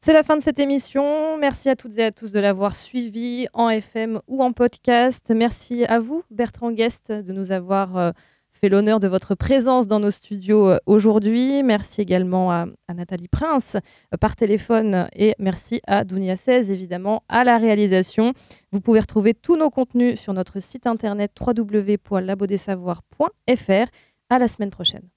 C'est 0.00 0.12
la 0.12 0.22
fin 0.22 0.36
de 0.36 0.42
cette 0.42 0.58
émission. 0.58 1.38
Merci 1.38 1.68
à 1.68 1.76
toutes 1.76 1.98
et 1.98 2.04
à 2.04 2.12
tous 2.12 2.30
de 2.32 2.40
l'avoir 2.40 2.76
suivi 2.76 3.46
en 3.52 3.68
FM 3.68 4.20
ou 4.26 4.42
en 4.42 4.52
podcast. 4.52 5.32
Merci 5.34 5.84
à 5.84 5.98
vous, 5.98 6.22
Bertrand 6.30 6.72
Guest, 6.72 7.10
de 7.10 7.32
nous 7.32 7.52
avoir 7.52 7.96
euh, 7.96 8.12
fait 8.58 8.68
l'honneur 8.68 9.00
de 9.00 9.08
votre 9.08 9.34
présence 9.34 9.86
dans 9.86 10.00
nos 10.00 10.10
studios 10.10 10.68
euh, 10.68 10.78
aujourd'hui. 10.86 11.62
Merci 11.62 12.00
également 12.00 12.50
à, 12.50 12.66
Nathalie 12.92 13.28
Prince 13.28 13.76
euh, 13.76 14.16
par 14.18 14.34
téléphone 14.36 15.08
et 15.14 15.34
merci 15.38 15.80
à 15.86 16.04
Dounia 16.04 16.36
16 16.36 16.70
évidemment 16.70 17.22
à 17.28 17.44
la 17.44 17.58
réalisation. 17.58 18.32
Vous 18.72 18.80
pouvez 18.80 19.00
retrouver 19.00 19.34
tous 19.34 19.56
nos 19.56 19.68
contenus 19.70 20.18
sur 20.20 20.32
notre 20.32 20.60
site 20.60 20.86
internet 20.86 21.32
www.labodesavoirs.fr. 21.40 23.90
À 24.30 24.38
la 24.38 24.48
semaine 24.48 24.70
prochaine. 24.70 25.08